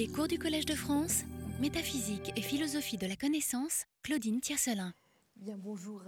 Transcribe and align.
Les 0.00 0.08
cours 0.08 0.28
du 0.28 0.38
Collège 0.38 0.64
de 0.64 0.72
France, 0.72 1.24
métaphysique 1.60 2.32
et 2.34 2.40
philosophie 2.40 2.96
de 2.96 3.06
la 3.06 3.16
connaissance, 3.16 3.84
Claudine 4.02 4.40
Tiercelin. 4.40 4.94
Bien, 5.36 5.58
bonjour, 5.58 6.00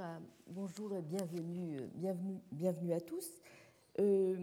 bonjour 0.46 0.94
et 0.94 1.02
bienvenue, 1.02 1.78
bienvenue, 1.96 2.38
bienvenue 2.52 2.94
à 2.94 3.02
tous. 3.02 3.28
Euh, 3.98 4.34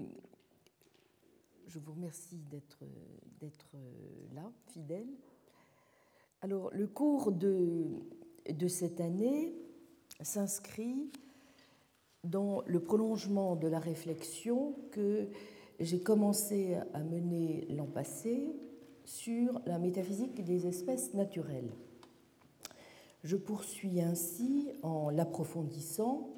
je 1.65 1.79
vous 1.79 1.93
remercie 1.93 2.37
d'être, 2.51 2.83
d'être 3.39 3.71
là, 4.35 4.51
fidèle. 4.67 5.07
Alors, 6.43 6.69
le 6.71 6.85
cours 6.85 7.31
de 7.31 8.67
cette 8.67 9.01
année 9.01 9.55
s'inscrit 10.21 11.09
dans 12.23 12.61
le 12.67 12.79
prolongement 12.79 13.55
de 13.55 13.67
la 13.67 13.79
réflexion 13.79 14.75
que 14.91 15.27
j'ai 15.79 16.01
commencé 16.03 16.75
à 16.93 16.99
mener 16.99 17.65
l'an 17.71 17.87
passé 17.87 18.55
sur 19.09 19.59
la 19.65 19.79
métaphysique 19.79 20.43
des 20.43 20.67
espèces 20.67 21.15
naturelles. 21.15 21.71
Je 23.23 23.35
poursuis 23.35 24.01
ainsi, 24.01 24.69
en 24.83 25.09
l'approfondissant, 25.09 26.29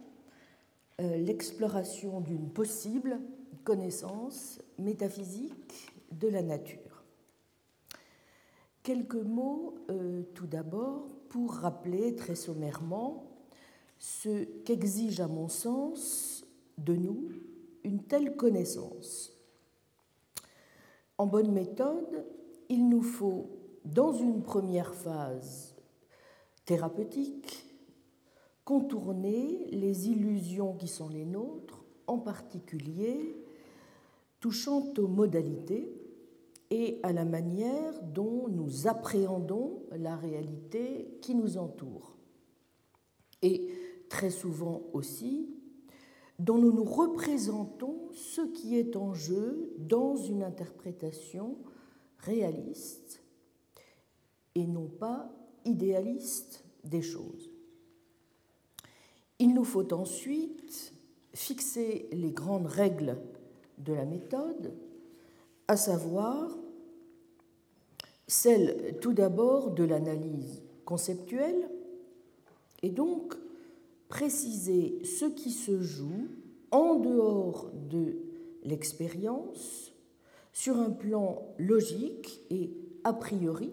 euh, 1.01 1.17
l'exploration 1.17 2.21
d'une 2.21 2.49
possible 2.49 3.19
connaissance 3.65 4.61
métaphysique 4.79 5.91
de 6.11 6.29
la 6.29 6.41
nature. 6.41 7.03
Quelques 8.83 9.15
mots 9.15 9.75
euh, 9.89 10.23
tout 10.33 10.47
d'abord 10.47 11.09
pour 11.27 11.51
rappeler 11.51 12.15
très 12.15 12.35
sommairement 12.35 13.25
ce 13.99 14.45
qu'exige 14.63 15.19
à 15.19 15.27
mon 15.27 15.49
sens 15.49 16.45
de 16.77 16.95
nous 16.95 17.31
une 17.83 18.01
telle 18.01 18.37
connaissance. 18.37 19.33
En 21.17 21.27
bonne 21.27 21.51
méthode, 21.51 22.25
il 22.71 22.87
nous 22.87 23.01
faut, 23.01 23.49
dans 23.83 24.13
une 24.13 24.41
première 24.41 24.95
phase 24.95 25.75
thérapeutique, 26.63 27.65
contourner 28.63 29.67
les 29.71 30.07
illusions 30.07 30.73
qui 30.75 30.87
sont 30.87 31.09
les 31.09 31.25
nôtres, 31.25 31.83
en 32.07 32.17
particulier 32.17 33.35
touchant 34.39 34.91
aux 34.97 35.07
modalités 35.07 35.93
et 36.69 36.99
à 37.03 37.11
la 37.11 37.25
manière 37.25 38.01
dont 38.01 38.47
nous 38.47 38.87
appréhendons 38.87 39.83
la 39.91 40.15
réalité 40.15 41.17
qui 41.21 41.35
nous 41.35 41.57
entoure. 41.57 42.15
Et 43.41 43.67
très 44.07 44.29
souvent 44.29 44.83
aussi, 44.93 45.53
dont 46.39 46.57
nous 46.57 46.71
nous 46.71 46.85
représentons 46.85 48.07
ce 48.13 48.41
qui 48.41 48.77
est 48.77 48.95
en 48.95 49.13
jeu 49.13 49.73
dans 49.77 50.15
une 50.15 50.41
interprétation 50.41 51.57
réaliste 52.25 53.21
et 54.55 54.65
non 54.65 54.87
pas 54.87 55.31
idéaliste 55.65 56.63
des 56.83 57.01
choses. 57.01 57.49
Il 59.39 59.53
nous 59.53 59.63
faut 59.63 59.93
ensuite 59.93 60.93
fixer 61.33 62.07
les 62.11 62.31
grandes 62.31 62.67
règles 62.67 63.17
de 63.77 63.93
la 63.93 64.05
méthode, 64.05 64.73
à 65.67 65.77
savoir 65.77 66.55
celle 68.27 68.97
tout 69.01 69.13
d'abord 69.13 69.71
de 69.71 69.83
l'analyse 69.83 70.61
conceptuelle, 70.85 71.69
et 72.83 72.89
donc 72.89 73.35
préciser 74.09 75.03
ce 75.03 75.25
qui 75.25 75.51
se 75.51 75.81
joue 75.81 76.27
en 76.71 76.95
dehors 76.95 77.71
de 77.89 78.17
l'expérience 78.63 79.90
sur 80.53 80.77
un 80.77 80.89
plan 80.89 81.53
logique 81.57 82.41
et 82.49 82.71
a 83.03 83.13
priori, 83.13 83.71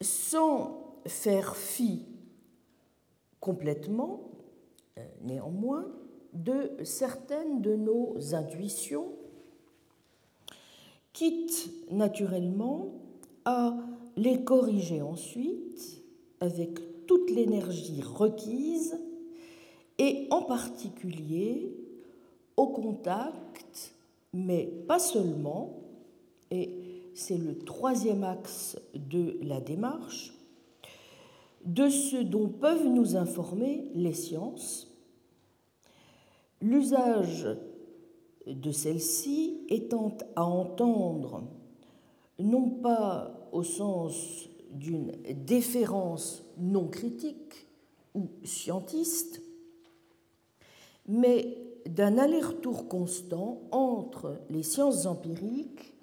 sans 0.00 0.96
faire 1.06 1.56
fi 1.56 2.06
complètement, 3.40 4.30
euh, 4.98 5.02
néanmoins, 5.22 5.86
de 6.32 6.70
certaines 6.84 7.60
de 7.60 7.74
nos 7.74 8.34
intuitions, 8.34 9.12
quitte 11.12 11.70
naturellement 11.90 12.92
à 13.44 13.76
les 14.16 14.44
corriger 14.44 15.02
ensuite 15.02 16.02
avec 16.40 17.06
toute 17.06 17.30
l'énergie 17.30 18.02
requise 18.02 18.98
et 19.98 20.28
en 20.30 20.42
particulier 20.42 21.76
au 22.56 22.68
contact 22.68 23.94
mais 24.32 24.66
pas 24.86 24.98
seulement, 24.98 25.82
et 26.50 27.10
c'est 27.14 27.38
le 27.38 27.58
troisième 27.58 28.24
axe 28.24 28.78
de 28.94 29.38
la 29.42 29.60
démarche, 29.60 30.34
de 31.64 31.88
ce 31.88 32.16
dont 32.16 32.48
peuvent 32.48 32.88
nous 32.88 33.16
informer 33.16 33.90
les 33.94 34.14
sciences, 34.14 34.90
l'usage 36.62 37.48
de 38.46 38.70
celles-ci 38.70 39.60
étant 39.68 40.16
à 40.36 40.44
entendre 40.44 41.44
non 42.38 42.70
pas 42.70 43.48
au 43.52 43.62
sens 43.62 44.48
d'une 44.70 45.12
déférence 45.44 46.44
non 46.56 46.88
critique 46.88 47.66
ou 48.14 48.28
scientiste, 48.44 49.42
mais 51.06 51.58
d'un 51.86 52.18
aller-retour 52.18 52.88
constant 52.88 53.60
entre 53.70 54.38
les 54.50 54.62
sciences 54.62 55.06
empiriques 55.06 55.94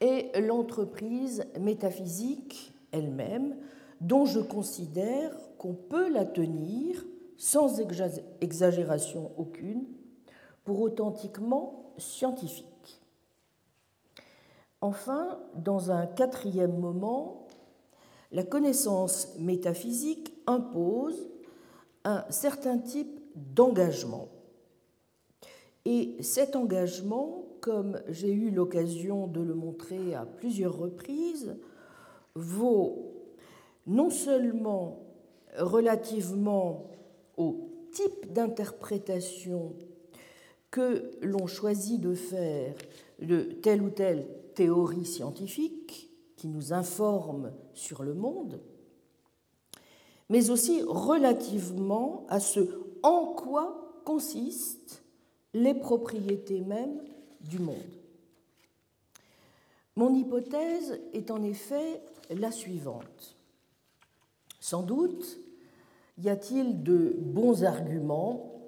et 0.00 0.30
l'entreprise 0.40 1.44
métaphysique 1.58 2.72
elle-même, 2.92 3.56
dont 4.00 4.24
je 4.24 4.40
considère 4.40 5.32
qu'on 5.58 5.74
peut 5.74 6.10
la 6.10 6.24
tenir, 6.24 7.04
sans 7.36 7.80
exagération 8.40 9.30
aucune, 9.36 9.84
pour 10.64 10.80
authentiquement 10.80 11.92
scientifique. 11.98 12.66
Enfin, 14.80 15.38
dans 15.56 15.90
un 15.90 16.06
quatrième 16.06 16.78
moment, 16.78 17.46
la 18.32 18.44
connaissance 18.44 19.34
métaphysique 19.38 20.32
impose 20.46 21.28
un 22.04 22.24
certain 22.30 22.78
type 22.78 23.20
d'engagement 23.34 24.28
et 25.84 26.16
cet 26.20 26.56
engagement, 26.56 27.46
comme 27.60 28.00
j'ai 28.08 28.32
eu 28.32 28.50
l'occasion 28.50 29.26
de 29.26 29.40
le 29.40 29.54
montrer 29.54 30.14
à 30.14 30.26
plusieurs 30.26 30.76
reprises, 30.76 31.56
vaut 32.34 33.12
non 33.86 34.10
seulement 34.10 35.02
relativement 35.58 36.90
au 37.36 37.70
type 37.92 38.32
d'interprétation 38.32 39.74
que 40.70 41.10
l'on 41.22 41.46
choisit 41.46 42.00
de 42.00 42.14
faire 42.14 42.74
de 43.20 43.42
telle 43.42 43.82
ou 43.82 43.90
telle 43.90 44.26
théorie 44.54 45.04
scientifique 45.04 46.10
qui 46.36 46.48
nous 46.48 46.72
informe 46.72 47.52
sur 47.74 48.02
le 48.02 48.14
monde, 48.14 48.60
mais 50.28 50.50
aussi 50.50 50.82
relativement 50.82 52.24
à 52.28 52.40
ce 52.40 52.60
en 53.02 53.34
quoi 53.34 54.02
consiste 54.04 55.02
les 55.54 55.74
propriétés 55.74 56.60
mêmes 56.60 57.02
du 57.40 57.58
monde. 57.58 57.76
Mon 59.96 60.14
hypothèse 60.14 61.00
est 61.12 61.30
en 61.30 61.42
effet 61.42 62.02
la 62.30 62.52
suivante. 62.52 63.36
Sans 64.60 64.82
doute 64.82 65.38
y 66.18 66.28
a-t-il 66.28 66.82
de 66.82 67.16
bons 67.18 67.64
arguments 67.64 68.62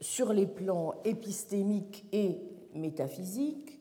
sur 0.00 0.32
les 0.32 0.46
plans 0.46 0.94
épistémiques 1.04 2.04
et 2.12 2.38
métaphysiques 2.74 3.80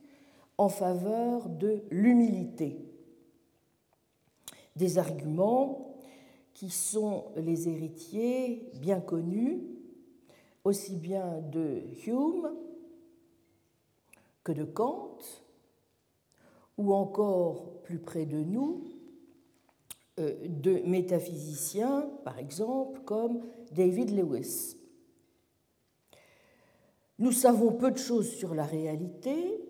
en 0.58 0.70
faveur 0.70 1.50
de 1.50 1.84
l'humilité. 1.90 2.78
Des 4.76 4.98
arguments 4.98 5.98
qui 6.54 6.70
sont 6.70 7.26
les 7.36 7.70
héritiers 7.70 8.70
bien 8.76 9.00
connus 9.00 9.62
aussi 10.66 10.96
bien 10.96 11.42
de 11.52 11.84
Hume 12.06 12.52
que 14.44 14.52
de 14.52 14.64
Kant, 14.64 15.18
ou 16.78 16.94
encore 16.94 17.82
plus 17.84 18.00
près 18.00 18.26
de 18.26 18.38
nous, 18.38 18.84
euh, 20.20 20.36
de 20.48 20.82
métaphysiciens, 20.86 22.10
par 22.24 22.38
exemple, 22.38 23.00
comme 23.06 23.42
David 23.72 24.12
Lewis. 24.12 24.76
Nous 27.18 27.32
savons 27.32 27.72
peu 27.72 27.92
de 27.92 27.98
choses 27.98 28.30
sur 28.30 28.54
la 28.54 28.66
réalité 28.66 29.62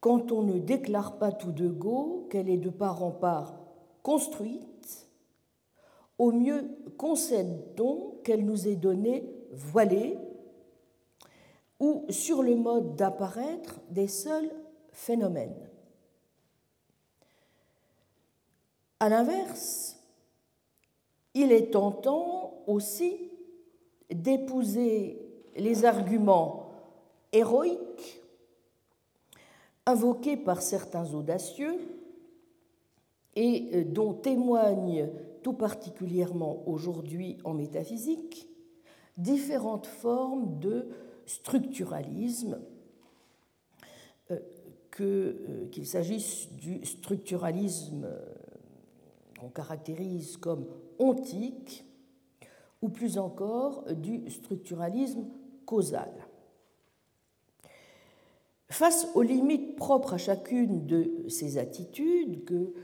quand 0.00 0.30
on 0.30 0.42
ne 0.42 0.58
déclare 0.58 1.18
pas 1.18 1.32
tout 1.32 1.50
de 1.50 1.68
go 1.68 2.28
qu'elle 2.30 2.48
est 2.48 2.58
de 2.58 2.70
part 2.70 3.02
en 3.02 3.10
part 3.10 3.58
construite, 4.02 5.08
au 6.18 6.32
mieux 6.32 6.64
concède-t-on 6.96 8.20
qu'elle 8.22 8.44
nous 8.44 8.68
est 8.68 8.76
donnée 8.76 9.37
voilée 9.52 10.18
ou 11.80 12.04
sur 12.10 12.42
le 12.42 12.56
mode 12.56 12.96
d'apparaître 12.96 13.80
des 13.90 14.08
seuls 14.08 14.50
phénomènes. 14.90 15.68
À 19.00 19.08
l'inverse, 19.08 19.96
il 21.34 21.52
est 21.52 21.70
tentant 21.70 22.64
aussi 22.66 23.30
d'épouser 24.10 25.22
les 25.56 25.84
arguments 25.84 26.72
héroïques 27.32 28.22
invoqués 29.86 30.36
par 30.36 30.62
certains 30.62 31.14
audacieux 31.14 31.78
et 33.36 33.84
dont 33.84 34.14
témoignent 34.14 35.08
tout 35.42 35.52
particulièrement 35.52 36.64
aujourd'hui 36.66 37.38
en 37.44 37.54
métaphysique 37.54 38.48
différentes 39.18 39.86
formes 39.86 40.58
de 40.58 40.88
structuralisme, 41.26 42.60
euh, 44.30 44.38
euh, 45.00 45.68
qu'il 45.70 45.86
s'agisse 45.86 46.50
du 46.54 46.84
structuralisme 46.84 48.08
qu'on 49.38 49.50
caractérise 49.50 50.36
comme 50.36 50.66
ontique, 50.98 51.84
ou 52.82 52.88
plus 52.88 53.18
encore 53.18 53.84
du 53.92 54.28
structuralisme 54.30 55.24
causal. 55.66 56.10
Face 58.70 59.08
aux 59.14 59.22
limites 59.22 59.76
propres 59.76 60.14
à 60.14 60.18
chacune 60.18 60.86
de 60.86 61.28
ces 61.28 61.58
attitudes 61.58 62.44
que 62.44 62.74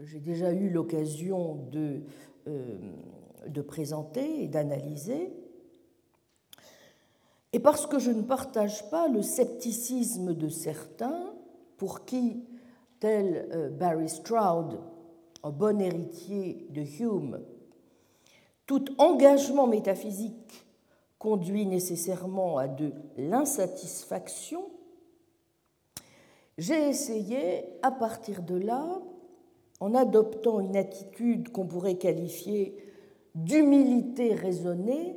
j'ai 0.00 0.20
déjà 0.20 0.52
eu 0.52 0.70
l'occasion 0.70 1.68
euh, 1.76 2.00
de 3.48 3.60
présenter 3.60 4.44
et 4.44 4.48
d'analyser, 4.48 5.32
et 7.52 7.60
parce 7.60 7.86
que 7.86 7.98
je 7.98 8.10
ne 8.10 8.22
partage 8.22 8.88
pas 8.90 9.08
le 9.08 9.22
scepticisme 9.22 10.34
de 10.34 10.48
certains 10.48 11.34
pour 11.76 12.04
qui, 12.04 12.44
tel 13.00 13.48
euh, 13.52 13.68
Barry 13.68 14.08
Stroud, 14.08 14.78
un 15.42 15.50
bon 15.50 15.80
héritier 15.80 16.66
de 16.70 16.82
Hume, 16.82 17.40
tout 18.66 18.84
engagement 18.98 19.66
métaphysique 19.66 20.64
conduit 21.18 21.66
nécessairement 21.66 22.58
à 22.58 22.68
de 22.68 22.92
l'insatisfaction, 23.16 24.64
j'ai 26.58 26.88
essayé, 26.88 27.64
à 27.82 27.90
partir 27.90 28.42
de 28.42 28.56
là, 28.56 29.00
en 29.80 29.94
adoptant 29.94 30.60
une 30.60 30.76
attitude 30.76 31.50
qu'on 31.50 31.66
pourrait 31.66 31.96
qualifier 31.96 32.76
d'humilité 33.34 34.34
raisonnée, 34.34 35.16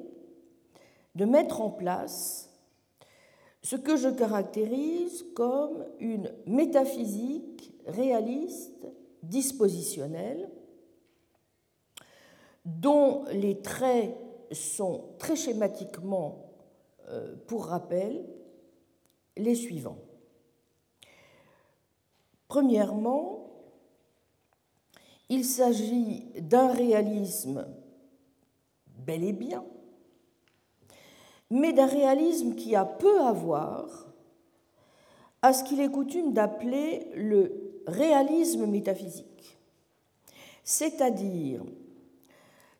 de 1.15 1.25
mettre 1.25 1.61
en 1.61 1.69
place 1.69 2.49
ce 3.61 3.75
que 3.75 3.95
je 3.97 4.09
caractérise 4.09 5.25
comme 5.33 5.85
une 5.99 6.31
métaphysique 6.45 7.73
réaliste 7.87 8.87
dispositionnelle 9.23 10.49
dont 12.63 13.25
les 13.31 13.61
traits 13.61 14.15
sont 14.51 15.15
très 15.19 15.35
schématiquement, 15.35 16.51
euh, 17.09 17.35
pour 17.47 17.65
rappel, 17.65 18.25
les 19.37 19.55
suivants. 19.55 19.99
Premièrement, 22.47 23.49
il 25.29 25.43
s'agit 25.43 26.25
d'un 26.39 26.71
réalisme 26.71 27.67
bel 28.97 29.23
et 29.23 29.33
bien, 29.33 29.65
mais 31.49 31.73
d'un 31.73 31.85
réalisme 31.85 32.55
qui 32.55 32.75
a 32.75 32.85
peu 32.85 33.21
à 33.21 33.31
voir 33.31 34.07
à 35.41 35.53
ce 35.53 35.63
qu'il 35.63 35.79
est 35.79 35.91
coutume 35.91 36.33
d'appeler 36.33 37.07
le 37.15 37.81
réalisme 37.87 38.65
métaphysique, 38.65 39.59
c'est-à-dire 40.63 41.61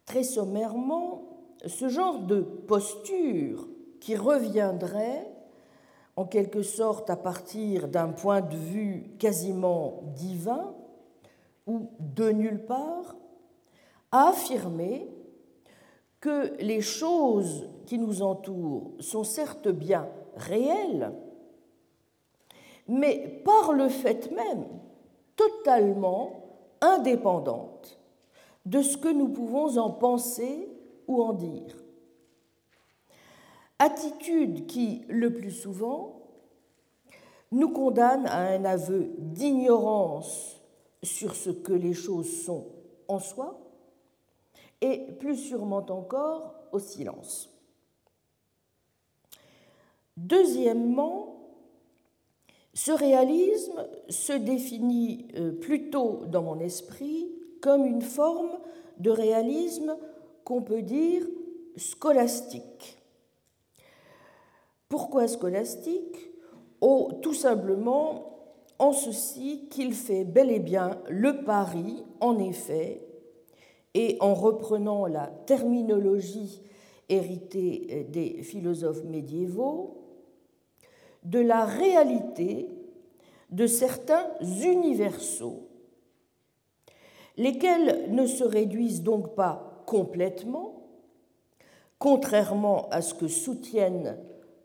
très 0.05 0.23
sommairement 0.23 1.23
ce 1.65 1.89
genre 1.89 2.19
de 2.19 2.41
posture 2.41 3.67
qui 3.99 4.15
reviendrait 4.15 5.31
en 6.15 6.25
quelque 6.25 6.63
sorte 6.63 7.09
à 7.09 7.15
partir 7.15 7.87
d'un 7.87 8.09
point 8.09 8.41
de 8.41 8.55
vue 8.55 9.15
quasiment 9.19 10.01
divin 10.15 10.73
ou 11.67 11.89
de 11.99 12.29
nulle 12.29 12.65
part, 12.65 13.15
à 14.11 14.29
affirmer 14.29 15.07
que 16.25 16.59
les 16.59 16.81
choses 16.81 17.69
qui 17.85 17.99
nous 17.99 18.23
entourent 18.23 18.93
sont 18.99 19.23
certes 19.23 19.67
bien 19.67 20.09
réelles, 20.35 21.13
mais 22.87 23.43
par 23.45 23.73
le 23.73 23.89
fait 23.89 24.31
même 24.31 24.65
totalement 25.35 26.31
indépendantes 26.81 27.99
de 28.65 28.81
ce 28.81 28.97
que 28.97 29.07
nous 29.07 29.27
pouvons 29.27 29.77
en 29.77 29.91
penser 29.91 30.67
ou 31.07 31.21
en 31.21 31.33
dire. 31.33 31.75
Attitude 33.77 34.65
qui, 34.65 35.03
le 35.07 35.31
plus 35.31 35.51
souvent, 35.51 36.23
nous 37.51 37.69
condamne 37.69 38.25
à 38.25 38.39
un 38.39 38.65
aveu 38.65 39.11
d'ignorance 39.19 40.59
sur 41.03 41.35
ce 41.35 41.51
que 41.51 41.73
les 41.73 41.93
choses 41.93 42.41
sont 42.43 42.65
en 43.07 43.19
soi, 43.19 43.64
et 44.85 44.99
plus 45.19 45.35
sûrement 45.35 45.85
encore 45.89 46.53
au 46.71 46.79
silence. 46.79 47.49
Deuxièmement, 50.15 51.35
ce 52.73 52.91
réalisme 52.91 53.87
se 54.09 54.33
définit 54.33 55.27
euh, 55.35 55.51
plutôt 55.51 56.21
dans 56.27 56.43
mon 56.43 56.59
esprit 56.59 57.31
comme 57.61 57.85
une 57.85 58.01
forme 58.01 58.51
de 58.99 59.09
réalisme 59.09 59.97
qu'on 60.43 60.61
peut 60.61 60.83
dire 60.83 61.25
scolastique. 61.75 62.97
Pourquoi 64.87 65.27
scolastique? 65.27 66.31
Oh, 66.79 67.11
tout 67.21 67.33
simplement 67.33 68.35
en 68.77 68.91
ceci 68.91 69.67
qu'il 69.69 69.93
fait 69.93 70.25
bel 70.25 70.51
et 70.51 70.59
bien 70.59 70.99
le 71.09 71.43
pari, 71.43 72.03
en 72.19 72.37
effet, 72.37 73.04
et 73.95 74.17
en 74.19 74.35
reprenant 74.35 75.07
la 75.07 75.25
terminologie 75.47 76.61
héritée 77.09 78.05
des 78.09 78.43
philosophes 78.43 79.03
médiévaux, 79.05 79.97
de 81.23 81.39
la 81.39 81.65
réalité 81.65 82.69
de 83.49 83.65
certains 83.65 84.29
universaux 84.41 85.63
lesquels 87.37 88.11
ne 88.11 88.25
se 88.25 88.43
réduisent 88.43 89.03
donc 89.03 89.35
pas 89.35 89.83
complètement, 89.85 90.87
contrairement 91.99 92.89
à 92.89 93.01
ce 93.01 93.13
que 93.13 93.27
soutiennent 93.27 94.17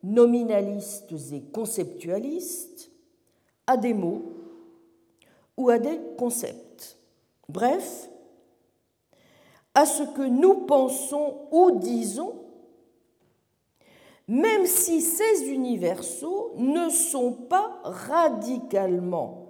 nominalistes 0.02 1.12
et 1.32 1.42
conceptualistes, 1.42 2.90
à 3.66 3.76
des 3.76 3.94
mots 3.94 4.22
ou 5.56 5.68
à 5.68 5.78
des 5.78 6.00
concepts. 6.16 6.98
Bref, 7.48 8.08
à 9.74 9.86
ce 9.86 10.02
que 10.02 10.22
nous 10.22 10.66
pensons 10.66 11.48
ou 11.52 11.72
disons, 11.72 12.34
même 14.28 14.66
si 14.66 15.00
ces 15.00 15.48
universaux 15.48 16.52
ne 16.56 16.88
sont 16.88 17.32
pas 17.32 17.80
radicalement 17.82 19.48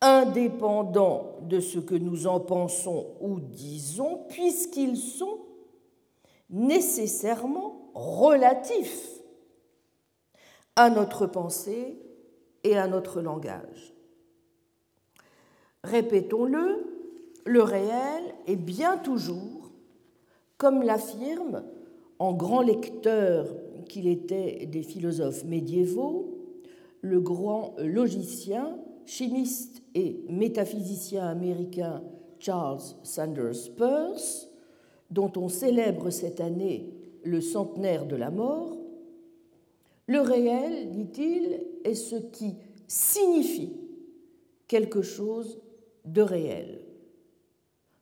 indépendants 0.00 1.38
de 1.42 1.60
ce 1.60 1.78
que 1.78 1.94
nous 1.94 2.26
en 2.26 2.40
pensons 2.40 3.14
ou 3.20 3.40
disons, 3.40 4.24
puisqu'ils 4.28 4.96
sont 4.96 5.38
nécessairement 6.48 7.90
relatifs 7.94 9.20
à 10.76 10.90
notre 10.90 11.26
pensée 11.26 12.00
et 12.64 12.76
à 12.76 12.86
notre 12.86 13.20
langage. 13.20 13.94
Répétons-le, 15.84 16.99
le 17.44 17.62
réel 17.62 18.22
est 18.46 18.56
bien 18.56 18.98
toujours, 18.98 19.72
comme 20.56 20.82
l'affirme 20.82 21.62
en 22.18 22.32
grand 22.34 22.62
lecteur 22.62 23.46
qu'il 23.88 24.06
était 24.06 24.66
des 24.66 24.82
philosophes 24.82 25.44
médiévaux, 25.44 26.38
le 27.00 27.20
grand 27.20 27.74
logicien 27.78 28.78
chimiste 29.06 29.82
et 29.94 30.22
métaphysicien 30.28 31.26
américain 31.26 32.02
Charles 32.38 32.80
Sanders 33.02 33.72
Peirce, 33.76 34.48
dont 35.10 35.32
on 35.36 35.48
célèbre 35.48 36.10
cette 36.10 36.40
année 36.40 36.94
le 37.24 37.40
centenaire 37.40 38.06
de 38.06 38.16
la 38.16 38.30
mort, 38.30 38.76
le 40.06 40.20
réel, 40.20 40.90
dit-il, 40.90 41.60
est 41.84 41.94
ce 41.94 42.16
qui 42.16 42.54
signifie 42.86 43.72
quelque 44.66 45.02
chose 45.02 45.60
de 46.04 46.22
réel. 46.22 46.89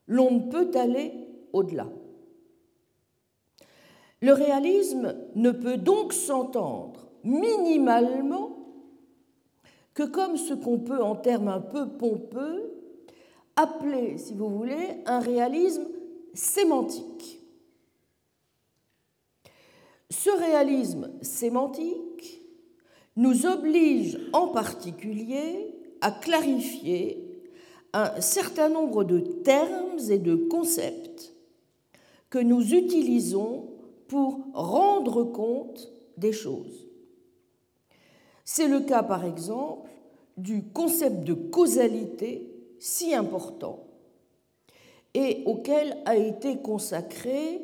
L'on 0.09 0.31
ne 0.31 0.51
peut 0.51 0.71
aller 0.73 1.13
au-delà. 1.53 1.87
Le 4.21 4.33
réalisme 4.33 5.15
ne 5.35 5.51
peut 5.51 5.77
donc 5.77 6.11
s'entendre 6.11 7.09
minimalement 7.23 8.57
que 9.93 10.03
comme 10.03 10.35
ce 10.35 10.53
qu'on 10.53 10.79
peut, 10.79 11.01
en 11.01 11.15
termes 11.15 11.47
un 11.47 11.61
peu 11.61 11.87
pompeux, 11.87 12.73
appelé, 13.55 14.17
si 14.17 14.33
vous 14.33 14.49
voulez, 14.49 15.01
un 15.05 15.19
réalisme 15.19 15.85
sémantique. 16.33 17.41
Ce 20.09 20.29
réalisme 20.29 21.11
sémantique 21.21 22.41
nous 23.15 23.45
oblige 23.45 24.19
en 24.33 24.47
particulier 24.47 25.75
à 26.01 26.11
clarifier 26.11 27.28
un 27.93 28.21
certain 28.21 28.69
nombre 28.69 29.03
de 29.03 29.19
termes 29.19 29.99
et 30.09 30.19
de 30.19 30.35
concepts 30.35 31.33
que 32.29 32.39
nous 32.39 32.73
utilisons 32.73 33.67
pour 34.07 34.39
rendre 34.53 35.23
compte 35.23 35.91
des 36.17 36.31
choses. 36.31 36.87
C'est 38.45 38.67
le 38.67 38.81
cas, 38.81 39.03
par 39.03 39.25
exemple, 39.25 39.89
du 40.37 40.63
concept 40.63 41.23
de 41.23 41.33
causalité 41.33 42.51
si 42.79 43.13
important 43.13 43.85
et 45.13 45.43
auquel 45.45 45.97
a 46.05 46.15
été 46.15 46.57
consacré 46.57 47.61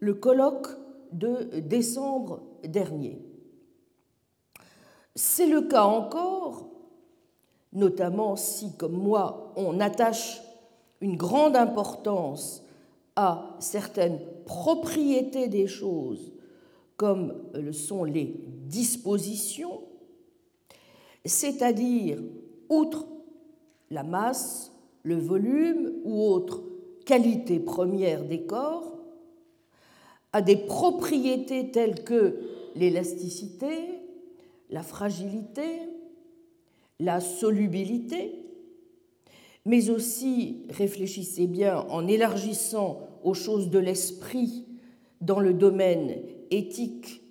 le 0.00 0.14
colloque 0.14 0.68
de 1.12 1.60
décembre 1.60 2.42
dernier. 2.64 3.18
C'est 5.14 5.46
le 5.46 5.62
cas 5.62 5.84
encore, 5.84 6.68
notamment 7.72 8.36
si, 8.36 8.76
comme 8.76 8.96
moi, 8.96 9.52
on 9.56 9.80
attache 9.80 10.40
une 11.00 11.16
grande 11.16 11.56
importance 11.56 12.62
à 13.16 13.56
certaines 13.60 14.18
propriétés 14.44 15.48
des 15.48 15.66
choses, 15.66 16.32
comme 16.96 17.34
le 17.54 17.72
sont 17.72 18.04
les 18.04 18.34
dispositions, 18.66 19.82
c'est-à-dire, 21.24 22.18
outre 22.68 23.06
la 23.90 24.02
masse, 24.02 24.72
le 25.02 25.16
volume 25.16 25.92
ou 26.04 26.22
autre 26.22 26.62
qualité 27.04 27.58
première 27.60 28.24
des 28.24 28.42
corps, 28.42 28.98
à 30.32 30.42
des 30.42 30.56
propriétés 30.56 31.70
telles 31.70 32.04
que 32.04 32.40
l'élasticité, 32.74 33.70
la 34.70 34.82
fragilité, 34.82 35.80
la 37.00 37.20
solubilité, 37.20 38.46
mais 39.64 39.90
aussi, 39.90 40.62
réfléchissez 40.70 41.46
bien, 41.46 41.80
en 41.90 42.06
élargissant 42.06 43.00
aux 43.24 43.34
choses 43.34 43.70
de 43.70 43.78
l'esprit 43.78 44.64
dans 45.20 45.40
le 45.40 45.52
domaine 45.52 46.22
éthique, 46.50 47.22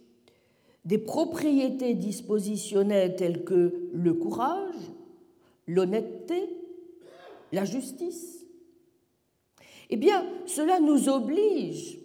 des 0.83 0.97
propriétés 0.97 1.93
dispositionnelles 1.93 3.15
telles 3.15 3.43
que 3.43 3.89
le 3.93 4.13
courage, 4.13 4.75
l'honnêteté, 5.65 6.43
la 7.51 7.65
justice, 7.65 8.45
eh 9.89 9.97
bien, 9.97 10.25
cela 10.45 10.79
nous 10.79 11.09
oblige, 11.09 11.99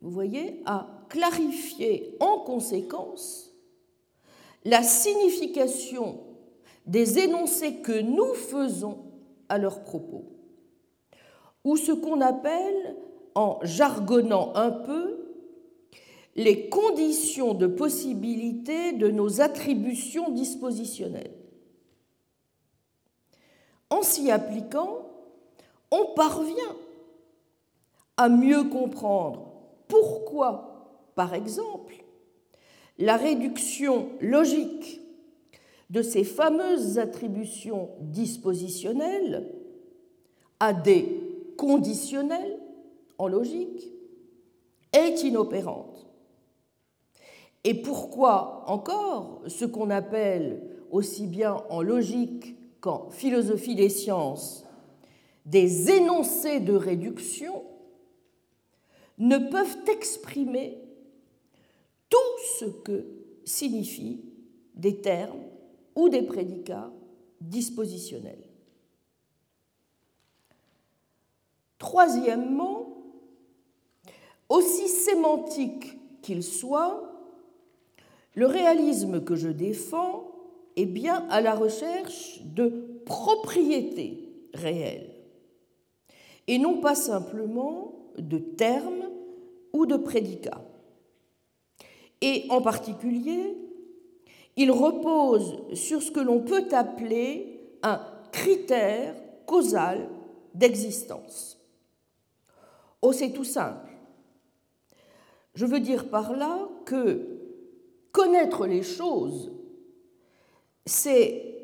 vous 0.00 0.10
voyez, 0.10 0.62
à 0.64 1.06
clarifier 1.08 2.16
en 2.20 2.38
conséquence 2.40 3.54
la 4.64 4.82
signification 4.82 6.25
des 6.86 7.18
énoncés 7.18 7.76
que 7.76 8.00
nous 8.00 8.34
faisons 8.34 8.98
à 9.48 9.58
leurs 9.58 9.82
propos, 9.82 10.24
ou 11.64 11.76
ce 11.76 11.92
qu'on 11.92 12.20
appelle, 12.20 12.96
en 13.34 13.58
jargonnant 13.62 14.52
un 14.54 14.70
peu, 14.70 15.26
les 16.36 16.68
conditions 16.68 17.54
de 17.54 17.66
possibilité 17.66 18.92
de 18.92 19.08
nos 19.08 19.40
attributions 19.40 20.30
dispositionnelles. 20.30 21.34
En 23.90 24.02
s'y 24.02 24.30
appliquant, 24.30 25.06
on 25.90 26.14
parvient 26.14 26.76
à 28.16 28.28
mieux 28.28 28.64
comprendre 28.64 29.52
pourquoi, 29.88 31.12
par 31.14 31.34
exemple, 31.34 32.04
la 32.98 33.16
réduction 33.16 34.10
logique 34.20 35.00
de 35.90 36.02
ces 36.02 36.24
fameuses 36.24 36.98
attributions 36.98 37.90
dispositionnelles 38.00 39.48
à 40.58 40.72
des 40.72 41.20
conditionnels 41.56 42.58
en 43.18 43.28
logique 43.28 43.88
est 44.92 45.22
inopérante. 45.22 46.06
Et 47.64 47.74
pourquoi 47.74 48.64
encore 48.66 49.42
ce 49.46 49.64
qu'on 49.64 49.90
appelle 49.90 50.62
aussi 50.90 51.26
bien 51.26 51.62
en 51.70 51.82
logique 51.82 52.56
qu'en 52.80 53.10
philosophie 53.10 53.74
des 53.74 53.88
sciences 53.88 54.66
des 55.46 55.92
énoncés 55.92 56.60
de 56.60 56.74
réduction 56.74 57.62
ne 59.18 59.38
peuvent 59.38 59.78
exprimer 59.88 60.78
tout 62.10 62.18
ce 62.58 62.64
que 62.64 63.06
signifient 63.44 64.24
des 64.74 65.00
termes 65.00 65.45
ou 65.96 66.08
des 66.08 66.22
prédicats 66.22 66.92
dispositionnels. 67.40 68.44
Troisièmement, 71.78 72.96
aussi 74.48 74.88
sémantique 74.88 75.98
qu'il 76.22 76.42
soit, 76.42 77.02
le 78.34 78.46
réalisme 78.46 79.24
que 79.24 79.34
je 79.34 79.48
défends 79.48 80.30
est 80.76 80.86
bien 80.86 81.26
à 81.30 81.40
la 81.40 81.54
recherche 81.54 82.40
de 82.44 83.00
propriétés 83.06 84.30
réelles 84.52 85.16
et 86.46 86.58
non 86.58 86.80
pas 86.80 86.94
simplement 86.94 87.94
de 88.18 88.38
termes 88.38 89.10
ou 89.72 89.86
de 89.86 89.96
prédicats. 89.96 90.64
Et 92.20 92.46
en 92.50 92.62
particulier, 92.62 93.56
il 94.56 94.70
repose 94.70 95.58
sur 95.74 96.02
ce 96.02 96.10
que 96.10 96.20
l'on 96.20 96.40
peut 96.40 96.66
appeler 96.72 97.60
un 97.82 98.00
critère 98.32 99.14
causal 99.46 100.08
d'existence. 100.54 101.58
Oh, 103.02 103.12
c'est 103.12 103.30
tout 103.30 103.44
simple. 103.44 103.90
Je 105.54 105.66
veux 105.66 105.80
dire 105.80 106.08
par 106.08 106.34
là 106.34 106.68
que 106.84 107.38
connaître 108.12 108.66
les 108.66 108.82
choses, 108.82 109.52
c'est 110.86 111.56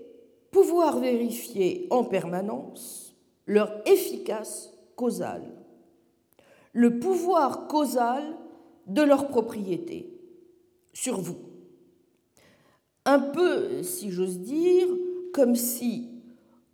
pouvoir 0.51 0.99
vérifier 0.99 1.87
en 1.91 2.05
permanence 2.05 3.17
leur 3.47 3.83
efficace 3.89 4.73
causale, 4.97 5.51
le 6.73 6.99
pouvoir 6.99 7.67
causal 7.69 8.23
de 8.87 9.03
leur 9.03 9.29
propriété 9.29 10.19
sur 10.93 11.21
vous. 11.21 11.52
Un 13.05 13.19
peu, 13.19 13.83
si 13.83 14.11
j'ose 14.11 14.39
dire, 14.41 14.87
comme 15.33 15.57
si, 15.57 16.11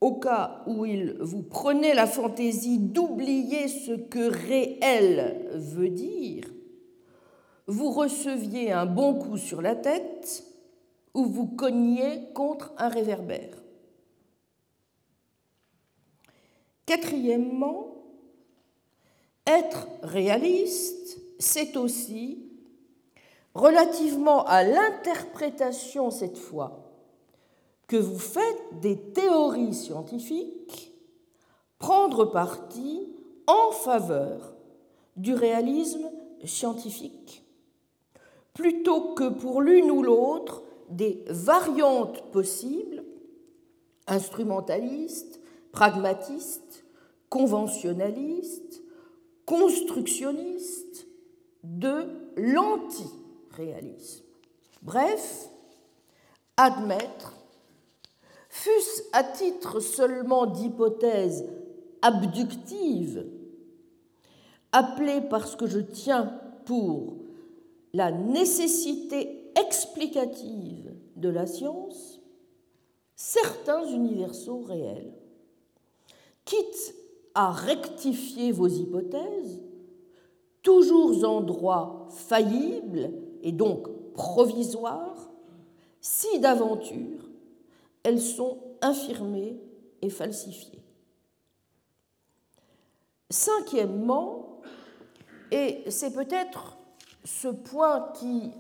au 0.00 0.16
cas 0.16 0.62
où 0.66 0.84
il 0.84 1.16
vous 1.20 1.42
prenait 1.42 1.94
la 1.94 2.06
fantaisie 2.06 2.78
d'oublier 2.78 3.68
ce 3.68 3.92
que 3.92 4.30
réel 4.30 5.50
veut 5.54 5.88
dire, 5.88 6.44
vous 7.66 7.90
receviez 7.90 8.72
un 8.72 8.86
bon 8.86 9.14
coup 9.14 9.36
sur 9.36 9.60
la 9.60 9.74
tête 9.74 10.44
ou 11.14 11.24
vous 11.24 11.46
cogniez 11.46 12.32
contre 12.34 12.72
un 12.78 12.88
réverbère. 12.88 13.62
Quatrièmement, 16.86 17.98
être 19.46 19.88
réaliste, 20.02 21.20
c'est 21.38 21.76
aussi, 21.76 22.47
relativement 23.54 24.44
à 24.44 24.62
l'interprétation 24.62 26.10
cette 26.10 26.38
fois, 26.38 26.88
que 27.86 27.96
vous 27.96 28.18
faites 28.18 28.80
des 28.80 28.98
théories 28.98 29.74
scientifiques, 29.74 30.92
prendre 31.78 32.26
parti 32.26 33.08
en 33.46 33.72
faveur 33.72 34.54
du 35.16 35.34
réalisme 35.34 36.10
scientifique, 36.44 37.44
plutôt 38.52 39.14
que 39.14 39.28
pour 39.28 39.62
l'une 39.62 39.90
ou 39.90 40.02
l'autre 40.02 40.62
des 40.90 41.24
variantes 41.28 42.30
possibles, 42.30 43.04
instrumentalistes, 44.06 45.40
pragmatistes, 45.72 46.84
conventionnalistes, 47.28 48.82
constructionnistes 49.46 51.06
de 51.62 52.06
Bref, 54.82 55.48
admettre, 56.56 57.34
fût-ce 58.48 59.02
à 59.12 59.24
titre 59.24 59.80
seulement 59.80 60.46
d'hypothèse 60.46 61.48
abductive, 62.02 63.26
appelée 64.72 65.20
parce 65.28 65.56
que 65.56 65.66
je 65.66 65.80
tiens 65.80 66.32
pour 66.66 67.16
la 67.92 68.12
nécessité 68.12 69.50
explicative 69.58 70.94
de 71.16 71.28
la 71.28 71.46
science, 71.46 72.20
certains 73.16 73.84
universaux 73.86 74.60
réels 74.60 75.12
quitte 76.44 76.94
à 77.34 77.50
rectifier 77.50 78.52
vos 78.52 78.68
hypothèses, 78.68 79.62
toujours 80.62 81.24
en 81.24 81.40
droit 81.40 82.08
faillible 82.10 83.10
et 83.42 83.52
donc 83.52 83.88
provisoire, 84.14 85.30
si 86.00 86.40
d'aventure 86.40 87.28
elles 88.02 88.20
sont 88.20 88.58
infirmées 88.80 89.60
et 90.02 90.10
falsifiées. 90.10 90.82
Cinquièmement, 93.30 94.60
et 95.50 95.82
c'est 95.88 96.14
peut-être 96.14 96.78
ce 97.24 97.48
point 97.48 98.08
qui, 98.14 98.50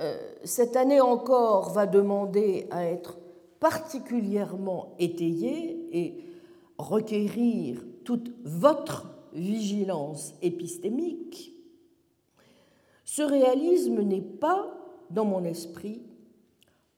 euh, 0.00 0.18
cette 0.44 0.76
année 0.76 1.00
encore, 1.00 1.70
va 1.70 1.86
demander 1.86 2.66
à 2.70 2.84
être 2.84 3.18
particulièrement 3.60 4.94
étayé 4.98 5.88
et 5.92 6.24
requérir 6.76 7.82
toute 8.04 8.30
votre 8.44 9.06
vigilance 9.32 10.34
épistémique, 10.42 11.54
ce 13.08 13.22
réalisme 13.22 14.02
n'est 14.02 14.20
pas, 14.20 14.70
dans 15.08 15.24
mon 15.24 15.42
esprit, 15.42 16.02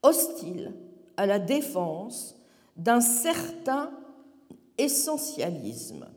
hostile 0.03 0.75
à 1.17 1.25
la 1.25 1.39
défense 1.39 2.37
d'un 2.77 3.01
certain 3.01 3.93
essentialisme, 4.77 6.09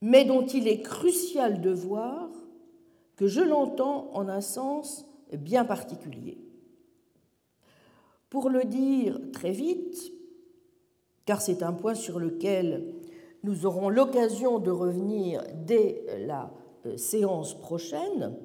mais 0.00 0.24
dont 0.24 0.46
il 0.46 0.66
est 0.66 0.80
crucial 0.80 1.60
de 1.60 1.68
voir 1.68 2.30
que 3.16 3.26
je 3.26 3.42
l'entends 3.42 4.12
en 4.14 4.30
un 4.30 4.40
sens 4.40 5.04
bien 5.36 5.66
particulier. 5.66 6.38
Pour 8.30 8.48
le 8.48 8.64
dire 8.64 9.20
très 9.30 9.52
vite, 9.52 10.10
car 11.26 11.42
c'est 11.42 11.62
un 11.62 11.74
point 11.74 11.94
sur 11.94 12.18
lequel 12.18 12.94
nous 13.42 13.66
aurons 13.66 13.90
l'occasion 13.90 14.58
de 14.58 14.70
revenir 14.70 15.44
dès 15.66 16.02
la 16.26 16.50
séance 16.96 17.58
prochaine, 17.58 18.36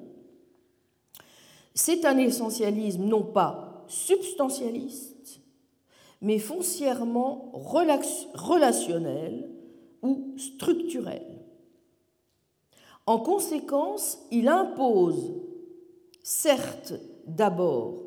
c'est 1.74 2.04
un 2.04 2.18
essentialisme 2.18 3.04
non 3.04 3.22
pas 3.22 3.84
substantialiste, 3.88 5.40
mais 6.20 6.38
foncièrement 6.38 7.50
relationnel 8.34 9.50
ou 10.02 10.34
structurel. 10.36 11.26
En 13.06 13.18
conséquence, 13.18 14.18
il 14.30 14.48
impose, 14.48 15.34
certes 16.22 16.94
d'abord, 17.26 18.00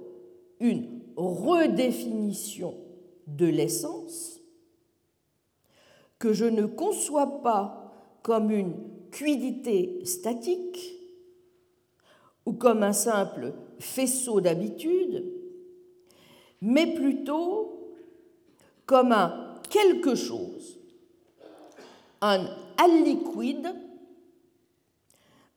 une 0.59 1.01
redéfinition 1.15 2.75
de 3.27 3.45
l'essence, 3.45 4.39
que 6.17 6.33
je 6.33 6.45
ne 6.45 6.65
conçois 6.65 7.43
pas 7.43 7.93
comme 8.23 8.49
une 8.49 8.73
cuidité 9.11 10.01
statique 10.05 10.97
ou 12.45 12.53
comme 12.53 12.83
un 12.83 12.93
simple 12.93 13.53
faisceau 13.79 14.41
d'habitude, 14.41 15.25
mais 16.61 16.93
plutôt 16.93 17.93
comme 18.85 19.11
un 19.11 19.55
quelque 19.69 20.15
chose, 20.15 20.79
un 22.21 22.47
aliquid, 22.77 23.67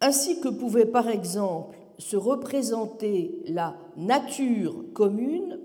ainsi 0.00 0.40
que 0.40 0.48
pouvait 0.48 0.86
par 0.86 1.08
exemple 1.08 1.78
se 1.98 2.16
représenter 2.16 3.42
la 3.46 3.76
nature 3.96 4.84
commune 4.94 5.60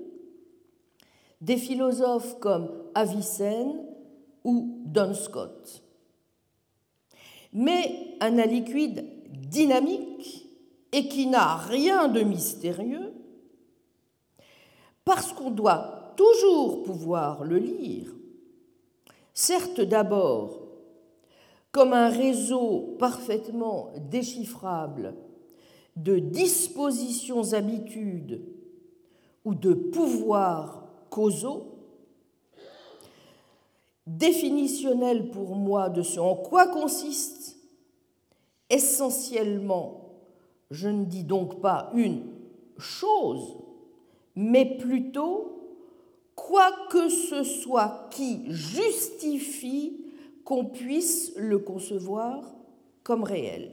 des 1.42 1.58
philosophes 1.58 2.40
comme 2.40 2.70
Avicenne 2.94 3.86
ou 4.44 4.84
Scott. 5.14 5.85
Mais 7.56 8.18
un 8.20 8.38
aliquid 8.38 9.06
dynamique 9.50 10.50
et 10.92 11.08
qui 11.08 11.28
n'a 11.28 11.56
rien 11.56 12.10
de 12.10 12.22
mystérieux, 12.22 13.14
parce 15.06 15.32
qu'on 15.32 15.52
doit 15.52 16.14
toujours 16.18 16.84
pouvoir 16.84 17.46
le 17.46 17.58
lire, 17.58 18.14
certes 19.34 19.80
d'abord 19.80 20.62
comme 21.72 21.94
un 21.94 22.10
réseau 22.10 22.96
parfaitement 23.00 23.92
déchiffrable 24.10 25.16
de 25.96 26.20
dispositions 26.20 27.54
habitudes 27.54 28.42
ou 29.46 29.56
de 29.56 29.74
pouvoirs 29.74 30.88
causaux, 31.10 31.75
définitionnel 34.08 35.32
pour 35.32 35.56
moi 35.56 35.90
de 35.90 36.02
ce 36.02 36.20
en 36.20 36.36
quoi 36.36 36.68
consiste 36.68 37.58
essentiellement, 38.70 40.02
je 40.72 40.90
ne 40.90 41.06
dis 41.06 41.24
donc 41.24 41.62
pas 41.62 41.92
une 41.94 42.24
chose, 42.78 43.58
mais 44.36 44.78
plutôt 44.78 45.52
quoi 46.36 46.72
que 46.90 47.10
ce 47.10 47.44
soit 47.44 48.08
qui 48.12 48.42
justifie 48.52 50.02
qu'on 50.44 50.66
puisse 50.66 51.34
le 51.36 51.60
concevoir 51.60 52.54
comme 53.04 53.24
réel. 53.24 53.72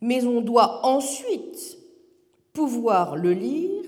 Mais 0.00 0.24
on 0.24 0.40
doit 0.40 0.84
ensuite 0.84 1.78
pouvoir 2.52 3.16
le 3.16 3.32
lire, 3.32 3.84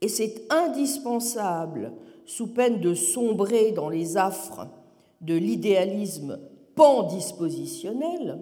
et 0.00 0.08
c'est 0.08 0.46
indispensable 0.52 1.92
sous 2.28 2.48
peine 2.48 2.78
de 2.80 2.92
sombrer 2.92 3.72
dans 3.72 3.88
les 3.88 4.18
affres 4.18 4.68
de 5.22 5.34
l'idéalisme 5.34 6.38
pandispositionnel, 6.74 8.38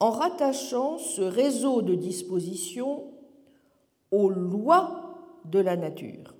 en 0.00 0.10
rattachant 0.10 0.96
ce 0.96 1.20
réseau 1.20 1.82
de 1.82 1.94
dispositions 1.94 3.04
aux 4.10 4.30
lois 4.30 5.18
de 5.44 5.58
la 5.58 5.76
nature, 5.76 6.34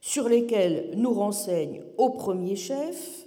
sur 0.00 0.28
lesquelles 0.28 0.94
nous 0.96 1.14
renseigne 1.14 1.84
au 1.96 2.10
premier 2.10 2.56
chef, 2.56 3.24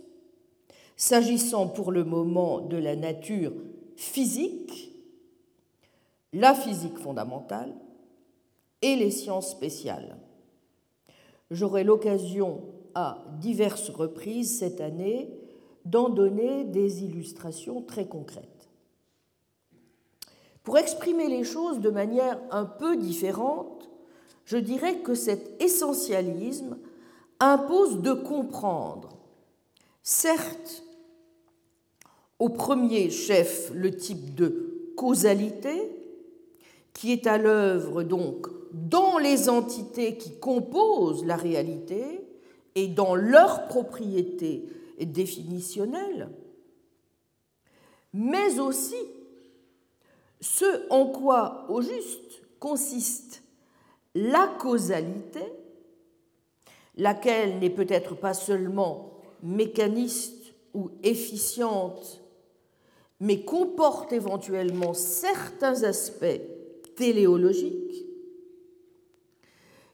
s'agissant 0.97 1.69
pour 1.69 1.93
le 1.93 2.03
moment 2.03 2.59
de 2.59 2.77
la 2.77 2.97
nature 2.97 3.53
physique, 3.95 4.91
la 6.33 6.53
physique 6.53 6.97
fondamentale 6.97 7.73
et 8.81 8.97
les 8.97 9.09
sciences 9.09 9.51
spéciales. 9.51 10.17
J'aurai 11.53 11.83
l'occasion 11.83 12.61
à 12.95 13.23
diverses 13.39 13.91
reprises 13.91 14.57
cette 14.57 14.81
année 14.81 15.29
d'en 15.85 16.09
donner 16.09 16.63
des 16.63 17.03
illustrations 17.03 17.83
très 17.83 18.07
concrètes. 18.07 18.69
Pour 20.63 20.79
exprimer 20.79 21.27
les 21.27 21.43
choses 21.43 21.79
de 21.79 21.91
manière 21.91 22.39
un 22.49 22.65
peu 22.65 22.97
différente, 22.97 23.87
je 24.45 24.57
dirais 24.57 24.97
que 24.99 25.13
cet 25.13 25.61
essentialisme 25.61 26.79
impose 27.39 28.01
de 28.01 28.13
comprendre, 28.13 29.09
certes, 30.01 30.83
au 32.39 32.49
premier 32.49 33.11
chef 33.11 33.71
le 33.75 33.95
type 33.95 34.33
de 34.33 34.93
causalité, 34.97 35.91
qui 36.93 37.11
est 37.11 37.27
à 37.27 37.37
l'œuvre 37.37 38.01
donc 38.01 38.47
dans 38.73 39.19
les 39.19 39.49
entités 39.49 40.17
qui 40.17 40.39
composent 40.39 41.25
la 41.25 41.35
réalité 41.35 42.21
et 42.75 42.87
dans 42.87 43.15
leurs 43.15 43.67
propriétés 43.67 44.67
définitionnelles, 44.99 46.29
mais 48.13 48.59
aussi 48.59 48.95
ce 50.41 50.89
en 50.89 51.05
quoi, 51.07 51.65
au 51.69 51.81
juste, 51.81 52.41
consiste 52.59 53.43
la 54.15 54.47
causalité, 54.59 55.41
laquelle 56.97 57.59
n'est 57.59 57.69
peut-être 57.69 58.15
pas 58.15 58.33
seulement 58.33 59.21
mécaniste 59.41 60.53
ou 60.73 60.89
efficiente, 61.01 62.21
mais 63.19 63.43
comporte 63.43 64.11
éventuellement 64.13 64.93
certains 64.93 65.83
aspects 65.83 66.41
téléologiques, 66.95 68.02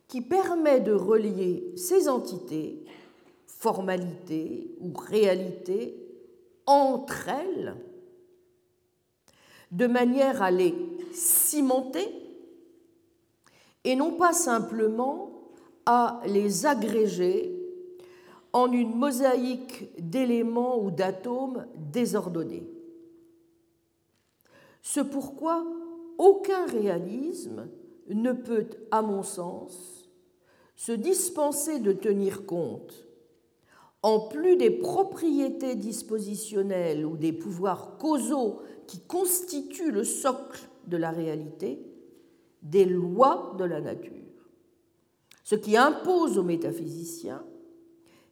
qui 0.09 0.21
permet 0.21 0.81
de 0.81 0.91
relier 0.91 1.71
ces 1.77 2.09
entités, 2.09 2.83
formalités 3.45 4.75
ou 4.81 4.91
réalités, 4.97 5.95
entre 6.65 7.29
elles, 7.29 7.75
de 9.71 9.85
manière 9.85 10.41
à 10.41 10.49
les 10.49 10.75
cimenter 11.13 12.07
et 13.83 13.95
non 13.95 14.13
pas 14.13 14.33
simplement 14.33 15.31
à 15.85 16.21
les 16.25 16.65
agréger 16.65 17.55
en 18.51 18.71
une 18.71 18.95
mosaïque 18.95 19.89
d'éléments 19.99 20.83
ou 20.83 20.89
d'atomes 20.89 21.67
désordonnés. 21.75 22.67
Ce 24.81 25.01
pourquoi 25.01 25.63
aucun 26.17 26.65
réalisme 26.65 27.67
ne 28.09 28.31
peut, 28.31 28.67
à 28.89 29.03
mon 29.03 29.21
sens, 29.21 29.98
se 30.79 30.93
dispenser 30.93 31.79
de 31.79 31.91
tenir 31.91 32.45
compte 32.45 33.05
en 34.01 34.29
plus 34.29 34.55
des 34.55 34.69
propriétés 34.69 35.75
dispositionnelles 35.75 37.05
ou 37.05 37.17
des 37.17 37.33
pouvoirs 37.33 37.97
causaux 37.97 38.61
qui 38.87 39.01
constituent 39.01 39.91
le 39.91 40.05
socle 40.05 40.61
de 40.87 40.95
la 40.95 41.11
réalité, 41.11 41.85
des 42.61 42.85
lois 42.85 43.57
de 43.59 43.65
la 43.65 43.81
nature, 43.81 44.13
ce 45.43 45.55
qui 45.55 45.75
impose 45.75 46.37
aux 46.37 46.43
métaphysiciens 46.43 47.43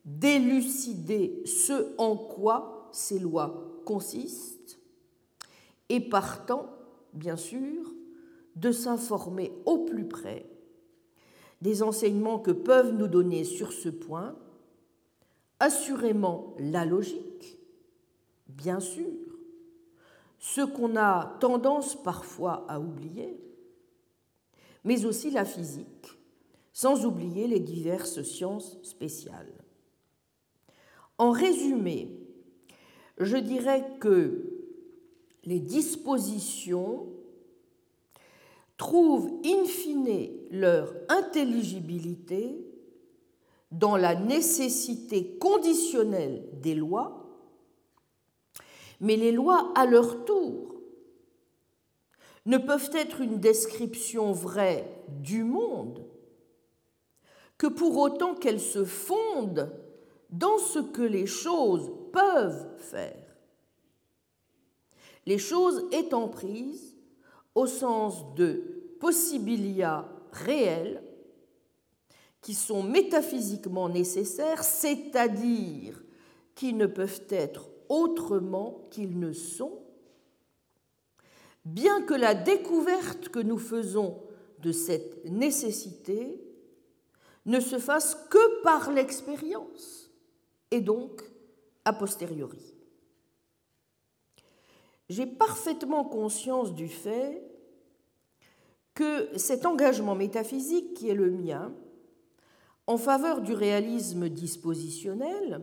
d'élucider 0.05 1.43
ce 1.45 1.93
en 1.97 2.15
quoi 2.15 2.87
ces 2.93 3.19
lois 3.19 3.81
consistent 3.83 4.79
et 5.89 5.99
partant, 5.99 6.69
bien 7.11 7.35
sûr, 7.35 7.93
de 8.55 8.71
s'informer 8.71 9.51
au 9.65 9.79
plus 9.79 10.07
près 10.07 10.45
des 11.61 11.83
enseignements 11.83 12.39
que 12.39 12.51
peuvent 12.51 12.93
nous 12.93 13.07
donner 13.07 13.43
sur 13.43 13.71
ce 13.73 13.89
point, 13.89 14.35
assurément 15.59 16.55
la 16.59 16.85
logique, 16.85 17.59
bien 18.47 18.79
sûr, 18.79 19.05
ce 20.39 20.61
qu'on 20.61 20.95
a 20.95 21.37
tendance 21.39 22.01
parfois 22.01 22.65
à 22.69 22.79
oublier, 22.79 23.39
mais 24.83 25.05
aussi 25.05 25.31
la 25.31 25.45
physique, 25.45 26.07
sans 26.73 27.05
oublier 27.05 27.47
les 27.47 27.59
diverses 27.59 28.21
sciences 28.21 28.77
spéciales. 28.83 29.51
En 31.17 31.31
résumé, 31.31 32.11
je 33.17 33.37
dirais 33.37 33.83
que 33.99 34.57
les 35.43 35.59
dispositions 35.59 37.07
trouvent 38.77 39.31
in 39.43 39.65
fine 39.65 40.29
leur 40.51 40.93
intelligibilité 41.09 42.63
dans 43.71 43.97
la 43.97 44.15
nécessité 44.15 45.37
conditionnelle 45.39 46.47
des 46.53 46.75
lois, 46.75 47.25
mais 49.01 49.15
les 49.15 49.31
lois, 49.31 49.71
à 49.75 49.85
leur 49.85 50.25
tour, 50.25 50.75
ne 52.45 52.57
peuvent 52.57 52.91
être 52.93 53.21
une 53.21 53.39
description 53.39 54.31
vraie 54.31 55.03
du 55.09 55.43
monde 55.43 56.05
que 57.57 57.67
pour 57.67 57.97
autant 57.97 58.35
qu'elles 58.35 58.61
se 58.61 58.85
fondent 58.85 59.71
dans 60.29 60.57
ce 60.57 60.79
que 60.79 61.01
les 61.01 61.25
choses 61.25 61.91
peuvent 62.13 62.67
faire. 62.77 63.35
Les 65.25 65.37
choses 65.37 65.85
étant 65.91 66.29
prises 66.29 66.96
au 67.57 67.65
sens 67.65 68.35
de 68.35 68.95
possibilia 68.99 70.07
réels 70.31 71.01
qui 72.39 72.53
sont 72.53 72.83
métaphysiquement 72.83 73.89
nécessaires, 73.89 74.63
c'est-à-dire 74.63 75.99
qui 76.53 76.73
ne 76.73 76.85
peuvent 76.85 77.23
être 77.29 77.67
autrement 77.89 78.87
qu'ils 78.91 79.19
ne 79.19 79.33
sont, 79.33 79.79
bien 81.65 82.03
que 82.03 82.13
la 82.13 82.35
découverte 82.35 83.29
que 83.29 83.39
nous 83.39 83.57
faisons 83.57 84.21
de 84.59 84.71
cette 84.71 85.25
nécessité 85.25 86.39
ne 87.47 87.59
se 87.59 87.79
fasse 87.79 88.13
que 88.29 88.61
par 88.61 88.91
l'expérience 88.91 90.11
et 90.69 90.81
donc 90.81 91.23
a 91.85 91.93
posteriori. 91.93 92.75
J'ai 95.09 95.25
parfaitement 95.25 96.03
conscience 96.03 96.75
du 96.75 96.87
fait 96.87 97.46
que 98.97 99.37
cet 99.37 99.67
engagement 99.67 100.15
métaphysique 100.15 100.95
qui 100.95 101.07
est 101.07 101.13
le 101.13 101.29
mien 101.29 101.71
en 102.87 102.97
faveur 102.97 103.41
du 103.41 103.53
réalisme 103.53 104.27
dispositionnel 104.27 105.61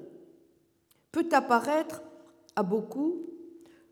peut 1.11 1.29
apparaître 1.33 2.05
à 2.55 2.62
beaucoup 2.62 3.27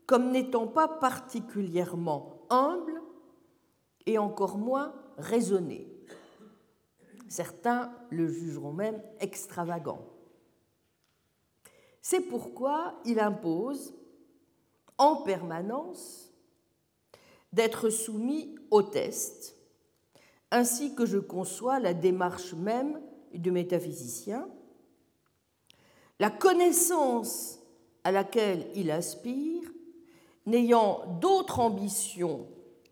comme 0.05 0.31
n'étant 0.31 0.65
pas 0.65 0.87
particulièrement 0.87 2.45
humble 2.49 3.01
et 4.05 4.17
encore 4.17 4.57
moins 4.57 4.95
raisonné. 5.17 5.93
Certains 7.27 7.91
le 8.11 8.29
jugeront 8.29 8.71
même 8.71 9.03
extravagant. 9.19 10.07
C'est 12.01 12.21
pourquoi 12.21 13.01
il 13.03 13.19
impose 13.19 13.93
en 14.97 15.17
permanence 15.17 16.32
d'être 17.53 17.89
soumis 17.89 18.55
au 18.71 18.81
test, 18.81 19.55
ainsi 20.51 20.93
que 20.95 21.05
je 21.05 21.19
conçois 21.19 21.79
la 21.79 21.93
démarche 21.93 22.53
même 22.53 22.99
du 23.33 23.51
métaphysicien. 23.51 24.47
La 26.19 26.29
connaissance 26.29 27.59
à 28.03 28.11
laquelle 28.11 28.67
il 28.75 28.91
aspire, 28.91 29.63
n'ayant 30.45 31.19
d'autre 31.21 31.59
ambition 31.59 32.47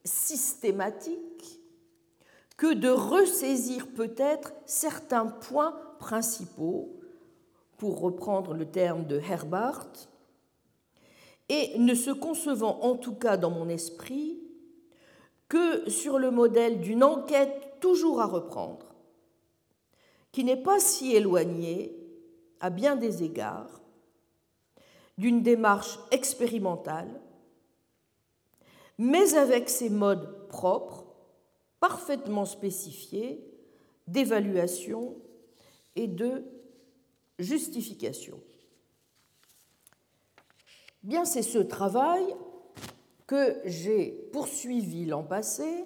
systématique 0.06 1.60
que 2.56 2.74
de 2.74 2.90
ressaisir 2.90 3.88
peut-être 3.94 4.54
certains 4.66 5.26
points 5.26 5.76
principaux, 6.00 6.98
pour 7.78 8.00
reprendre 8.00 8.54
le 8.54 8.70
terme 8.70 9.08
de 9.08 9.20
Herbart, 9.20 9.92
et 11.50 11.78
ne 11.80 11.96
se 11.96 12.12
concevant 12.12 12.80
en 12.82 12.96
tout 12.96 13.16
cas 13.16 13.38
dans 13.38 13.50
mon 13.50 13.68
esprit 13.68 14.40
que 15.52 15.90
sur 15.90 16.18
le 16.18 16.32
modèle 16.32 16.80
d'une 16.80 17.04
enquête 17.04 17.76
toujours 17.82 18.22
à 18.22 18.26
reprendre, 18.26 18.86
qui 20.32 20.46
n'est 20.46 20.56
pas 20.56 20.80
si 20.80 21.14
éloignée, 21.14 21.94
à 22.62 22.70
bien 22.70 22.96
des 22.96 23.22
égards, 23.22 23.82
d'une 25.18 25.44
démarche 25.44 26.00
expérimentale, 26.12 27.20
mais 28.98 29.34
avec 29.34 29.68
ses 29.70 29.90
modes 29.90 30.48
propres, 30.48 31.04
parfaitement 31.82 32.46
spécifiés, 32.46 33.46
d'évaluation 34.08 35.18
et 35.98 36.08
de 36.08 36.46
justification. 37.40 38.40
Bien, 41.04 41.26
c'est 41.26 41.42
ce 41.42 41.60
travail 41.60 42.24
que 43.32 43.62
j'ai 43.64 44.12
poursuivi 44.34 45.06
l'an 45.06 45.24
passé 45.24 45.86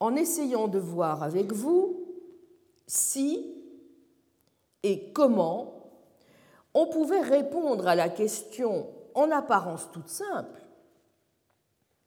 en 0.00 0.14
essayant 0.16 0.68
de 0.68 0.78
voir 0.78 1.22
avec 1.22 1.50
vous 1.50 2.14
si 2.86 3.54
et 4.82 5.14
comment 5.14 5.94
on 6.74 6.88
pouvait 6.88 7.22
répondre 7.22 7.88
à 7.88 7.94
la 7.94 8.10
question 8.10 8.90
en 9.14 9.30
apparence 9.30 9.90
toute 9.92 10.10
simple 10.10 10.60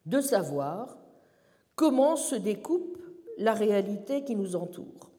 de 0.05 0.21
savoir 0.21 0.95
comment 1.75 2.15
se 2.15 2.35
découpe 2.35 2.99
la 3.39 3.55
réalité 3.55 4.23
qui 4.23 4.35
nous 4.35 4.55
entoure, 4.55 5.09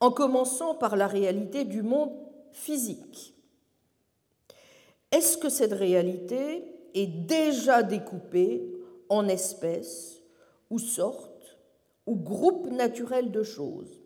en 0.00 0.10
commençant 0.10 0.74
par 0.74 0.96
la 0.96 1.06
réalité 1.06 1.64
du 1.64 1.82
monde 1.82 2.10
physique. 2.50 3.36
Est-ce 5.12 5.38
que 5.38 5.48
cette 5.48 5.74
réalité 5.74 6.64
est 6.94 7.06
déjà 7.06 7.82
découpée 7.82 8.70
en 9.08 9.28
espèces 9.28 10.22
ou 10.70 10.78
sortes 10.78 11.58
ou 12.06 12.16
groupes 12.16 12.70
naturels 12.70 13.30
de 13.30 13.42
choses. 13.42 14.02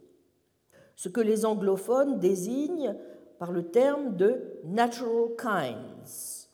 Ce 0.96 1.08
que 1.08 1.20
les 1.20 1.44
anglophones 1.44 2.18
désignent 2.18 2.96
par 3.38 3.52
le 3.52 3.70
terme 3.70 4.16
de 4.16 4.60
natural 4.64 5.34
kinds, 5.36 6.48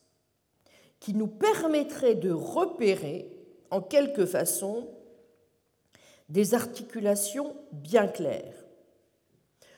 qui 0.99 1.15
nous 1.15 1.27
permettrait 1.27 2.15
de 2.15 2.31
repérer 2.31 3.31
en 3.71 3.81
quelque 3.81 4.27
façon 4.27 4.89
des 6.29 6.55
articulations 6.55 7.57
bien 7.73 8.07
claires. 8.07 8.65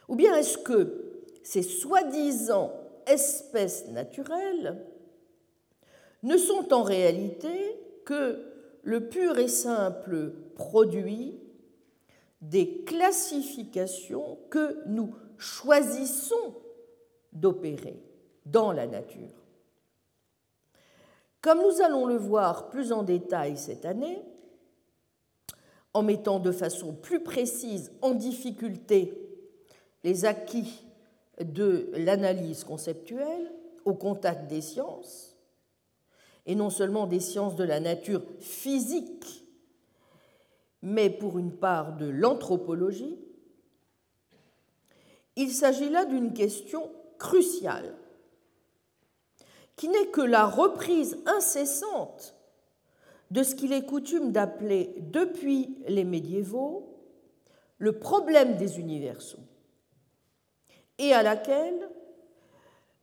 Ou 0.09 0.17
bien 0.17 0.37
est-ce 0.37 0.59
que 0.59 1.23
ces 1.43 1.63
soi-disant 1.63 2.73
espèces 3.07 3.89
naturelles 3.89 4.85
ne 6.23 6.37
sont 6.37 6.73
en 6.73 6.83
réalité 6.83 7.77
que 8.05 8.45
le 8.83 9.09
pur 9.09 9.39
et 9.39 9.49
simple 9.49 10.33
produit 10.55 11.39
des 12.41 12.83
classifications 12.85 14.39
que 14.51 14.79
nous 14.87 15.15
choisissons 15.39 16.57
d'opérer 17.33 18.03
dans 18.47 18.73
la 18.73 18.87
nature. 18.87 19.43
Comme 21.41 21.63
nous 21.63 21.81
allons 21.83 22.07
le 22.07 22.17
voir 22.17 22.71
plus 22.71 22.93
en 22.93 23.03
détail 23.03 23.57
cette 23.57 23.85
année, 23.85 24.23
en 25.95 26.03
mettant 26.03 26.39
de 26.39 26.53
façon 26.53 26.95
plus 26.95 27.21
précise 27.21 27.93
en 28.01 28.13
difficulté 28.13 29.13
les 30.05 30.25
acquis 30.25 30.85
de 31.41 31.91
l'analyse 31.95 32.65
conceptuelle 32.65 33.53
au 33.85 33.95
contact 33.95 34.49
des 34.49 34.61
sciences, 34.61 35.32
et 36.47 36.55
non 36.55 36.71
seulement 36.71 37.07
des 37.07 37.21
sciences 37.21 37.57
de 37.57 37.65
la 37.65 37.81
nature 37.81 38.23
physique, 38.41 39.45
mais 40.83 41.11
pour 41.11 41.39
une 41.39 41.53
part 41.53 41.97
de 41.97 42.07
l'anthropologie, 42.07 43.19
Il 45.37 45.51
s'agit 45.51 45.89
là 45.89 46.05
d'une 46.05 46.35
question 46.35 46.91
cruciale, 47.19 47.95
qui 49.77 49.89
n'est 49.89 50.09
que 50.09 50.21
la 50.21 50.47
reprise 50.47 51.17
incessante 51.25 52.35
de 53.31 53.43
ce 53.43 53.55
qu'il 53.55 53.73
est 53.73 53.87
coutume 53.87 54.31
d'appeler 54.31 54.95
depuis 54.99 55.79
les 55.89 56.05
médiévaux 56.05 56.99
le 57.79 57.99
problème 57.99 58.57
des 58.57 58.79
universaux, 58.79 59.43
et 60.99 61.15
à 61.15 61.23
laquelle 61.23 61.89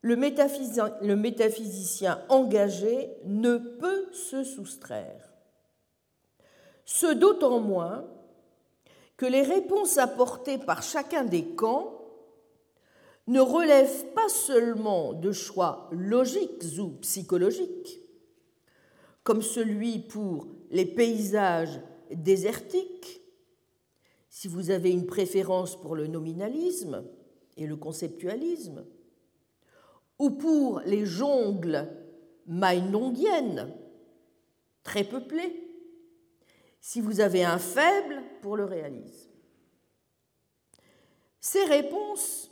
le 0.02 0.16
métaphysicien, 0.16 2.22
engagé 2.30 3.10
ne 3.26 3.58
peut 3.58 4.08
se 4.14 4.44
soustraire. 4.44 5.34
Ce 6.86 7.14
d'autant 7.14 7.60
moins 7.60 8.08
que 9.18 9.26
les 9.26 9.42
réponses 9.42 9.98
apportées 9.98 10.58
par 10.58 10.82
chacun 10.82 11.26
des 11.26 11.44
camps 11.44 11.96
ne 13.28 13.42
relèvent 13.42 14.06
pas 14.14 14.30
seulement 14.30 15.14
de 15.14 15.32
choix 15.32 15.90
logiques 15.92 16.64
ou 16.80 16.90
psychologiques, 17.02 18.00
comme 19.24 19.42
celui 19.42 20.00
pour 20.00 20.48
les 20.72 20.86
paysages 20.86 21.80
désertiques, 22.12 23.22
si 24.30 24.48
vous 24.48 24.72
avez 24.72 24.92
une 24.92 25.06
préférence 25.06 25.80
pour 25.80 25.96
le 25.96 26.08
nominalisme 26.08 27.04
et 27.58 27.68
le 27.68 27.76
conceptualisme, 27.76 28.86
ou 30.19 30.32
pour 30.32 30.82
les 30.82 31.05
jungles 31.05 31.88
mainongiennes, 32.45 33.73
très 34.84 35.03
peuplées, 35.03 35.65
si 36.82 37.01
vous 37.01 37.21
avez 37.21 37.43
un 37.43 37.58
faible 37.58 38.21
pour 38.41 38.58
le 38.58 38.65
réalisme. 38.65 39.32
Ces 41.39 41.63
réponses, 41.65 42.51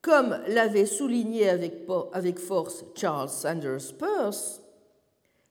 comme 0.00 0.40
l'avait 0.46 0.86
souligné 0.86 1.48
avec 1.48 2.38
force 2.38 2.84
Charles 2.94 3.28
Sanders 3.28 3.96
Peirce, 3.98 4.62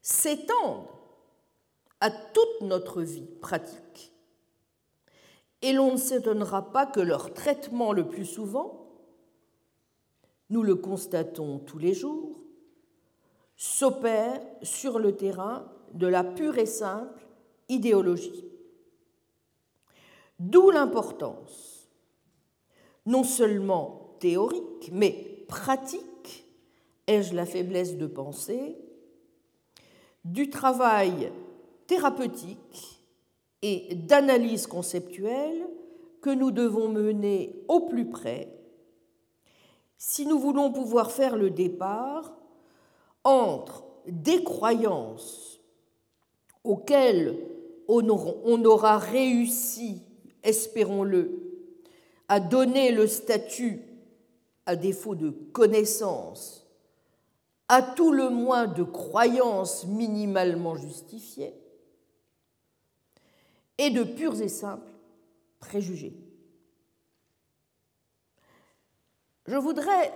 s'étendent 0.01 0.87
à 1.99 2.09
toute 2.09 2.61
notre 2.61 3.01
vie 3.01 3.27
pratique. 3.41 4.13
Et 5.61 5.73
l'on 5.73 5.93
ne 5.93 5.97
s'étonnera 5.97 6.71
pas 6.71 6.85
que 6.85 6.99
leur 6.99 7.33
traitement 7.33 7.93
le 7.93 8.07
plus 8.07 8.25
souvent 8.25 8.80
nous 10.51 10.63
le 10.63 10.75
constatons 10.75 11.59
tous 11.59 11.79
les 11.79 11.93
jours, 11.93 12.37
s'opère 13.55 14.41
sur 14.61 14.99
le 14.99 15.15
terrain 15.15 15.65
de 15.93 16.07
la 16.07 16.23
pure 16.23 16.57
et 16.57 16.65
simple 16.65 17.25
idéologie. 17.69 18.45
D'où 20.39 20.69
l'importance, 20.69 21.87
non 23.05 23.23
seulement 23.23 24.17
théorique, 24.19 24.89
mais 24.91 25.45
pratique, 25.47 26.45
ai-je 27.07 27.33
la 27.33 27.45
faiblesse 27.45 27.97
de 27.97 28.07
penser, 28.07 28.77
du 30.25 30.49
travail 30.49 31.31
thérapeutique 31.87 33.01
et 33.61 33.95
d'analyse 33.95 34.67
conceptuelle 34.67 35.65
que 36.21 36.29
nous 36.29 36.51
devons 36.51 36.89
mener 36.89 37.63
au 37.67 37.81
plus 37.81 38.09
près 38.09 38.60
si 40.03 40.25
nous 40.25 40.39
voulons 40.39 40.71
pouvoir 40.71 41.11
faire 41.11 41.35
le 41.35 41.51
départ 41.51 42.33
entre 43.23 43.83
des 44.07 44.43
croyances 44.43 45.59
auxquelles 46.63 47.37
on 47.87 48.65
aura 48.65 48.97
réussi, 48.97 50.01
espérons-le, 50.41 51.29
à 52.27 52.39
donner 52.39 52.91
le 52.91 53.05
statut, 53.05 53.79
à 54.65 54.75
défaut 54.75 55.13
de 55.13 55.29
connaissance, 55.29 56.65
à 57.67 57.83
tout 57.83 58.11
le 58.11 58.31
moins 58.31 58.65
de 58.65 58.81
croyances 58.81 59.85
minimalement 59.85 60.75
justifiées, 60.77 61.53
et 63.77 63.91
de 63.91 64.01
purs 64.01 64.41
et 64.41 64.49
simples 64.49 64.91
préjugés. 65.59 66.30
Je 69.51 69.57
voudrais 69.57 70.13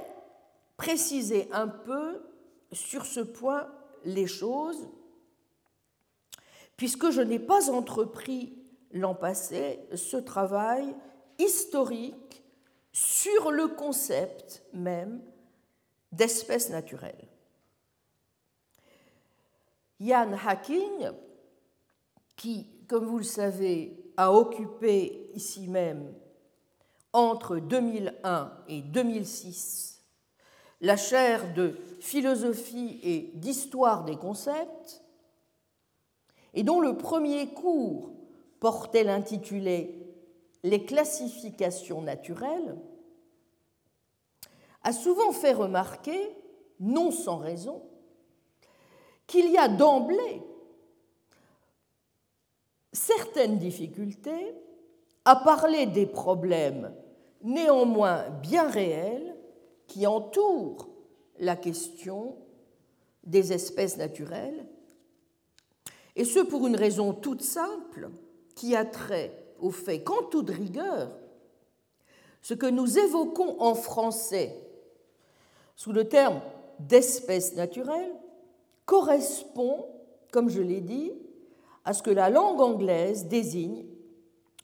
préciser 0.77 1.49
un 1.51 1.67
peu 1.67 2.21
sur 2.71 3.05
ce 3.05 3.19
point 3.19 3.69
les 4.05 4.27
choses, 4.27 4.87
puisque 6.77 7.09
je 7.09 7.19
n'ai 7.19 7.39
pas 7.39 7.69
entrepris 7.69 8.57
l'an 8.91 9.13
passé 9.13 9.81
ce 9.93 10.15
travail 10.15 10.95
historique 11.37 12.45
sur 12.93 13.51
le 13.51 13.67
concept 13.67 14.63
même 14.71 15.21
d'espèce 16.13 16.69
naturelle. 16.69 17.27
Jan 19.99 20.31
Hacking, 20.47 21.11
qui, 22.37 22.69
comme 22.87 23.03
vous 23.03 23.17
le 23.17 23.25
savez, 23.25 24.13
a 24.15 24.31
occupé 24.31 25.29
ici 25.33 25.67
même 25.67 26.15
entre 27.15 27.57
2001 27.57 28.51
et 28.67 28.81
2006 28.81 29.95
la 30.81 30.97
chaire 30.97 31.53
de 31.53 31.77
philosophie 31.99 32.99
et 33.01 33.31
d'histoire 33.35 34.03
des 34.03 34.17
concepts, 34.17 35.01
et 36.53 36.63
dont 36.63 36.81
le 36.81 36.97
premier 36.97 37.53
cours 37.53 38.11
portait 38.59 39.03
l'intitulé 39.03 40.01
Les 40.63 40.83
classifications 40.85 42.01
naturelles, 42.01 42.75
a 44.83 44.91
souvent 44.91 45.31
fait 45.31 45.53
remarquer, 45.53 46.19
non 46.79 47.11
sans 47.11 47.37
raison, 47.37 47.81
qu'il 49.25 49.49
y 49.51 49.57
a 49.57 49.69
d'emblée 49.69 50.41
certaines 52.91 53.57
difficultés 53.57 54.55
à 55.23 55.35
parler 55.35 55.87
des 55.87 56.05
problèmes 56.05 56.93
néanmoins 57.45 58.29
bien 58.41 58.67
réel 58.67 59.35
qui 59.87 60.05
entoure 60.07 60.89
la 61.39 61.55
question 61.55 62.35
des 63.23 63.53
espèces 63.53 63.97
naturelles, 63.97 64.65
et 66.15 66.25
ce 66.25 66.39
pour 66.39 66.65
une 66.67 66.75
raison 66.75 67.13
toute 67.13 67.41
simple 67.41 68.09
qui 68.55 68.75
a 68.75 68.83
trait 68.83 69.31
au 69.59 69.69
fait 69.69 70.03
qu'en 70.03 70.23
toute 70.23 70.49
rigueur, 70.49 71.11
ce 72.41 72.53
que 72.53 72.65
nous 72.65 72.97
évoquons 72.97 73.59
en 73.59 73.75
français 73.75 74.55
sous 75.75 75.91
le 75.91 76.07
terme 76.07 76.41
d'espèces 76.79 77.55
naturelles 77.55 78.13
correspond, 78.85 79.85
comme 80.31 80.49
je 80.49 80.61
l'ai 80.61 80.81
dit, 80.81 81.11
à 81.83 81.93
ce 81.93 82.01
que 82.01 82.11
la 82.11 82.29
langue 82.29 82.61
anglaise 82.61 83.25
désigne 83.25 83.85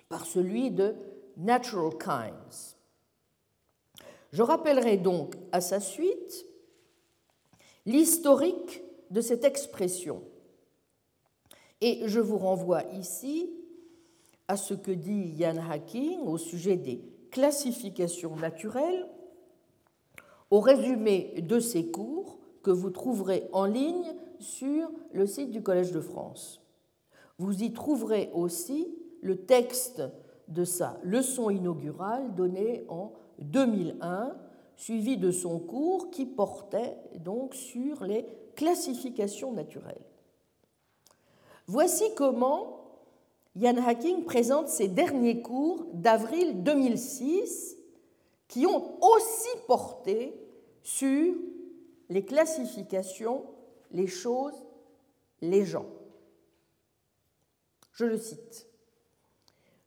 par 0.09 0.25
celui 0.25 0.71
de 0.71 0.95
natural 1.41 1.97
kinds. 1.97 2.75
Je 4.31 4.43
rappellerai 4.43 4.97
donc 4.97 5.35
à 5.51 5.59
sa 5.59 5.79
suite 5.79 6.45
l'historique 7.85 8.83
de 9.09 9.21
cette 9.21 9.43
expression. 9.43 10.23
Et 11.81 12.03
je 12.05 12.19
vous 12.19 12.37
renvoie 12.37 12.83
ici 12.93 13.49
à 14.47 14.55
ce 14.55 14.73
que 14.73 14.91
dit 14.91 15.35
Jan 15.37 15.57
Hacking 15.69 16.19
au 16.21 16.37
sujet 16.37 16.77
des 16.77 17.01
classifications 17.31 18.35
naturelles, 18.35 19.07
au 20.49 20.59
résumé 20.59 21.41
de 21.41 21.59
ses 21.59 21.89
cours 21.89 22.37
que 22.61 22.71
vous 22.71 22.89
trouverez 22.89 23.49
en 23.53 23.65
ligne 23.65 24.13
sur 24.39 24.91
le 25.13 25.25
site 25.25 25.51
du 25.51 25.63
Collège 25.63 25.91
de 25.91 26.01
France. 26.01 26.61
Vous 27.37 27.63
y 27.63 27.73
trouverez 27.73 28.29
aussi 28.33 28.87
le 29.21 29.45
texte 29.45 30.03
de 30.51 30.63
sa 30.63 30.97
leçon 31.03 31.49
inaugurale 31.49 32.33
donnée 32.35 32.85
en 32.89 33.13
2001, 33.39 34.35
suivi 34.75 35.17
de 35.17 35.31
son 35.31 35.59
cours 35.59 36.11
qui 36.11 36.25
portait 36.25 36.97
donc 37.19 37.55
sur 37.55 38.03
les 38.03 38.25
classifications 38.55 39.53
naturelles. 39.53 40.05
Voici 41.67 42.03
comment 42.15 42.81
Jan 43.55 43.77
Hacking 43.77 44.23
présente 44.23 44.69
ses 44.69 44.87
derniers 44.87 45.41
cours 45.41 45.85
d'avril 45.93 46.63
2006 46.63 47.77
qui 48.47 48.65
ont 48.65 48.97
aussi 49.01 49.49
porté 49.67 50.33
sur 50.83 51.33
les 52.09 52.25
classifications, 52.25 53.45
les 53.91 54.07
choses, 54.07 54.65
les 55.41 55.65
gens. 55.65 55.85
Je 57.93 58.05
le 58.05 58.17
cite. 58.17 58.70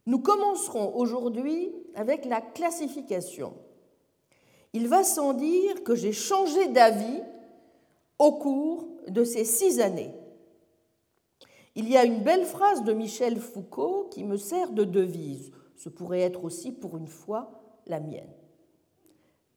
Nous 0.06 0.18
commencerons 0.18 0.94
aujourd'hui 0.94 1.72
avec 1.94 2.24
la 2.24 2.40
classification. 2.40 3.54
Il 4.72 4.88
va 4.88 5.04
sans 5.04 5.32
dire 5.32 5.82
que 5.82 5.94
j'ai 5.94 6.12
changé 6.12 6.68
d'avis 6.68 7.22
au 8.18 8.32
cours 8.32 8.88
de 9.08 9.24
ces 9.24 9.44
six 9.44 9.80
années. 9.80 10.12
Il 11.74 11.88
y 11.88 11.96
a 11.96 12.04
une 12.04 12.22
belle 12.22 12.44
phrase 12.44 12.84
de 12.84 12.92
Michel 12.92 13.40
Foucault 13.40 14.08
qui 14.10 14.24
me 14.24 14.36
sert 14.36 14.70
de 14.70 14.84
devise. 14.84 15.52
Ce 15.76 15.88
pourrait 15.88 16.20
être 16.20 16.44
aussi 16.44 16.70
pour 16.70 16.96
une 16.96 17.08
fois 17.08 17.50
la 17.86 18.00
mienne. 18.00 18.32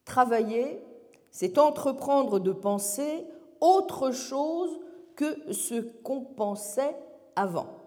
Travailler, 0.04 0.82
c'est 1.30 1.58
entreprendre 1.58 2.40
de 2.40 2.52
penser 2.52 3.26
autre 3.60 4.10
chose 4.12 4.80
que 5.14 5.52
ce 5.52 5.80
qu'on 5.80 6.22
pensait 6.22 6.96
avant. 7.36 7.77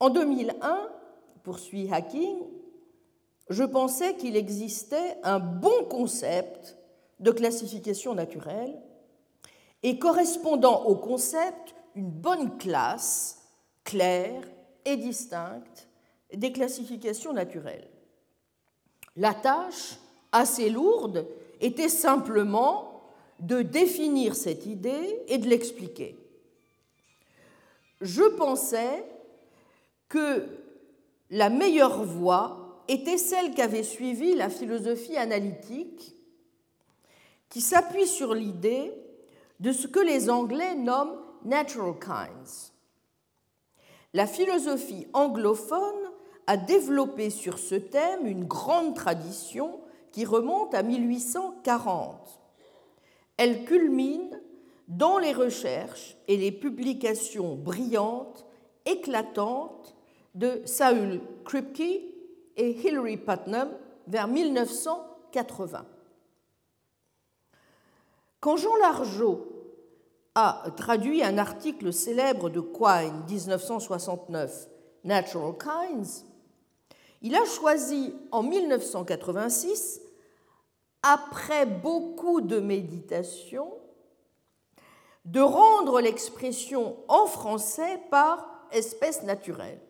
En 0.00 0.10
2001, 0.10 0.88
poursuit 1.42 1.88
Hacking, 1.92 2.38
je 3.48 3.62
pensais 3.62 4.16
qu'il 4.16 4.36
existait 4.36 5.16
un 5.22 5.38
bon 5.38 5.84
concept 5.84 6.76
de 7.20 7.30
classification 7.30 8.14
naturelle 8.14 8.80
et 9.82 9.98
correspondant 9.98 10.84
au 10.86 10.96
concept 10.96 11.74
une 11.94 12.10
bonne 12.10 12.56
classe 12.58 13.42
claire 13.84 14.42
et 14.84 14.96
distincte 14.96 15.88
des 16.32 16.52
classifications 16.52 17.32
naturelles. 17.32 17.88
La 19.16 19.34
tâche, 19.34 19.98
assez 20.32 20.70
lourde, 20.70 21.26
était 21.60 21.88
simplement 21.88 23.02
de 23.40 23.62
définir 23.62 24.34
cette 24.34 24.66
idée 24.66 25.22
et 25.28 25.38
de 25.38 25.48
l'expliquer. 25.48 26.16
Je 28.00 28.22
pensais 28.36 29.04
que 30.14 30.46
la 31.30 31.50
meilleure 31.50 32.04
voie 32.04 32.84
était 32.86 33.18
celle 33.18 33.52
qu'avait 33.52 33.82
suivie 33.82 34.36
la 34.36 34.48
philosophie 34.48 35.16
analytique, 35.16 36.14
qui 37.48 37.60
s'appuie 37.60 38.06
sur 38.06 38.32
l'idée 38.32 38.92
de 39.58 39.72
ce 39.72 39.88
que 39.88 39.98
les 39.98 40.30
Anglais 40.30 40.76
nomment 40.76 41.18
natural 41.44 41.98
kinds. 41.98 42.72
La 44.12 44.28
philosophie 44.28 45.08
anglophone 45.14 46.12
a 46.46 46.56
développé 46.56 47.30
sur 47.30 47.58
ce 47.58 47.74
thème 47.74 48.24
une 48.24 48.44
grande 48.44 48.94
tradition 48.94 49.80
qui 50.12 50.24
remonte 50.24 50.74
à 50.74 50.84
1840. 50.84 52.40
Elle 53.36 53.64
culmine 53.64 54.40
dans 54.86 55.18
les 55.18 55.32
recherches 55.32 56.16
et 56.28 56.36
les 56.36 56.52
publications 56.52 57.56
brillantes, 57.56 58.46
éclatantes 58.86 59.93
de 60.34 60.62
Saul 60.64 61.20
Kripke 61.44 62.02
et 62.56 62.70
Hilary 62.70 63.16
Putnam 63.16 63.70
vers 64.06 64.28
1980. 64.28 65.86
Quand 68.40 68.56
Jean 68.56 68.76
Largeau 68.76 69.46
a 70.34 70.64
traduit 70.76 71.22
un 71.22 71.38
article 71.38 71.92
célèbre 71.92 72.50
de 72.50 72.60
Quine 72.60 73.24
1969, 73.28 74.68
Natural 75.04 75.54
Kinds, 75.56 76.24
il 77.22 77.34
a 77.34 77.44
choisi 77.46 78.12
en 78.32 78.42
1986, 78.42 80.00
après 81.02 81.64
beaucoup 81.64 82.40
de 82.40 82.58
méditation, 82.58 83.72
de 85.24 85.40
rendre 85.40 86.00
l'expression 86.00 86.96
en 87.08 87.26
français 87.26 87.98
par 88.10 88.66
espèce 88.72 89.22
naturelle. 89.22 89.80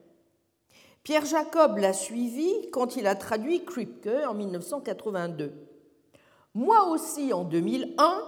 Pierre 1.04 1.26
Jacob 1.26 1.76
l'a 1.76 1.92
suivi 1.92 2.70
quand 2.72 2.96
il 2.96 3.06
a 3.06 3.14
traduit 3.14 3.62
Kripke 3.62 4.08
en 4.26 4.32
1982. 4.32 5.52
Moi 6.54 6.88
aussi, 6.88 7.34
en 7.34 7.44
2001, 7.44 8.22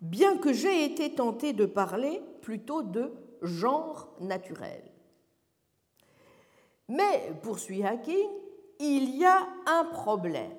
bien 0.00 0.38
que 0.38 0.54
j'ai 0.54 0.86
été 0.86 1.14
tenté 1.14 1.52
de 1.52 1.66
parler 1.66 2.22
plutôt 2.40 2.82
de 2.82 3.12
genre 3.42 4.16
naturel. 4.18 4.82
Mais, 6.88 7.34
poursuit 7.42 7.84
Hacking, 7.84 8.30
il 8.78 9.16
y 9.16 9.26
a 9.26 9.46
un 9.66 9.84
problème. 9.84 10.56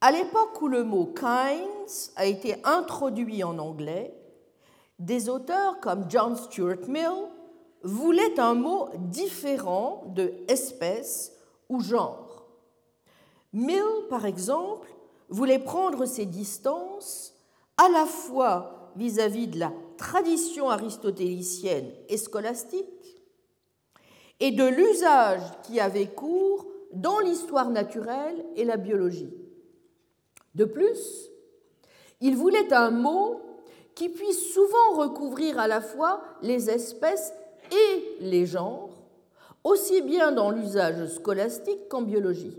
À 0.00 0.10
l'époque 0.10 0.60
où 0.60 0.66
le 0.66 0.82
mot 0.82 1.06
kinds 1.06 2.10
a 2.16 2.26
été 2.26 2.56
introduit 2.64 3.44
en 3.44 3.56
anglais, 3.58 4.12
des 4.98 5.28
auteurs 5.28 5.78
comme 5.78 6.10
John 6.10 6.34
Stuart 6.34 6.88
Mill 6.88 7.28
voulaient 7.82 8.38
un 8.38 8.54
mot 8.54 8.88
différent 8.96 10.04
de 10.14 10.32
espèce 10.48 11.32
ou 11.68 11.80
genre. 11.80 12.46
Mill, 13.52 13.82
par 14.08 14.24
exemple, 14.24 14.88
voulait 15.28 15.58
prendre 15.58 16.06
ses 16.06 16.26
distances 16.26 17.34
à 17.76 17.88
la 17.88 18.06
fois 18.06 18.92
vis-à-vis 18.96 19.48
de 19.48 19.58
la 19.58 19.72
tradition 19.96 20.70
aristotélicienne 20.70 21.90
et 22.08 22.16
scolastique 22.16 23.22
et 24.40 24.50
de 24.50 24.64
l'usage 24.64 25.42
qui 25.62 25.80
avait 25.80 26.08
cours 26.08 26.66
dans 26.92 27.20
l'histoire 27.20 27.70
naturelle 27.70 28.44
et 28.56 28.64
la 28.64 28.76
biologie. 28.76 29.32
De 30.54 30.64
plus, 30.64 31.30
il 32.20 32.36
voulait 32.36 32.72
un 32.72 32.90
mot 32.90 33.40
qui 33.94 34.08
puisse 34.08 34.52
souvent 34.52 34.96
recouvrir 34.96 35.58
à 35.58 35.66
la 35.66 35.80
fois 35.80 36.22
les 36.42 36.70
espèces 36.70 37.32
et 37.72 38.16
les 38.20 38.46
genres, 38.46 38.90
aussi 39.64 40.02
bien 40.02 40.32
dans 40.32 40.50
l'usage 40.50 41.06
scolastique 41.08 41.88
qu'en 41.88 42.02
biologie. 42.02 42.56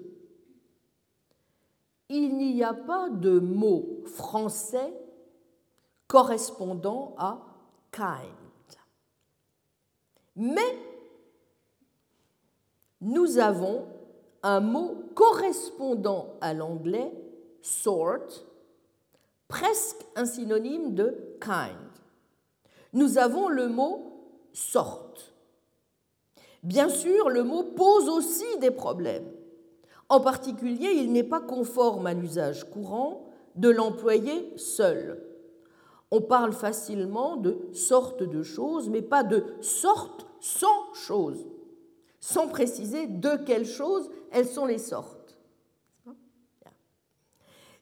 Il 2.10 2.38
n'y 2.38 2.64
a 2.64 2.74
pas 2.74 3.10
de 3.10 3.40
mot 3.40 4.04
français 4.06 4.94
correspondant 6.08 7.16
à 7.18 7.40
kind. 7.92 8.20
Mais 10.36 10.78
nous 13.02 13.38
avons 13.38 13.86
un 14.44 14.60
mot 14.60 15.04
correspondant 15.16 16.36
à 16.42 16.54
l'anglais 16.54 17.12
sort, 17.62 18.46
presque 19.48 20.06
un 20.16 20.26
synonyme 20.26 20.94
de 20.94 21.38
kind. 21.40 21.78
Nous 22.94 23.18
avons 23.18 23.48
le 23.48 23.68
mot 23.68 24.13
sorte. 24.54 25.34
Bien 26.64 26.88
sûr, 26.88 27.30
le 27.30 27.44
mot 27.44 27.64
pose 27.64 28.08
aussi 28.08 28.58
des 28.60 28.72
problèmes. 28.72 29.30
En 30.10 30.22
particulier, 30.22 30.92
il 30.94 31.12
n'est 31.12 31.24
pas 31.24 31.42
conforme 31.42 32.08
à 32.08 32.14
l'usage 32.14 32.70
courant 32.70 33.30
de 33.56 33.70
l'employer 33.70 34.54
seul. 34.58 35.22
On 36.12 36.22
parle 36.22 36.54
facilement 36.54 37.36
de 37.36 37.58
sorte 37.74 38.24
de 38.24 38.44
choses, 38.44 38.90
mais 38.90 39.02
pas 39.02 39.24
de 39.24 39.44
sorte 39.62 40.28
sans 40.40 40.94
chose, 40.94 41.48
sans 42.20 42.48
préciser 42.48 43.08
de 43.08 43.36
quelles 43.46 43.66
choses 43.66 44.10
elles 44.32 44.48
sont 44.48 44.66
les 44.66 44.78
sortes. 44.78 45.38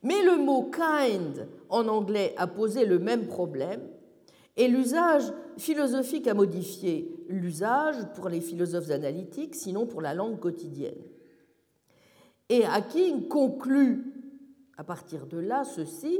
Mais 0.03 0.23
le 0.23 0.37
mot 0.37 0.71
kind 0.71 1.47
en 1.69 1.87
anglais 1.87 2.33
a 2.37 2.47
posé 2.47 2.85
le 2.85 2.97
même 2.97 3.27
problème 3.27 3.87
et 4.57 4.67
l'usage 4.67 5.31
philosophique 5.57 6.27
a 6.27 6.33
modifié 6.33 7.13
l'usage 7.27 7.95
pour 8.15 8.29
les 8.29 8.41
philosophes 8.41 8.91
analytiques, 8.91 9.55
sinon 9.55 9.85
pour 9.85 10.01
la 10.01 10.13
langue 10.13 10.39
quotidienne. 10.39 11.01
Et 12.49 12.65
Hacking 12.65 13.27
conclut 13.27 14.13
à 14.77 14.83
partir 14.83 15.25
de 15.27 15.37
là 15.37 15.63
ceci 15.63 16.19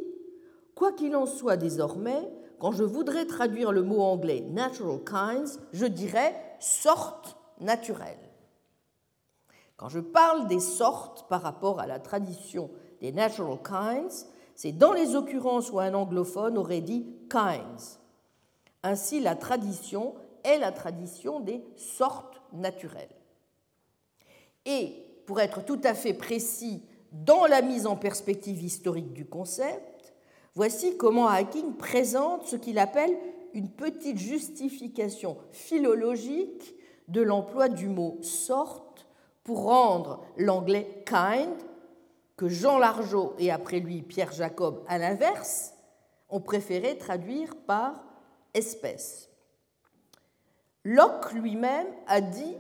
Quoi 0.76 0.94
qu'il 0.94 1.16
en 1.16 1.26
soit 1.26 1.58
désormais, 1.58 2.32
quand 2.58 2.72
je 2.72 2.84
voudrais 2.84 3.26
traduire 3.26 3.72
le 3.72 3.84
mot 3.84 4.02
anglais 4.02 4.42
natural 4.42 5.04
kinds, 5.04 5.60
je 5.74 5.86
dirais 5.86 6.34
sorte 6.60 7.38
naturelle. 7.60 8.18
Quand 9.78 9.90
je 9.90 10.00
parle 10.00 10.48
des 10.48 10.60
sortes 10.60 11.28
par 11.28 11.42
rapport 11.42 11.80
à 11.80 11.88
la 11.88 12.00
tradition 12.00 12.70
des 13.02 13.12
natural 13.12 13.58
kinds, 13.64 14.26
c'est 14.56 14.72
dans 14.72 14.94
les 14.94 15.16
occurrences 15.16 15.72
où 15.72 15.80
un 15.80 15.94
anglophone 15.94 16.58
aurait 16.58 16.82
dit 16.82 17.06
kinds. 17.30 18.01
Ainsi, 18.84 19.20
la 19.20 19.36
tradition 19.36 20.16
est 20.44 20.58
la 20.58 20.72
tradition 20.72 21.40
des 21.40 21.64
sortes 21.76 22.42
naturelles. 22.54 23.16
Et 24.66 25.06
pour 25.26 25.40
être 25.40 25.64
tout 25.64 25.80
à 25.84 25.94
fait 25.94 26.14
précis 26.14 26.84
dans 27.12 27.46
la 27.46 27.62
mise 27.62 27.86
en 27.86 27.96
perspective 27.96 28.64
historique 28.64 29.14
du 29.14 29.26
concept, 29.26 29.92
Voici 30.54 30.98
comment 30.98 31.28
Hacking 31.28 31.76
présente 31.78 32.46
ce 32.46 32.58
qu'il 32.58 32.78
appelle 32.78 33.18
une 33.54 33.70
petite 33.70 34.18
justification 34.18 35.38
philologique 35.52 36.76
de 37.08 37.22
l'emploi 37.22 37.70
du 37.70 37.88
mot 37.88 38.18
sorte 38.22 39.08
pour 39.44 39.64
rendre 39.64 40.26
l'anglais 40.38 41.04
kind, 41.06 41.56
que 42.36 42.50
Jean 42.50 42.80
Largeau 42.80 43.34
et 43.40 43.50
après 43.50 43.80
lui 43.80 44.02
Pierre 44.02 44.34
Jacob 44.34 44.84
à 44.88 44.98
l'inverse 44.98 45.74
ont 46.30 46.42
préféré 46.42 46.98
traduire 46.98 47.56
par 47.56 48.04
Locke 50.84 51.32
lui-même 51.34 51.88
a 52.08 52.22
dit 52.22 52.58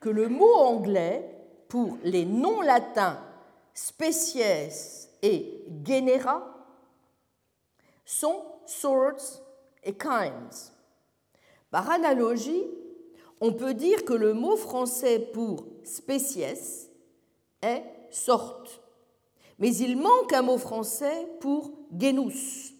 que 0.00 0.08
le 0.08 0.28
mot 0.28 0.54
anglais 0.54 1.28
pour 1.68 1.98
les 2.02 2.24
noms 2.24 2.60
latins 2.60 3.18
species 3.72 5.08
et 5.22 5.64
genera 5.86 6.44
sont 8.04 8.44
sorts 8.66 9.42
et 9.82 9.94
kinds. 9.94 10.72
Par 11.70 11.90
analogie, 11.90 12.66
on 13.40 13.52
peut 13.52 13.74
dire 13.74 14.04
que 14.04 14.12
le 14.12 14.34
mot 14.34 14.56
français 14.56 15.18
pour 15.18 15.66
spécies 15.84 16.88
est 17.62 17.84
sorte. 18.10 18.80
Mais 19.58 19.74
il 19.76 19.96
manque 19.96 20.32
un 20.32 20.42
mot 20.42 20.58
français 20.58 21.26
pour 21.40 21.72
genus. 21.98 22.71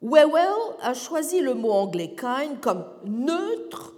Wewell 0.00 0.76
a 0.80 0.94
choisi 0.94 1.40
le 1.40 1.54
mot 1.54 1.72
anglais 1.72 2.14
kind 2.14 2.60
comme 2.60 2.84
neutre 3.04 3.94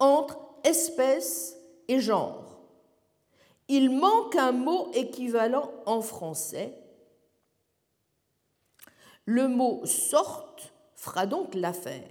entre 0.00 0.38
espèce 0.64 1.56
et 1.88 2.00
genre. 2.00 2.60
Il 3.68 3.90
manque 3.90 4.34
un 4.34 4.50
mot 4.50 4.90
équivalent 4.92 5.70
en 5.86 6.00
français. 6.00 6.74
Le 9.24 9.46
mot 9.46 9.82
sorte 9.84 10.72
fera 10.96 11.26
donc 11.26 11.54
l'affaire. 11.54 12.10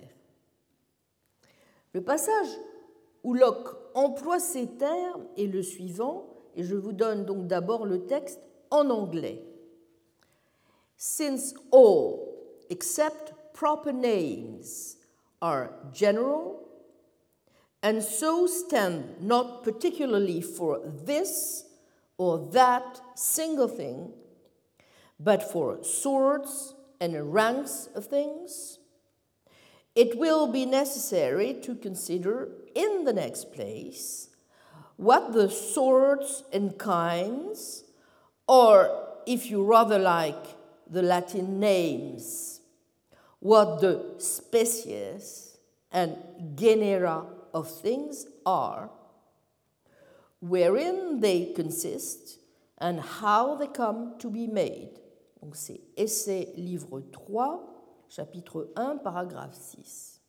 Le 1.93 2.01
passage 2.01 2.47
où 3.23 3.33
Locke 3.33 3.75
emploie 3.93 4.39
ces 4.39 4.67
termes 4.67 5.25
est 5.37 5.47
le 5.47 5.61
suivant, 5.61 6.27
et 6.55 6.63
je 6.63 6.75
vous 6.75 6.93
donne 6.93 7.25
donc 7.25 7.47
d'abord 7.47 7.85
le 7.85 8.05
texte 8.05 8.39
en 8.71 8.89
anglais. 8.89 9.43
Since 10.95 11.55
all 11.73 12.28
except 12.69 13.53
proper 13.53 13.91
names 13.91 14.97
are 15.41 15.71
general 15.93 16.69
and 17.81 18.03
so 18.03 18.45
stand 18.45 19.21
not 19.21 19.63
particularly 19.63 20.41
for 20.41 20.81
this 21.05 21.65
or 22.17 22.49
that 22.51 22.99
single 23.15 23.69
thing, 23.69 24.11
but 25.19 25.41
for 25.41 25.81
sorts 25.83 26.73
and 26.99 27.33
ranks 27.33 27.87
of 27.95 28.07
things, 28.07 28.79
it 29.95 30.17
will 30.17 30.47
be 30.47 30.65
necessary 30.65 31.53
to 31.53 31.75
consider, 31.75 32.49
in 32.75 33.05
the 33.05 33.13
next 33.13 33.53
place, 33.53 34.29
what 34.97 35.31
the 35.31 35.49
sorts 35.49 36.43
and 36.51 36.77
kinds, 36.77 37.85
or 38.47 39.07
if 39.25 39.49
you 39.49 39.63
rather 39.63 39.97
like 39.97 40.45
the 40.89 41.01
Latin 41.01 41.59
names, 41.59 42.58
what 43.39 43.79
the 43.79 44.15
species 44.19 45.57
and 45.91 46.15
genera 46.55 47.25
of 47.53 47.69
things 47.81 48.27
are, 48.45 48.89
wherein 50.41 51.19
they 51.19 51.53
consist, 51.55 52.39
and 52.77 52.99
how 52.99 53.55
they 53.55 53.67
come 53.67 54.17
to 54.19 54.29
be 54.29 54.47
made. 54.47 54.99
Donc 55.41 55.55
c'est 55.55 55.81
Essai 55.97 56.53
livre 56.55 57.01
3, 57.11 57.59
chapitre 58.09 58.69
1, 58.75 58.97
paragraphe 58.97 59.55
6. 59.55 60.19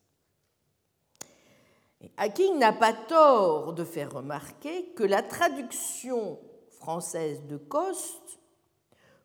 Hacking 2.17 2.59
n'a 2.59 2.73
pas 2.73 2.95
tort 2.95 3.75
de 3.75 3.85
faire 3.85 4.13
remarquer 4.13 4.87
que 4.95 5.05
la 5.05 5.23
traduction 5.23 6.39
française 6.71 7.43
de 7.47 7.59
Coste, 7.59 8.39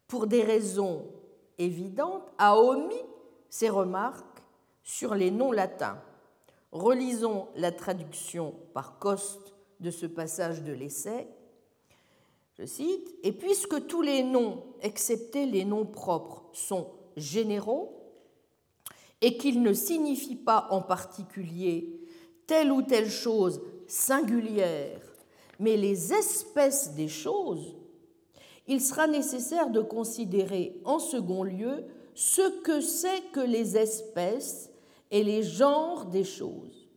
pour 0.07 0.27
des 0.27 0.43
raisons 0.43 1.05
évidentes, 1.57 2.29
a 2.37 2.57
omis 2.57 2.93
ses 3.55 3.69
remarques 3.69 4.43
sur 4.83 5.15
les 5.15 5.31
noms 5.31 5.53
latins. 5.53 5.97
Relisons 6.73 7.47
la 7.55 7.71
traduction 7.71 8.53
par 8.73 8.99
Coste 8.99 9.53
de 9.79 9.91
ce 9.91 10.05
passage 10.05 10.61
de 10.63 10.73
l'essai. 10.73 11.29
Je 12.59 12.65
cite, 12.65 13.15
Et 13.23 13.31
puisque 13.31 13.87
tous 13.87 14.01
les 14.01 14.23
noms, 14.23 14.61
excepté 14.81 15.45
les 15.45 15.63
noms 15.63 15.85
propres, 15.85 16.43
sont 16.51 16.89
généraux, 17.15 17.97
et 19.21 19.37
qu'ils 19.37 19.61
ne 19.61 19.71
signifient 19.71 20.35
pas 20.35 20.67
en 20.69 20.81
particulier 20.81 22.01
telle 22.47 22.73
ou 22.73 22.81
telle 22.81 23.09
chose 23.09 23.61
singulière, 23.87 24.99
mais 25.61 25.77
les 25.77 26.11
espèces 26.11 26.93
des 26.93 27.07
choses, 27.07 27.73
il 28.67 28.81
sera 28.81 29.07
nécessaire 29.07 29.69
de 29.69 29.79
considérer 29.79 30.75
en 30.83 30.99
second 30.99 31.43
lieu 31.43 31.85
ce 32.15 32.61
que 32.61 32.81
c'est 32.81 33.21
que 33.31 33.41
les 33.41 33.77
espèces 33.77 34.71
et 35.11 35.23
les 35.23 35.43
genres 35.43 36.05
des 36.05 36.23
choses, 36.23 36.89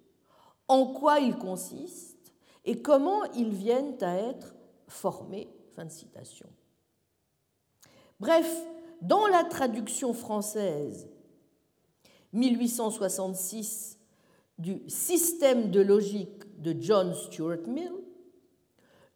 en 0.69 0.87
quoi 0.87 1.19
ils 1.19 1.37
consistent 1.37 2.33
et 2.65 2.81
comment 2.81 3.25
ils 3.35 3.53
viennent 3.53 3.97
à 4.01 4.17
être 4.17 4.55
formés. 4.87 5.49
Fin 5.75 5.85
de 5.85 5.91
citation. 5.91 6.49
Bref, 8.21 8.53
dans 9.01 9.27
la 9.27 9.45
traduction 9.45 10.13
française 10.13 11.09
1866 12.33 13.99
du 14.59 14.83
système 14.89 15.71
de 15.71 15.81
logique 15.81 16.61
de 16.61 16.75
John 16.81 17.15
Stuart 17.15 17.67
Mill, 17.67 17.93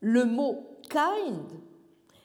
le 0.00 0.24
mot 0.24 0.78
kind 0.88 1.46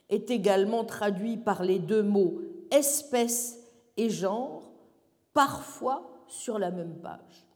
est 0.10 0.30
également 0.32 0.84
traduit 0.86 1.38
par 1.38 1.64
les 1.64 1.80
deux 1.80 2.04
mots 2.04 2.42
espèce 2.72 3.60
et 3.98 4.10
genre, 4.10 4.72
parfois 5.34 6.24
sur 6.28 6.60
la 6.60 6.72
même 6.72 6.96
page. 7.00 7.48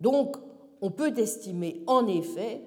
Donc, 0.00 0.36
on 0.80 0.90
peut 0.90 1.16
estimer 1.16 1.82
en 1.86 2.06
effet 2.08 2.62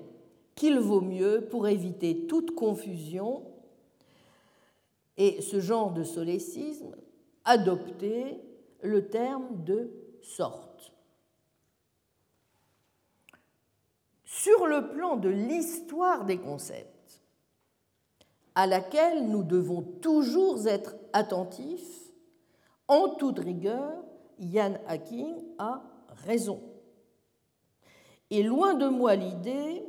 qu'il 0.55 0.79
vaut 0.79 1.01
mieux, 1.01 1.47
pour 1.49 1.67
éviter 1.67 2.27
toute 2.27 2.55
confusion 2.55 3.43
et 5.17 5.41
ce 5.41 5.59
genre 5.59 5.91
de 5.91 6.03
solécisme, 6.03 6.95
adopter 7.43 8.39
le 8.81 9.07
terme 9.07 9.63
de 9.63 9.91
sorte. 10.21 10.93
Sur 14.23 14.67
le 14.67 14.89
plan 14.89 15.17
de 15.17 15.29
l'histoire 15.29 16.25
des 16.25 16.37
concepts, 16.37 17.21
à 18.55 18.67
laquelle 18.67 19.27
nous 19.27 19.43
devons 19.43 19.81
toujours 19.81 20.67
être 20.67 20.95
attentifs, 21.15 22.11
en 22.87 23.09
toute 23.15 23.39
rigueur, 23.39 24.03
Yann 24.37 24.79
Hacking 24.85 25.35
a 25.57 25.81
raison. 26.25 26.61
Et 28.29 28.43
loin 28.43 28.73
de 28.73 28.87
moi 28.87 29.15
l'idée 29.15 29.83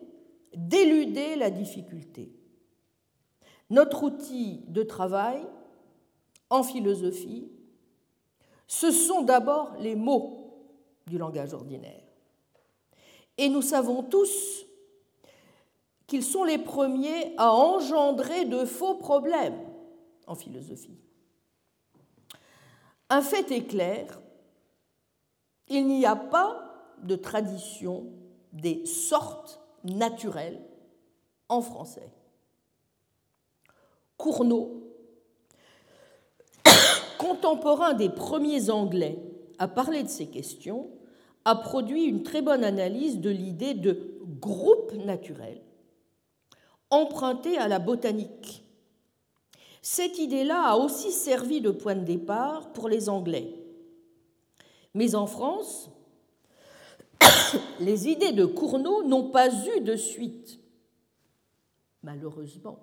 d'éluder 0.54 1.36
la 1.36 1.50
difficulté. 1.50 2.32
Notre 3.68 4.04
outil 4.04 4.62
de 4.68 4.82
travail 4.82 5.42
en 6.48 6.62
philosophie 6.62 7.50
ce 8.68 8.90
sont 8.90 9.22
d'abord 9.22 9.76
les 9.78 9.94
mots 9.94 10.50
du 11.06 11.18
langage 11.18 11.54
ordinaire. 11.54 12.02
Et 13.38 13.48
nous 13.48 13.62
savons 13.62 14.02
tous 14.02 14.64
qu'ils 16.06 16.24
sont 16.24 16.44
les 16.44 16.58
premiers 16.58 17.34
à 17.36 17.52
engendrer 17.52 18.44
de 18.44 18.64
faux 18.64 18.94
problèmes 18.94 19.60
en 20.26 20.34
philosophie. 20.34 20.98
Un 23.08 23.22
fait 23.22 23.50
est 23.50 23.66
clair, 23.66 24.20
il 25.68 25.86
n'y 25.86 26.06
a 26.06 26.16
pas 26.16 26.62
de 27.02 27.16
tradition 27.16 28.06
des 28.52 28.84
sortes 28.86 29.60
naturelles 29.84 30.60
en 31.48 31.60
français. 31.60 32.10
Cournot 34.16 34.82
contemporain 37.18 37.92
des 37.92 38.08
premiers 38.08 38.70
Anglais 38.70 39.18
à 39.58 39.68
parler 39.68 40.02
de 40.02 40.08
ces 40.08 40.26
questions, 40.26 40.90
a 41.44 41.54
produit 41.56 42.04
une 42.04 42.22
très 42.22 42.42
bonne 42.42 42.64
analyse 42.64 43.20
de 43.20 43.30
l'idée 43.30 43.74
de 43.74 44.18
groupe 44.40 44.92
naturel 44.94 45.60
emprunté 46.90 47.58
à 47.58 47.68
la 47.68 47.78
botanique. 47.78 48.64
Cette 49.88 50.18
idée-là 50.18 50.72
a 50.72 50.76
aussi 50.76 51.12
servi 51.12 51.60
de 51.60 51.70
point 51.70 51.94
de 51.94 52.02
départ 52.04 52.72
pour 52.72 52.88
les 52.88 53.08
Anglais. 53.08 53.54
Mais 54.94 55.14
en 55.14 55.28
France, 55.28 55.90
les 57.78 58.08
idées 58.08 58.32
de 58.32 58.46
Cournot 58.46 59.04
n'ont 59.04 59.30
pas 59.30 59.48
eu 59.48 59.80
de 59.80 59.94
suite, 59.94 60.58
malheureusement, 62.02 62.80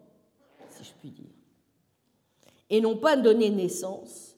si 0.69 0.85
je 0.85 0.91
puis 1.01 1.09
dire 1.09 1.29
et 2.69 2.79
n'ont 2.79 2.95
pas 2.95 3.17
donné 3.17 3.49
naissance 3.49 4.37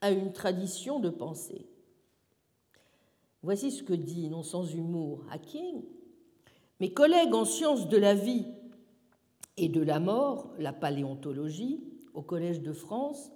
à 0.00 0.10
une 0.10 0.32
tradition 0.32 1.00
de 1.00 1.10
pensée. 1.10 1.66
Voici 3.42 3.70
ce 3.70 3.82
que 3.82 3.92
dit, 3.92 4.30
non 4.30 4.42
sans 4.42 4.64
humour, 4.72 5.22
Hacking. 5.30 5.82
Mes 6.80 6.94
collègues 6.94 7.34
en 7.34 7.44
sciences 7.44 7.90
de 7.90 7.98
la 7.98 8.14
vie 8.14 8.46
et 9.58 9.68
de 9.68 9.82
la 9.82 10.00
mort, 10.00 10.54
la 10.58 10.72
paléontologie, 10.72 11.85
au 12.16 12.22
Collège 12.22 12.62
de 12.62 12.72
France, 12.72 13.30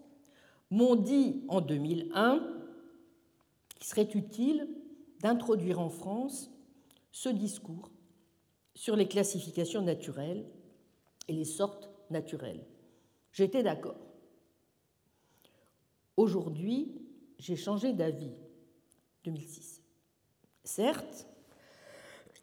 m'ont 0.71 0.97
dit 0.97 1.45
en 1.49 1.61
2001 1.61 2.43
qu'il 3.77 3.87
serait 3.87 4.09
utile 4.15 4.69
d'introduire 5.21 5.79
en 5.79 5.91
France 5.91 6.51
ce 7.13 7.29
discours 7.29 7.91
sur 8.75 8.97
les 8.97 9.07
classifications 9.07 9.83
naturelles 9.83 10.47
et 11.29 11.33
les 11.33 11.45
sortes 11.45 11.91
naturelles. 12.09 12.65
J'étais 13.33 13.63
d'accord. 13.63 14.01
Aujourd'hui, 16.17 16.93
j'ai 17.39 17.57
changé 17.57 17.93
d'avis. 17.93 18.33
2006. 19.25 19.83
Certes, 20.65 21.27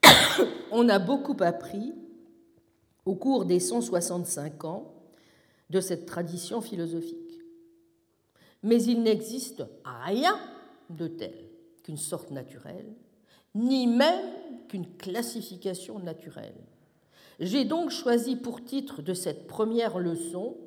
on 0.72 0.88
a 0.90 1.00
beaucoup 1.00 1.36
appris 1.40 1.96
au 3.06 3.16
cours 3.16 3.46
des 3.46 3.60
165 3.60 4.64
ans 4.66 4.97
de 5.70 5.82
cette 5.82 6.06
tradition 6.06 6.62
philosophique. 6.62 7.42
Mais 8.64 8.82
il 8.84 9.04
n'existe 9.04 9.64
rien 9.84 10.40
de 10.90 11.08
tel 11.08 11.34
qu'une 11.84 11.98
sorte 11.98 12.32
naturelle, 12.32 12.94
ni 13.56 13.88
même 13.88 14.68
qu'une 14.68 14.96
classification 14.98 16.00
naturelle. 16.00 16.56
J'ai 17.40 17.66
donc 17.66 17.92
choisi 17.92 18.36
pour 18.36 18.64
titre 18.64 19.02
de 19.02 19.14
cette 19.14 19.48
première 19.48 20.00
leçon, 20.00 20.58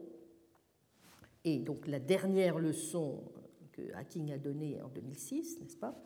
et 1.44 1.59
donc 1.59 1.86
la 1.86 1.98
dernière 1.98 2.59
leçon 2.59 3.22
que 3.72 3.82
Hacking 3.94 4.32
a 4.32 4.38
donnée 4.38 4.80
en 4.82 4.88
2006, 4.88 5.61
n'est-ce 5.61 5.76
pas, 5.76 5.96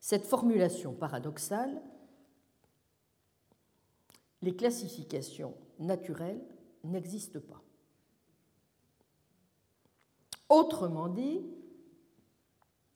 cette 0.00 0.24
formulation 0.24 0.92
paradoxale, 0.94 1.80
les 4.42 4.54
classifications 4.54 5.54
naturelles 5.78 6.40
n'existent 6.84 7.40
pas. 7.40 7.62
Autrement 10.48 11.08
dit, 11.08 11.40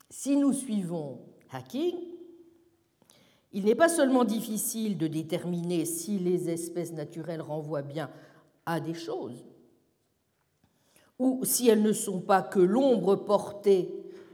si 0.08 0.36
nous 0.36 0.52
suivons 0.52 1.20
Hacking, 1.50 1.96
il 3.52 3.64
n'est 3.64 3.74
pas 3.74 3.90
seulement 3.90 4.24
difficile 4.24 4.96
de 4.96 5.06
déterminer 5.06 5.84
si 5.84 6.18
les 6.18 6.48
espèces 6.48 6.92
naturelles 6.92 7.42
renvoient 7.42 7.82
bien 7.82 8.10
à 8.64 8.80
des 8.80 8.94
choses, 8.94 9.44
ou 11.18 11.44
si 11.44 11.68
elles 11.68 11.82
ne 11.82 11.92
sont 11.92 12.20
pas 12.20 12.42
que 12.42 12.60
l'ombre 12.60 13.16
portée 13.16 13.92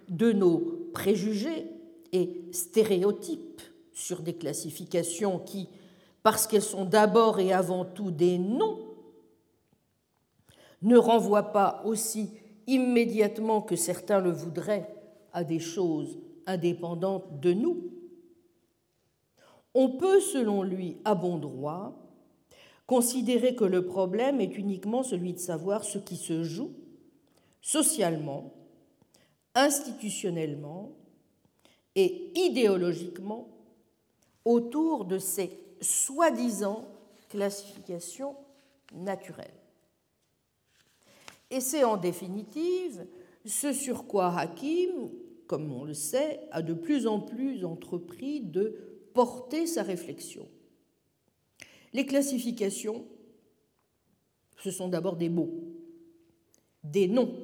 de 0.09 0.33
nos 0.33 0.59
préjugés 0.93 1.66
et 2.12 2.45
stéréotypes 2.53 3.61
sur 3.93 4.23
des 4.23 4.35
classifications 4.35 5.41
qui, 5.41 5.69
parce 6.23 6.47
qu'elles 6.47 6.62
sont 6.62 6.85
d'abord 6.85 7.41
et 7.41 7.53
avant 7.53 7.85
tout 7.85 8.12
des 8.12 8.39
noms, 8.39 8.79
ne 10.83 10.97
renvoient 10.97 11.53
pas 11.53 11.83
aussi 11.85 12.31
immédiatement 12.69 13.62
que 13.62 13.75
certains 13.75 14.21
le 14.21 14.31
voudraient 14.31 14.95
à 15.33 15.43
des 15.43 15.59
choses 15.59 16.19
indépendantes 16.47 17.41
de 17.41 17.53
nous. 17.53 17.91
On 19.75 19.91
peut, 19.91 20.21
selon 20.21 20.62
lui, 20.62 20.99
à 21.05 21.14
bon 21.14 21.39
droit, 21.39 21.95
considérer 22.87 23.55
que 23.55 23.64
le 23.64 23.85
problème 23.85 24.41
est 24.41 24.57
uniquement 24.57 25.03
celui 25.03 25.33
de 25.33 25.39
savoir 25.39 25.85
ce 25.85 25.99
qui 25.99 26.16
se 26.16 26.45
joue 26.45 26.73
socialement, 27.61 28.53
institutionnellement 29.55 30.93
et 31.95 32.31
idéologiquement 32.35 33.49
autour 34.45 35.05
de 35.05 35.19
ces 35.19 35.51
soi-disant 35.81 36.87
classifications 37.29 38.35
naturelles. 38.95 39.58
Et 41.51 41.61
c'est 41.61 41.85
en 41.85 41.97
définitive 41.97 43.07
ce 43.45 43.73
sur 43.73 44.07
quoi 44.07 44.37
Hakim, 44.37 45.11
comme 45.47 45.73
on 45.73 45.85
le 45.85 45.95
sait, 45.95 46.41
a 46.51 46.63
de 46.63 46.75
plus 46.75 47.07
en 47.07 47.21
plus 47.21 47.65
entrepris 47.65 48.41
de 48.41 48.77
porter 49.15 49.67
sa 49.67 49.83
réflexion. 49.83 50.49
Les 51.93 52.05
classifications, 52.05 53.07
ce 54.59 54.71
sont 54.71 54.89
d'abord 54.89 55.17
des 55.17 55.31
mots, 55.31 55.55
des 56.85 57.09
noms, 57.09 57.35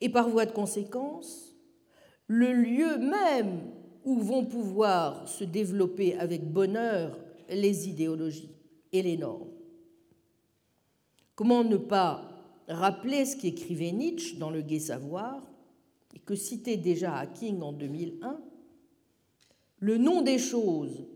et 0.00 0.08
par 0.08 0.28
voie 0.28 0.46
de 0.46 0.52
conséquence, 0.52 1.54
le 2.26 2.52
lieu 2.52 2.96
même 2.96 3.60
où 4.04 4.18
vont 4.18 4.46
pouvoir 4.46 5.28
se 5.28 5.44
développer 5.44 6.16
avec 6.16 6.50
bonheur 6.50 7.18
les 7.50 7.88
idéologies 7.88 8.54
et 8.92 9.02
les 9.02 9.16
normes. 9.16 9.50
Comment 11.34 11.64
ne 11.64 11.76
pas 11.76 12.29
rappeler 12.70 13.24
ce 13.24 13.36
qu'écrivait 13.36 13.92
Nietzsche 13.92 14.36
dans 14.36 14.50
Le 14.50 14.62
Gai 14.62 14.80
Savoir, 14.80 15.50
et 16.14 16.18
que 16.18 16.34
citait 16.34 16.76
déjà 16.76 17.16
Hacking 17.16 17.60
en 17.62 17.72
2001 17.72 18.40
Le 19.78 19.98
nom 19.98 20.22
des 20.22 20.38
choses 20.38 21.06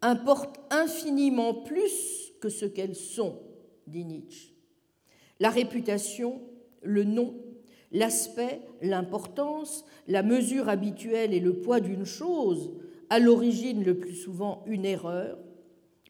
importe 0.00 0.60
infiniment 0.70 1.54
plus 1.54 2.32
que 2.40 2.48
ce 2.48 2.66
qu'elles 2.66 2.96
sont, 2.96 3.38
dit 3.86 4.04
Nietzsche. 4.04 4.52
La 5.38 5.50
réputation, 5.50 6.40
le 6.82 7.04
nom, 7.04 7.34
l'aspect, 7.92 8.60
l'importance, 8.80 9.84
la 10.08 10.22
mesure 10.22 10.68
habituelle 10.68 11.34
et 11.34 11.40
le 11.40 11.54
poids 11.54 11.80
d'une 11.80 12.04
chose, 12.04 12.72
à 13.10 13.18
l'origine 13.18 13.84
le 13.84 13.98
plus 13.98 14.14
souvent 14.14 14.64
une 14.66 14.84
erreur, 14.84 15.38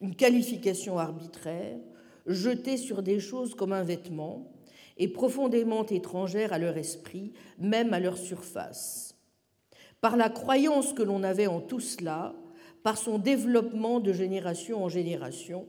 une 0.01 0.15
qualification 0.15 0.97
arbitraire, 0.97 1.77
jetée 2.25 2.77
sur 2.77 3.03
des 3.03 3.19
choses 3.19 3.55
comme 3.55 3.73
un 3.73 3.83
vêtement, 3.83 4.52
et 4.97 5.07
profondément 5.07 5.85
étrangère 5.85 6.53
à 6.53 6.59
leur 6.59 6.77
esprit, 6.77 7.33
même 7.57 7.93
à 7.93 7.99
leur 7.99 8.17
surface. 8.17 9.15
Par 10.01 10.17
la 10.17 10.29
croyance 10.29 10.93
que 10.93 11.03
l'on 11.03 11.23
avait 11.23 11.47
en 11.47 11.61
tout 11.61 11.79
cela, 11.79 12.35
par 12.83 12.97
son 12.97 13.17
développement 13.17 13.99
de 13.99 14.13
génération 14.13 14.83
en 14.83 14.89
génération, 14.89 15.65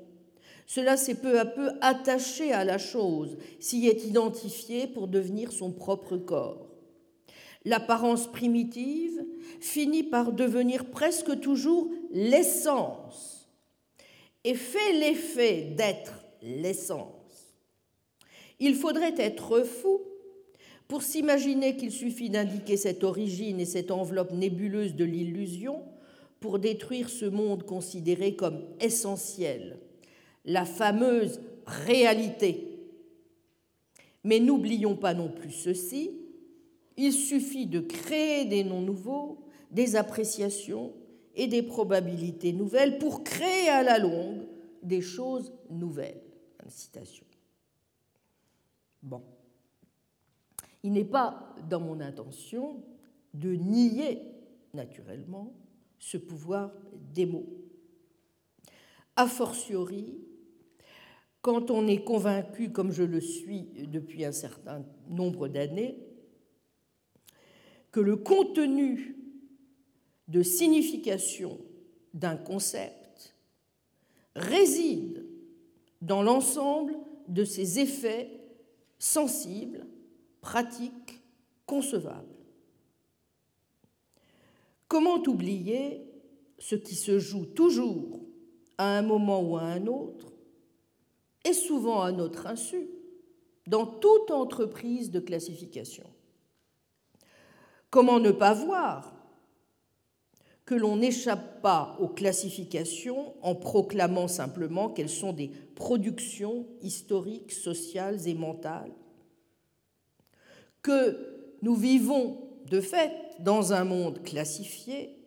cela 0.66 0.96
s'est 0.96 1.14
peu 1.14 1.38
à 1.38 1.44
peu 1.44 1.70
attaché 1.80 2.52
à 2.52 2.64
la 2.64 2.78
chose, 2.78 3.36
s'y 3.60 3.86
est 3.86 4.04
identifié 4.04 4.86
pour 4.86 5.08
devenir 5.08 5.52
son 5.52 5.70
propre 5.70 6.16
corps. 6.16 6.66
L'apparence 7.64 8.30
primitive 8.30 9.24
finit 9.60 10.02
par 10.02 10.32
devenir 10.32 10.86
presque 10.86 11.40
toujours 11.40 11.90
l'essence 12.10 13.48
et 14.44 14.54
fait 14.54 14.92
l'effet 14.92 15.74
d'être 15.76 16.12
l'essence. 16.42 17.13
Il 18.60 18.74
faudrait 18.74 19.14
être 19.18 19.62
fou 19.62 20.00
pour 20.88 21.02
s'imaginer 21.02 21.76
qu'il 21.76 21.90
suffit 21.90 22.30
d'indiquer 22.30 22.76
cette 22.76 23.04
origine 23.04 23.60
et 23.60 23.64
cette 23.64 23.90
enveloppe 23.90 24.32
nébuleuse 24.32 24.94
de 24.94 25.04
l'illusion 25.04 25.82
pour 26.40 26.58
détruire 26.58 27.08
ce 27.08 27.24
monde 27.24 27.64
considéré 27.64 28.36
comme 28.36 28.62
essentiel 28.80 29.78
la 30.44 30.64
fameuse 30.64 31.40
réalité. 31.66 32.68
Mais 34.24 34.40
n'oublions 34.40 34.96
pas 34.96 35.14
non 35.14 35.30
plus 35.30 35.52
ceci, 35.52 36.10
il 36.96 37.12
suffit 37.12 37.66
de 37.66 37.80
créer 37.80 38.44
des 38.44 38.62
noms 38.62 38.80
nouveaux, 38.80 39.38
des 39.70 39.96
appréciations 39.96 40.92
et 41.34 41.46
des 41.46 41.62
probabilités 41.62 42.52
nouvelles 42.52 42.98
pour 42.98 43.24
créer 43.24 43.68
à 43.68 43.82
la 43.82 43.98
longue 43.98 44.46
des 44.82 45.00
choses 45.00 45.52
nouvelles. 45.70 46.20
Bon. 49.04 49.22
Il 50.82 50.92
n'est 50.92 51.04
pas 51.04 51.54
dans 51.68 51.80
mon 51.80 52.00
intention 52.00 52.82
de 53.34 53.50
nier 53.50 54.22
naturellement 54.72 55.54
ce 55.98 56.16
pouvoir 56.16 56.72
des 57.12 57.26
mots. 57.26 57.46
A 59.16 59.26
fortiori, 59.26 60.18
quand 61.42 61.70
on 61.70 61.86
est 61.86 62.02
convaincu, 62.02 62.72
comme 62.72 62.92
je 62.92 63.02
le 63.02 63.20
suis 63.20 63.64
depuis 63.88 64.24
un 64.24 64.32
certain 64.32 64.84
nombre 65.08 65.48
d'années, 65.48 65.98
que 67.92 68.00
le 68.00 68.16
contenu 68.16 69.16
de 70.28 70.42
signification 70.42 71.58
d'un 72.14 72.36
concept 72.36 73.36
réside 74.34 75.26
dans 76.00 76.22
l'ensemble 76.22 76.96
de 77.28 77.44
ses 77.44 77.78
effets 77.78 78.43
sensibles, 79.04 79.86
pratiques, 80.40 81.20
concevables. 81.66 82.38
Comment 84.88 85.22
oublier 85.26 86.10
ce 86.58 86.74
qui 86.74 86.94
se 86.94 87.18
joue 87.18 87.44
toujours 87.44 88.20
à 88.78 88.96
un 88.96 89.02
moment 89.02 89.42
ou 89.42 89.58
à 89.58 89.62
un 89.62 89.86
autre 89.88 90.32
et 91.44 91.52
souvent 91.52 92.00
à 92.00 92.12
notre 92.12 92.46
insu, 92.46 92.88
dans 93.66 93.84
toute 93.84 94.30
entreprise 94.30 95.10
de 95.10 95.20
classification? 95.20 96.08
Comment 97.90 98.20
ne 98.20 98.30
pas 98.30 98.54
voir 98.54 99.14
que 100.64 100.74
l'on 100.74 100.96
n'échappe 100.96 101.60
pas 101.60 101.96
aux 102.00 102.08
classifications 102.08 103.34
en 103.42 103.54
proclamant 103.54 104.28
simplement 104.28 104.88
qu'elles 104.88 105.10
sont 105.10 105.32
des 105.32 105.50
productions 105.74 106.66
historiques, 106.80 107.52
sociales 107.52 108.26
et 108.26 108.34
mentales, 108.34 108.92
que 110.82 111.18
nous 111.62 111.74
vivons 111.74 112.38
de 112.66 112.80
fait 112.80 113.10
dans 113.40 113.72
un 113.72 113.84
monde 113.84 114.22
classifié, 114.22 115.18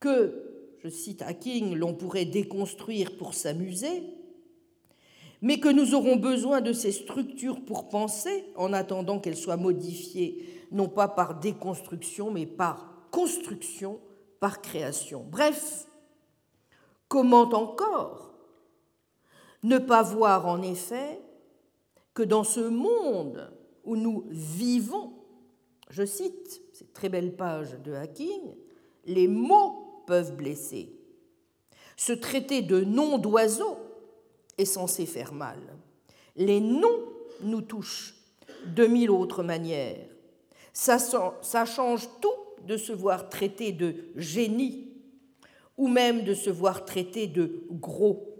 que, 0.00 0.44
je 0.82 0.88
cite 0.88 1.22
Hacking, 1.22 1.74
l'on 1.74 1.94
pourrait 1.94 2.24
déconstruire 2.24 3.16
pour 3.16 3.34
s'amuser, 3.34 4.02
mais 5.42 5.60
que 5.60 5.68
nous 5.68 5.94
aurons 5.94 6.16
besoin 6.16 6.60
de 6.60 6.72
ces 6.72 6.92
structures 6.92 7.60
pour 7.64 7.88
penser, 7.88 8.44
en 8.56 8.72
attendant 8.72 9.18
qu'elles 9.18 9.36
soient 9.36 9.56
modifiées, 9.56 10.44
non 10.72 10.88
pas 10.88 11.08
par 11.08 11.38
déconstruction, 11.38 12.30
mais 12.30 12.46
par 12.46 12.97
construction, 13.18 13.98
par 14.38 14.62
création. 14.62 15.26
Bref, 15.28 15.88
comment 17.08 17.50
encore 17.52 18.32
Ne 19.64 19.78
pas 19.78 20.04
voir 20.04 20.46
en 20.46 20.62
effet 20.62 21.20
que 22.14 22.22
dans 22.22 22.44
ce 22.44 22.60
monde 22.60 23.52
où 23.82 23.96
nous 23.96 24.24
vivons, 24.28 25.14
je 25.90 26.06
cite 26.06 26.62
cette 26.72 26.92
très 26.92 27.08
belle 27.08 27.34
page 27.34 27.76
de 27.82 27.92
Hacking, 27.92 28.54
les 29.06 29.26
mots 29.26 30.04
peuvent 30.06 30.36
blesser. 30.36 30.92
Ce 31.96 32.12
traité 32.12 32.62
de 32.62 32.82
nom 32.82 33.18
d'oiseau 33.18 33.78
est 34.58 34.64
censé 34.64 35.06
faire 35.06 35.32
mal. 35.32 35.58
Les 36.36 36.60
noms 36.60 37.02
nous 37.40 37.62
touchent 37.62 38.14
de 38.76 38.86
mille 38.86 39.10
autres 39.10 39.42
manières. 39.42 40.06
Ça 40.72 41.64
change 41.64 42.08
tout 42.20 42.47
de 42.68 42.76
se 42.76 42.92
voir 42.92 43.28
traité 43.28 43.72
de 43.72 43.96
génie 44.14 44.92
ou 45.76 45.88
même 45.88 46.22
de 46.24 46.34
se 46.34 46.50
voir 46.50 46.84
traité 46.84 47.26
de 47.26 47.64
gros. 47.70 48.36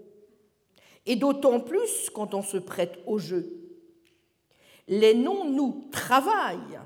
Et 1.05 1.15
d'autant 1.15 1.59
plus 1.59 2.09
quand 2.13 2.33
on 2.33 2.43
se 2.43 2.57
prête 2.57 2.99
au 3.07 3.17
jeu. 3.17 3.51
Les 4.87 5.15
noms 5.15 5.49
nous 5.49 5.85
travaillent, 5.91 6.79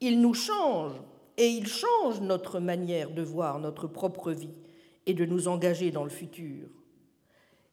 ils 0.00 0.20
nous 0.20 0.34
changent 0.34 1.00
et 1.36 1.48
ils 1.48 1.66
changent 1.66 2.20
notre 2.20 2.60
manière 2.60 3.10
de 3.10 3.22
voir 3.22 3.58
notre 3.58 3.86
propre 3.86 4.30
vie 4.30 4.58
et 5.06 5.14
de 5.14 5.24
nous 5.24 5.48
engager 5.48 5.90
dans 5.90 6.04
le 6.04 6.10
futur. 6.10 6.68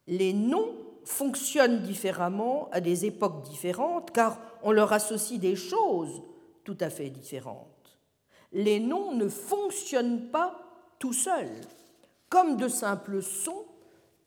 Les 0.08 0.34
noms 0.34 0.76
fonctionnent 1.04 1.82
différemment 1.82 2.70
à 2.72 2.82
des 2.82 3.06
époques 3.06 3.44
différentes 3.44 4.12
car 4.12 4.40
on 4.64 4.72
leur 4.72 4.94
associe 4.94 5.40
des 5.40 5.56
choses 5.56 6.24
tout 6.64 6.78
à 6.80 6.90
fait 6.90 7.10
différentes. 7.10 7.81
Les 8.52 8.80
noms 8.80 9.14
ne 9.14 9.28
fonctionnent 9.28 10.30
pas 10.30 10.60
tout 11.00 11.14
seuls, 11.14 11.62
comme 12.30 12.58
de 12.58 12.68
simples 12.68 13.22
sons 13.22 13.66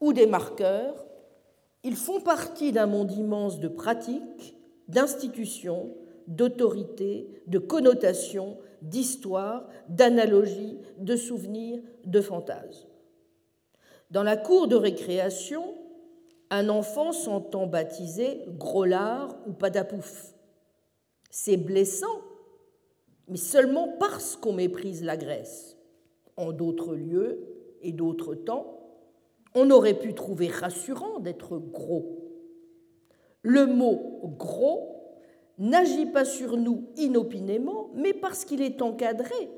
ou 0.01 0.13
des 0.13 0.27
marqueurs. 0.27 1.05
Ils 1.83 1.97
font 1.97 2.21
partie 2.21 2.73
d'un 2.73 2.87
monde 2.87 3.13
immense 3.13 3.61
de 3.61 3.69
pratiques, 3.69 4.57
d'institutions, 4.89 5.95
d'autorités, 6.27 7.43
de 7.47 7.59
connotations, 7.59 8.59
d'histoires, 8.83 9.69
d'analogies, 9.89 10.79
de 10.99 11.17
souvenirs, 11.17 11.83
de 12.05 12.21
fantasmes. 12.21 12.89
Dans 14.11 14.23
la 14.23 14.37
cour 14.37 14.69
de 14.69 14.77
récréation, 14.77 15.75
un 16.51 16.69
enfant 16.69 17.13
s'entend 17.13 17.67
baptiser 17.67 18.43
Groslard 18.49 19.37
ou 19.47 19.53
Padapouf. 19.53 20.35
C'est 21.31 21.57
blessant, 21.57 22.23
mais 23.29 23.37
seulement 23.37 23.89
parce 23.99 24.37
qu'on 24.37 24.53
méprise 24.53 25.03
la 25.03 25.17
Grèce. 25.17 25.77
En 26.37 26.53
d'autres 26.53 26.95
lieux 26.95 27.47
et 27.83 27.93
d'autres 27.93 28.35
temps, 28.35 28.81
on 29.55 29.71
aurait 29.71 29.99
pu 29.99 30.15
trouver 30.15 30.49
rassurant 30.49 31.21
d'être 31.21 31.59
gros. 31.59 32.19
Le 33.43 33.67
mot 33.67 34.21
gros 34.37 34.95
n'agit 35.59 36.07
pas 36.07 36.25
sur 36.25 36.57
nous 36.57 36.89
inopinément, 36.97 37.91
mais 37.95 38.13
parce 38.13 38.45
qu'il 38.45 38.63
est 38.63 38.83
encadré 38.83 39.51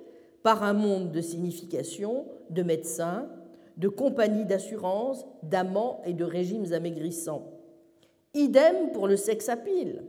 par 0.42 0.62
un 0.62 0.74
monde 0.74 1.12
de 1.12 1.20
signification, 1.20 2.26
de 2.50 2.62
médecins, 2.62 3.28
de 3.76 3.88
compagnies 3.88 4.44
d'assurance, 4.44 5.26
d'amants 5.42 6.02
et 6.04 6.12
de 6.12 6.24
régimes 6.24 6.72
amaigrissants. 6.72 7.50
Idem 8.34 8.92
pour 8.92 9.08
le 9.08 9.16
sex 9.16 9.48
appeal. 9.48 10.04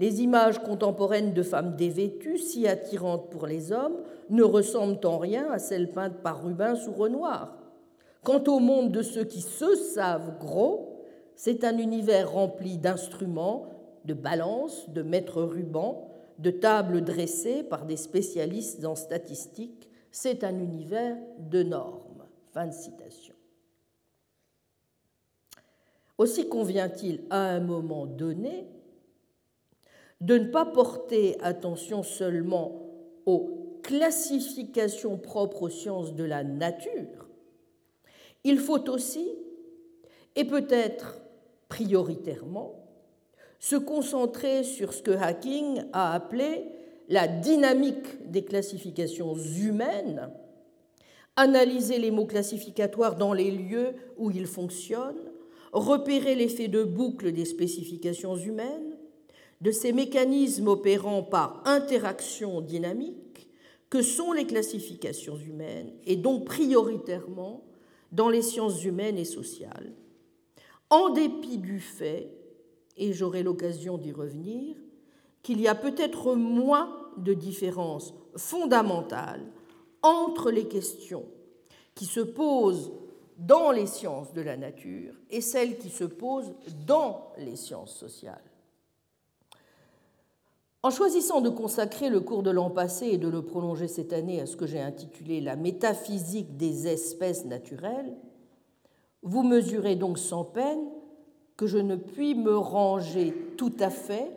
Les 0.00 0.22
images 0.22 0.58
contemporaines 0.60 1.34
de 1.34 1.42
femmes 1.42 1.76
dévêtues, 1.76 2.38
si 2.38 2.66
attirantes 2.66 3.28
pour 3.28 3.46
les 3.46 3.70
hommes, 3.70 3.98
ne 4.30 4.42
ressemblent 4.42 5.06
en 5.06 5.18
rien 5.18 5.50
à 5.50 5.58
celles 5.58 5.92
peintes 5.92 6.22
par 6.22 6.42
Rubens 6.42 6.88
ou 6.88 6.92
Renoir. 6.92 7.54
Quant 8.24 8.42
au 8.46 8.60
monde 8.60 8.92
de 8.92 9.02
ceux 9.02 9.24
qui 9.24 9.42
se 9.42 9.74
savent 9.76 10.38
gros, 10.38 11.04
c'est 11.36 11.64
un 11.64 11.76
univers 11.76 12.32
rempli 12.32 12.78
d'instruments, 12.78 13.66
de 14.06 14.14
balances, 14.14 14.88
de 14.88 15.02
maîtres 15.02 15.42
rubans, 15.42 16.08
de 16.38 16.50
tables 16.50 17.02
dressées 17.02 17.62
par 17.62 17.84
des 17.84 17.98
spécialistes 17.98 18.82
en 18.86 18.94
statistiques. 18.94 19.90
C'est 20.12 20.44
un 20.44 20.58
univers 20.58 21.18
de 21.38 21.62
normes. 21.62 22.24
Fin 22.54 22.68
de 22.68 22.72
citation. 22.72 23.34
Aussi 26.16 26.48
convient-il 26.48 27.20
à 27.28 27.50
un 27.50 27.60
moment 27.60 28.06
donné 28.06 28.66
de 30.20 30.38
ne 30.38 30.46
pas 30.46 30.66
porter 30.66 31.36
attention 31.40 32.02
seulement 32.02 32.82
aux 33.26 33.78
classifications 33.82 35.16
propres 35.16 35.62
aux 35.62 35.68
sciences 35.70 36.14
de 36.14 36.24
la 36.24 36.44
nature, 36.44 37.28
il 38.44 38.58
faut 38.58 38.88
aussi, 38.90 39.28
et 40.36 40.44
peut-être 40.44 41.20
prioritairement, 41.68 42.74
se 43.58 43.76
concentrer 43.76 44.64
sur 44.64 44.92
ce 44.92 45.02
que 45.02 45.10
Hacking 45.10 45.84
a 45.92 46.14
appelé 46.14 46.66
la 47.08 47.28
dynamique 47.28 48.30
des 48.30 48.44
classifications 48.44 49.34
humaines 49.34 50.30
analyser 51.40 51.98
les 51.98 52.10
mots 52.10 52.26
classificatoires 52.26 53.16
dans 53.16 53.32
les 53.32 53.50
lieux 53.50 53.94
où 54.18 54.30
ils 54.30 54.46
fonctionnent, 54.46 55.32
repérer 55.72 56.34
l'effet 56.34 56.68
de 56.68 56.84
boucle 56.84 57.32
des 57.32 57.44
spécifications 57.44 58.36
humaines, 58.36 58.89
de 59.60 59.70
ces 59.70 59.92
mécanismes 59.92 60.68
opérant 60.68 61.22
par 61.22 61.62
interaction 61.66 62.60
dynamique 62.60 63.48
que 63.90 64.02
sont 64.02 64.32
les 64.32 64.46
classifications 64.46 65.36
humaines, 65.36 65.92
et 66.06 66.16
donc 66.16 66.44
prioritairement 66.44 67.64
dans 68.12 68.28
les 68.28 68.42
sciences 68.42 68.84
humaines 68.84 69.18
et 69.18 69.24
sociales, 69.24 69.92
en 70.90 71.10
dépit 71.10 71.58
du 71.58 71.80
fait, 71.80 72.32
et 72.96 73.12
j'aurai 73.12 73.42
l'occasion 73.42 73.98
d'y 73.98 74.12
revenir, 74.12 74.76
qu'il 75.42 75.60
y 75.60 75.68
a 75.68 75.74
peut-être 75.74 76.34
moins 76.34 76.96
de 77.16 77.34
différences 77.34 78.14
fondamentales 78.36 79.44
entre 80.02 80.50
les 80.50 80.68
questions 80.68 81.26
qui 81.94 82.06
se 82.06 82.20
posent 82.20 82.92
dans 83.38 83.70
les 83.70 83.86
sciences 83.86 84.32
de 84.32 84.42
la 84.42 84.56
nature 84.56 85.14
et 85.30 85.40
celles 85.40 85.78
qui 85.78 85.88
se 85.88 86.04
posent 86.04 86.52
dans 86.86 87.32
les 87.38 87.56
sciences 87.56 87.96
sociales. 87.96 88.49
En 90.82 90.90
choisissant 90.90 91.42
de 91.42 91.50
consacrer 91.50 92.08
le 92.08 92.20
cours 92.20 92.42
de 92.42 92.50
l'an 92.50 92.70
passé 92.70 93.06
et 93.08 93.18
de 93.18 93.28
le 93.28 93.42
prolonger 93.42 93.86
cette 93.86 94.14
année 94.14 94.40
à 94.40 94.46
ce 94.46 94.56
que 94.56 94.66
j'ai 94.66 94.80
intitulé 94.80 95.42
La 95.42 95.56
métaphysique 95.56 96.56
des 96.56 96.88
espèces 96.88 97.44
naturelles, 97.44 98.16
vous 99.22 99.42
mesurez 99.42 99.96
donc 99.96 100.18
sans 100.18 100.44
peine 100.44 100.88
que 101.58 101.66
je 101.66 101.76
ne 101.76 101.96
puis 101.96 102.34
me 102.34 102.56
ranger 102.56 103.34
tout 103.58 103.74
à 103.78 103.90
fait, 103.90 104.34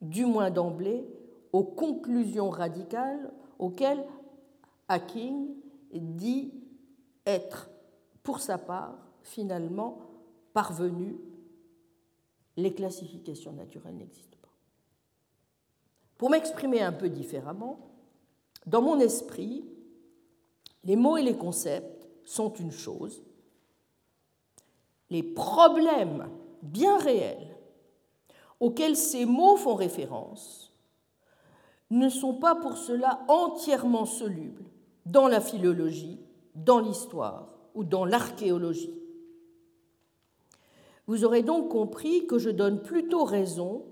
du 0.00 0.26
moins 0.26 0.50
d'emblée, 0.50 1.06
aux 1.52 1.62
conclusions 1.62 2.50
radicales 2.50 3.32
auxquelles 3.60 4.04
Hacking 4.88 5.54
dit 5.92 6.52
être, 7.24 7.70
pour 8.24 8.40
sa 8.40 8.58
part, 8.58 8.98
finalement 9.22 9.98
parvenu, 10.52 11.16
les 12.56 12.74
classifications 12.74 13.52
naturelles 13.52 13.96
n'existent. 13.96 14.33
Pour 16.18 16.30
m'exprimer 16.30 16.80
un 16.80 16.92
peu 16.92 17.08
différemment, 17.08 17.78
dans 18.66 18.82
mon 18.82 18.98
esprit, 18.98 19.64
les 20.84 20.96
mots 20.96 21.16
et 21.16 21.22
les 21.22 21.36
concepts 21.36 22.08
sont 22.24 22.52
une 22.54 22.70
chose, 22.72 23.22
les 25.10 25.22
problèmes 25.22 26.28
bien 26.62 26.98
réels 26.98 27.56
auxquels 28.60 28.96
ces 28.96 29.26
mots 29.26 29.56
font 29.56 29.74
référence 29.74 30.72
ne 31.90 32.08
sont 32.08 32.34
pas 32.34 32.54
pour 32.54 32.76
cela 32.76 33.20
entièrement 33.28 34.06
solubles 34.06 34.64
dans 35.06 35.28
la 35.28 35.40
philologie, 35.40 36.18
dans 36.54 36.80
l'histoire 36.80 37.54
ou 37.74 37.84
dans 37.84 38.04
l'archéologie. 38.04 38.94
Vous 41.06 41.24
aurez 41.24 41.42
donc 41.42 41.68
compris 41.68 42.26
que 42.26 42.38
je 42.38 42.50
donne 42.50 42.82
plutôt 42.82 43.24
raison 43.24 43.84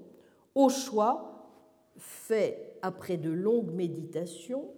au 0.55 0.71
choix 0.71 1.32
fait 1.97 2.79
après 2.83 3.17
de 3.17 3.31
longues 3.31 3.73
méditations 3.73 4.71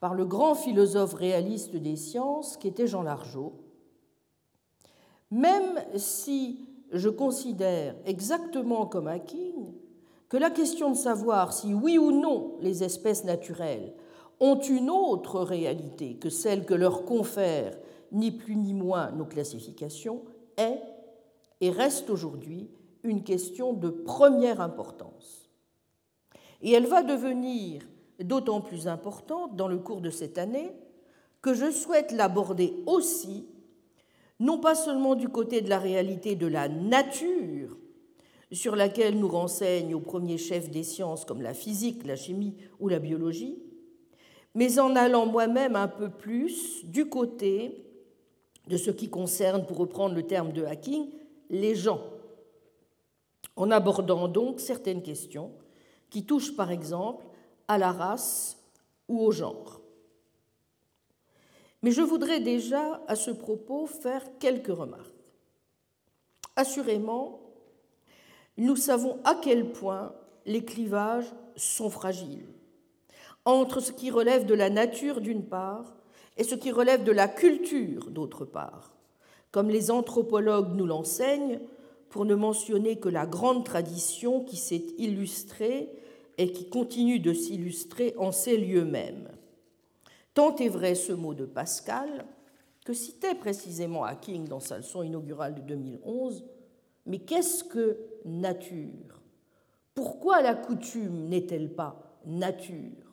par 0.00 0.14
le 0.14 0.24
grand 0.24 0.54
philosophe 0.54 1.14
réaliste 1.14 1.76
des 1.76 1.96
sciences 1.96 2.56
qui 2.56 2.68
était 2.68 2.86
Jean 2.86 3.02
Largeau, 3.02 3.52
même 5.30 5.82
si 5.96 6.68
je 6.92 7.08
considère 7.08 7.94
exactement 8.06 8.86
comme 8.86 9.10
King 9.26 9.72
que 10.28 10.36
la 10.36 10.50
question 10.50 10.90
de 10.90 10.96
savoir 10.96 11.52
si 11.52 11.74
oui 11.74 11.98
ou 11.98 12.12
non 12.12 12.56
les 12.60 12.84
espèces 12.84 13.24
naturelles 13.24 13.94
ont 14.40 14.58
une 14.58 14.90
autre 14.90 15.40
réalité 15.40 16.16
que 16.16 16.30
celle 16.30 16.64
que 16.64 16.74
leur 16.74 17.04
confèrent 17.04 17.78
ni 18.12 18.30
plus 18.30 18.56
ni 18.56 18.72
moins 18.72 19.10
nos 19.12 19.24
classifications 19.24 20.22
est 20.56 20.80
et 21.60 21.70
reste 21.70 22.08
aujourd'hui 22.08 22.70
une 23.02 23.22
question 23.22 23.72
de 23.72 23.90
première 23.90 24.60
importance. 24.60 25.47
Et 26.62 26.72
elle 26.72 26.86
va 26.86 27.02
devenir 27.02 27.82
d'autant 28.20 28.60
plus 28.60 28.88
importante 28.88 29.56
dans 29.56 29.68
le 29.68 29.78
cours 29.78 30.00
de 30.00 30.10
cette 30.10 30.38
année 30.38 30.72
que 31.40 31.54
je 31.54 31.70
souhaite 31.70 32.12
l'aborder 32.12 32.74
aussi 32.86 33.46
non 34.40 34.58
pas 34.58 34.74
seulement 34.74 35.14
du 35.14 35.28
côté 35.28 35.60
de 35.60 35.68
la 35.68 35.78
réalité 35.78 36.36
de 36.36 36.46
la 36.46 36.68
nature, 36.68 37.76
sur 38.52 38.76
laquelle 38.76 39.18
nous 39.18 39.28
renseignent 39.28 39.94
au 39.94 40.00
premier 40.00 40.38
chef 40.38 40.70
des 40.70 40.84
sciences 40.84 41.24
comme 41.24 41.42
la 41.42 41.54
physique, 41.54 42.06
la 42.06 42.16
chimie 42.16 42.54
ou 42.80 42.88
la 42.88 42.98
biologie, 42.98 43.58
mais 44.54 44.78
en 44.78 44.96
allant 44.96 45.26
moi-même 45.26 45.76
un 45.76 45.88
peu 45.88 46.08
plus 46.08 46.84
du 46.84 47.08
côté 47.08 47.84
de 48.68 48.76
ce 48.76 48.90
qui 48.90 49.08
concerne, 49.08 49.66
pour 49.66 49.78
reprendre 49.78 50.14
le 50.14 50.22
terme 50.22 50.52
de 50.52 50.64
hacking, 50.64 51.08
les 51.50 51.74
gens, 51.74 52.00
en 53.56 53.70
abordant 53.70 54.28
donc 54.28 54.60
certaines 54.60 55.02
questions 55.02 55.52
qui 56.10 56.24
touchent 56.24 56.56
par 56.56 56.70
exemple 56.70 57.24
à 57.68 57.78
la 57.78 57.92
race 57.92 58.56
ou 59.08 59.20
au 59.20 59.30
genre. 59.30 59.80
Mais 61.82 61.92
je 61.92 62.02
voudrais 62.02 62.40
déjà 62.40 63.02
à 63.06 63.14
ce 63.14 63.30
propos 63.30 63.86
faire 63.86 64.24
quelques 64.38 64.66
remarques. 64.76 65.12
Assurément, 66.56 67.40
nous 68.56 68.74
savons 68.74 69.18
à 69.24 69.36
quel 69.36 69.70
point 69.70 70.12
les 70.44 70.64
clivages 70.64 71.32
sont 71.54 71.90
fragiles 71.90 72.48
entre 73.44 73.80
ce 73.80 73.92
qui 73.92 74.10
relève 74.10 74.44
de 74.44 74.54
la 74.54 74.68
nature 74.68 75.20
d'une 75.20 75.44
part 75.44 75.96
et 76.36 76.44
ce 76.44 76.54
qui 76.54 76.70
relève 76.70 77.02
de 77.02 77.12
la 77.12 77.28
culture 77.28 78.10
d'autre 78.10 78.44
part, 78.44 78.92
comme 79.50 79.70
les 79.70 79.90
anthropologues 79.90 80.74
nous 80.74 80.84
l'enseignent, 80.84 81.60
pour 82.10 82.24
ne 82.24 82.34
mentionner 82.34 82.96
que 82.96 83.08
la 83.08 83.26
grande 83.26 83.64
tradition 83.64 84.42
qui 84.44 84.56
s'est 84.56 84.86
illustrée 84.98 85.90
et 86.38 86.52
qui 86.52 86.68
continue 86.68 87.20
de 87.20 87.32
s'illustrer 87.32 88.14
en 88.16 88.32
ces 88.32 88.56
lieux 88.56 88.84
mêmes. 88.84 89.28
Tant 90.34 90.56
est 90.56 90.68
vrai 90.68 90.94
ce 90.94 91.12
mot 91.12 91.34
de 91.34 91.44
Pascal, 91.44 92.26
que 92.84 92.92
citait 92.92 93.34
précisément 93.34 94.04
Hacking 94.04 94.46
dans 94.46 94.60
sa 94.60 94.78
leçon 94.78 95.02
inaugurale 95.02 95.54
de 95.54 95.60
2011, 95.60 96.44
mais 97.06 97.18
qu'est-ce 97.18 97.64
que 97.64 97.98
nature? 98.24 99.20
Pourquoi 99.94 100.42
la 100.42 100.54
coutume 100.54 101.28
n'est-elle 101.28 101.74
pas 101.74 102.20
nature? 102.24 103.12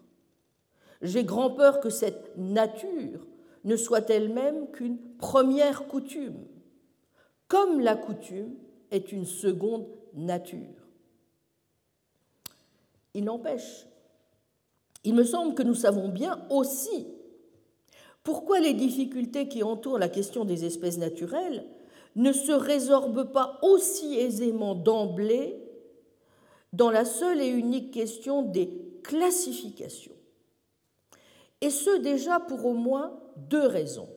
J'ai 1.02 1.24
grand 1.24 1.50
peur 1.50 1.80
que 1.80 1.90
cette 1.90 2.38
nature 2.38 3.26
ne 3.64 3.76
soit 3.76 4.10
elle-même 4.10 4.70
qu'une 4.72 5.00
première 5.18 5.88
coutume, 5.88 6.46
comme 7.48 7.80
la 7.80 7.96
coutume 7.96 8.54
est 8.92 9.12
une 9.12 9.26
seconde 9.26 9.88
nature. 10.14 10.88
Il 13.14 13.26
n'empêche, 13.26 13.88
il 15.04 15.14
me 15.14 15.24
semble 15.24 15.56
que 15.56 15.64
nous 15.64 15.76
savons 15.76 16.10
bien 16.10 16.46
aussi 16.50 17.08
pourquoi 18.24 18.60
les 18.60 18.74
difficultés 18.74 19.48
qui 19.48 19.62
entourent 19.62 20.00
la 20.00 20.10
question 20.10 20.46
des 20.46 20.66
espèces 20.66 20.98
naturelles 20.98 21.64
ne 22.16 22.32
se 22.32 22.52
résorbent 22.52 23.32
pas 23.32 23.60
aussi 23.62 24.18
aisément 24.18 24.74
d'emblée 24.74 25.62
dans 26.74 26.90
la 26.90 27.06
seule 27.06 27.40
et 27.40 27.48
unique 27.48 27.94
question 27.94 28.42
des 28.42 28.70
classifications. 29.04 30.16
Et 31.62 31.70
ce 31.70 32.00
déjà 32.00 32.40
pour 32.40 32.66
au 32.66 32.74
moins 32.74 33.18
deux 33.38 33.66
raisons. 33.66 34.10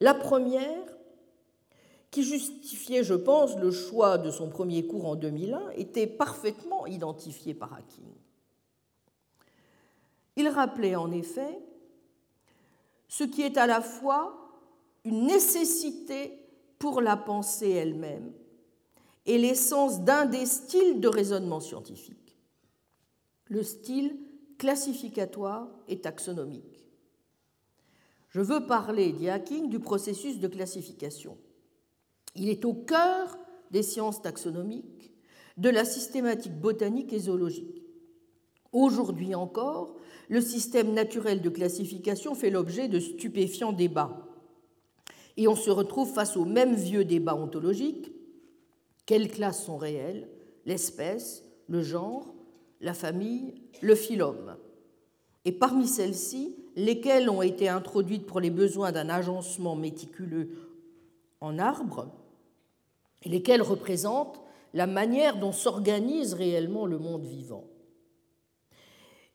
La 0.00 0.14
première, 0.14 0.97
qui 2.10 2.22
justifiait, 2.22 3.04
je 3.04 3.14
pense, 3.14 3.56
le 3.56 3.70
choix 3.70 4.18
de 4.18 4.30
son 4.30 4.48
premier 4.48 4.86
cours 4.86 5.06
en 5.06 5.16
2001, 5.16 5.70
était 5.76 6.06
parfaitement 6.06 6.86
identifiée 6.86 7.54
par 7.54 7.74
Hacking. 7.74 8.14
Il 10.36 10.48
rappelait 10.48 10.96
en 10.96 11.10
effet 11.10 11.58
ce 13.08 13.24
qui 13.24 13.42
est 13.42 13.56
à 13.56 13.66
la 13.66 13.80
fois 13.80 14.34
une 15.04 15.26
nécessité 15.26 16.38
pour 16.78 17.00
la 17.00 17.16
pensée 17.16 17.70
elle-même 17.70 18.32
et 19.26 19.36
l'essence 19.36 20.00
d'un 20.02 20.26
des 20.26 20.46
styles 20.46 21.00
de 21.00 21.08
raisonnement 21.08 21.60
scientifique, 21.60 22.38
le 23.46 23.62
style 23.62 24.16
classificatoire 24.58 25.68
et 25.88 26.00
taxonomique. 26.00 26.86
Je 28.30 28.40
veux 28.40 28.66
parler, 28.66 29.12
dit 29.12 29.28
Hacking, 29.28 29.68
du 29.68 29.80
processus 29.80 30.38
de 30.38 30.48
classification. 30.48 31.36
Il 32.38 32.48
est 32.48 32.64
au 32.64 32.74
cœur 32.74 33.36
des 33.70 33.82
sciences 33.82 34.22
taxonomiques, 34.22 35.12
de 35.56 35.70
la 35.70 35.84
systématique 35.84 36.58
botanique 36.58 37.12
et 37.12 37.18
zoologique. 37.18 37.82
Aujourd'hui 38.72 39.34
encore, 39.34 39.96
le 40.28 40.40
système 40.40 40.92
naturel 40.92 41.40
de 41.40 41.48
classification 41.48 42.34
fait 42.34 42.50
l'objet 42.50 42.86
de 42.86 43.00
stupéfiants 43.00 43.72
débats. 43.72 44.24
Et 45.36 45.48
on 45.48 45.56
se 45.56 45.70
retrouve 45.70 46.12
face 46.12 46.36
au 46.36 46.44
même 46.44 46.74
vieux 46.74 47.04
débat 47.04 47.34
ontologique. 47.34 48.12
Quelles 49.06 49.30
classes 49.30 49.64
sont 49.64 49.78
réelles? 49.78 50.28
L'espèce, 50.66 51.44
le 51.66 51.82
genre, 51.82 52.34
la 52.80 52.94
famille, 52.94 53.54
le 53.80 53.94
phylum. 53.94 54.56
Et 55.44 55.52
parmi 55.52 55.88
celles-ci, 55.88 56.56
lesquelles 56.76 57.30
ont 57.30 57.42
été 57.42 57.68
introduites 57.68 58.26
pour 58.26 58.38
les 58.38 58.50
besoins 58.50 58.92
d'un 58.92 59.08
agencement 59.08 59.76
méticuleux 59.76 60.50
en 61.40 61.58
arbre, 61.58 62.12
et 63.22 63.28
lesquelles 63.28 63.62
représentent 63.62 64.40
la 64.74 64.86
manière 64.86 65.38
dont 65.38 65.52
s'organise 65.52 66.34
réellement 66.34 66.86
le 66.86 66.98
monde 66.98 67.24
vivant. 67.24 67.64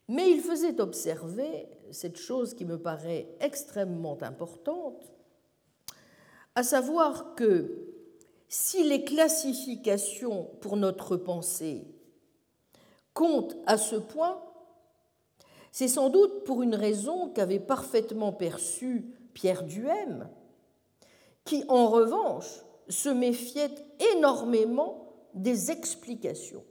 Mais 0.07 0.29
il 0.29 0.41
faisait 0.41 0.79
observer 0.81 1.67
cette 1.91 2.17
chose 2.17 2.53
qui 2.53 2.65
me 2.65 2.77
paraît 2.77 3.27
extrêmement 3.39 4.17
importante, 4.21 5.11
à 6.55 6.63
savoir 6.63 7.36
que 7.36 7.88
si 8.47 8.84
les 8.84 9.03
classifications 9.03 10.49
pour 10.61 10.77
notre 10.77 11.17
pensée 11.17 11.88
comptent 13.13 13.55
à 13.65 13.77
ce 13.77 13.95
point, 13.95 14.39
c'est 15.71 15.88
sans 15.88 16.09
doute 16.09 16.43
pour 16.43 16.61
une 16.61 16.75
raison 16.75 17.29
qu'avait 17.29 17.59
parfaitement 17.59 18.31
perçue 18.31 19.05
Pierre 19.34 19.63
Duhem, 19.63 20.29
qui 21.45 21.63
en 21.67 21.88
revanche 21.88 22.63
se 22.89 23.09
méfiait 23.09 23.73
énormément 24.15 25.13
des 25.34 25.71
explications. 25.71 26.63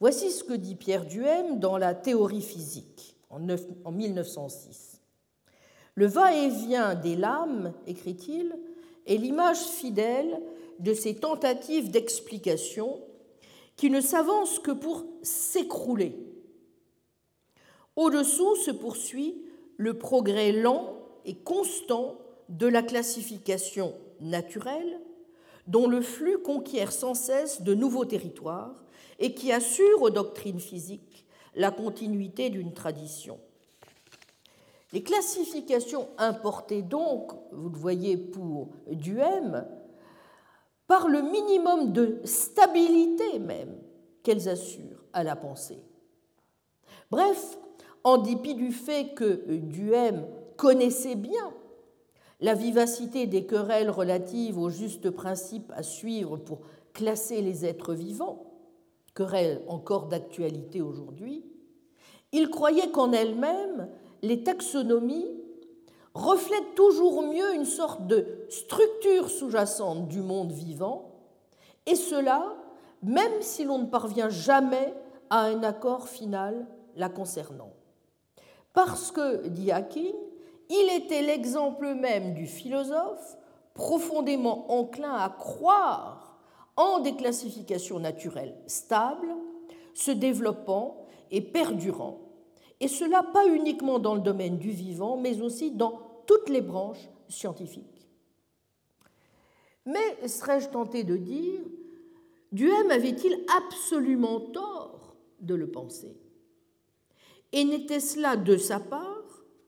Voici 0.00 0.30
ce 0.30 0.42
que 0.42 0.54
dit 0.54 0.74
Pierre 0.74 1.06
Duhem 1.06 1.60
dans 1.60 1.78
la 1.78 1.94
théorie 1.94 2.42
physique 2.42 3.16
en 3.30 3.92
1906. 3.92 5.00
Le 5.94 6.06
va-et-vient 6.06 6.94
des 6.94 7.16
lames, 7.16 7.72
écrit-il, 7.86 8.58
est 9.06 9.16
l'image 9.16 9.58
fidèle 9.58 10.40
de 10.78 10.94
ces 10.94 11.16
tentatives 11.16 11.90
d'explication 11.90 13.00
qui 13.76 13.90
ne 13.90 14.00
s'avancent 14.00 14.58
que 14.58 14.70
pour 14.70 15.06
s'écrouler. 15.22 16.16
Au-dessous 17.96 18.56
se 18.56 18.70
poursuit 18.70 19.42
le 19.76 19.98
progrès 19.98 20.52
lent 20.52 20.96
et 21.24 21.36
constant 21.36 22.18
de 22.48 22.66
la 22.66 22.82
classification 22.82 23.94
naturelle, 24.22 25.00
dont 25.66 25.86
le 25.86 26.00
flux 26.00 26.38
conquiert 26.38 26.92
sans 26.92 27.14
cesse 27.14 27.62
de 27.62 27.74
nouveaux 27.74 28.04
territoires 28.04 28.74
et 29.18 29.34
qui 29.34 29.52
assure 29.52 30.02
aux 30.02 30.10
doctrines 30.10 30.60
physiques 30.60 31.26
la 31.54 31.70
continuité 31.70 32.50
d'une 32.50 32.72
tradition. 32.72 33.38
Les 34.92 35.02
classifications 35.02 36.08
importées 36.18 36.82
donc, 36.82 37.32
vous 37.52 37.70
le 37.70 37.78
voyez 37.78 38.16
pour 38.16 38.68
Duhem, 38.90 39.66
par 40.86 41.08
le 41.08 41.22
minimum 41.22 41.92
de 41.92 42.20
stabilité 42.24 43.38
même 43.38 43.78
qu'elles 44.22 44.48
assurent 44.48 45.04
à 45.12 45.24
la 45.24 45.36
pensée. 45.36 45.82
Bref, 47.10 47.58
en 48.04 48.18
dépit 48.18 48.54
du 48.54 48.72
fait 48.72 49.14
que 49.14 49.44
Duhem 49.48 50.26
connaissait 50.56 51.14
bien 51.14 51.52
la 52.42 52.54
vivacité 52.54 53.26
des 53.26 53.46
querelles 53.46 53.88
relatives 53.88 54.58
au 54.58 54.68
juste 54.68 55.10
principe 55.10 55.72
à 55.74 55.82
suivre 55.82 56.36
pour 56.36 56.58
classer 56.92 57.40
les 57.40 57.64
êtres 57.64 57.94
vivants, 57.94 58.52
querelle 59.14 59.62
encore 59.68 60.08
d'actualité 60.08 60.82
aujourd'hui, 60.82 61.44
il 62.32 62.50
croyait 62.50 62.90
qu'en 62.90 63.12
elle-même, 63.12 63.88
les 64.22 64.42
taxonomies 64.42 65.30
reflètent 66.14 66.74
toujours 66.74 67.22
mieux 67.22 67.54
une 67.54 67.64
sorte 67.64 68.06
de 68.06 68.26
structure 68.48 69.30
sous-jacente 69.30 70.08
du 70.08 70.20
monde 70.20 70.52
vivant, 70.52 71.12
et 71.86 71.94
cela 71.94 72.56
même 73.02 73.40
si 73.40 73.64
l'on 73.64 73.78
ne 73.78 73.86
parvient 73.86 74.28
jamais 74.28 74.94
à 75.30 75.42
un 75.42 75.62
accord 75.62 76.08
final 76.08 76.66
la 76.96 77.08
concernant. 77.08 77.72
Parce 78.72 79.10
que, 79.10 79.46
dit 79.48 79.72
Hacking, 79.72 80.14
il 80.70 80.90
était 80.94 81.22
l'exemple 81.22 81.94
même 81.94 82.34
du 82.34 82.46
philosophe 82.46 83.36
profondément 83.74 84.70
enclin 84.72 85.14
à 85.14 85.30
croire 85.30 86.38
en 86.76 87.00
des 87.00 87.14
classifications 87.14 87.98
naturelles 87.98 88.56
stables, 88.66 89.34
se 89.94 90.10
développant 90.10 91.06
et 91.30 91.40
perdurant, 91.40 92.20
et 92.80 92.88
cela 92.88 93.22
pas 93.22 93.46
uniquement 93.46 93.98
dans 93.98 94.14
le 94.14 94.20
domaine 94.20 94.58
du 94.58 94.70
vivant, 94.70 95.16
mais 95.16 95.40
aussi 95.40 95.70
dans 95.70 96.00
toutes 96.26 96.48
les 96.48 96.60
branches 96.60 97.08
scientifiques. 97.28 98.08
Mais 99.86 100.28
serais-je 100.28 100.68
tenté 100.68 101.04
de 101.04 101.16
dire, 101.16 101.60
Duhem 102.52 102.90
avait-il 102.90 103.44
absolument 103.58 104.40
tort 104.40 105.16
de 105.40 105.54
le 105.54 105.70
penser? 105.70 106.16
Et 107.52 107.64
n'était-ce 107.64 108.18
là 108.18 108.36
de 108.36 108.56
sa 108.56 108.80
part 108.80 109.21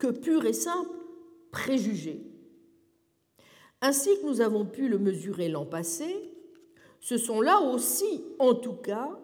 que 0.04 0.10
pur 0.10 0.44
et 0.44 0.52
simple 0.52 0.90
préjugé. 1.50 2.20
Ainsi 3.80 4.10
que 4.18 4.26
nous 4.26 4.42
avons 4.42 4.66
pu 4.66 4.88
le 4.88 4.98
mesurer 4.98 5.48
l'an 5.48 5.64
passé, 5.64 6.30
ce 7.00 7.16
sont 7.16 7.40
là 7.40 7.60
aussi, 7.60 8.22
en 8.38 8.54
tout 8.54 8.74
cas, 8.74 9.18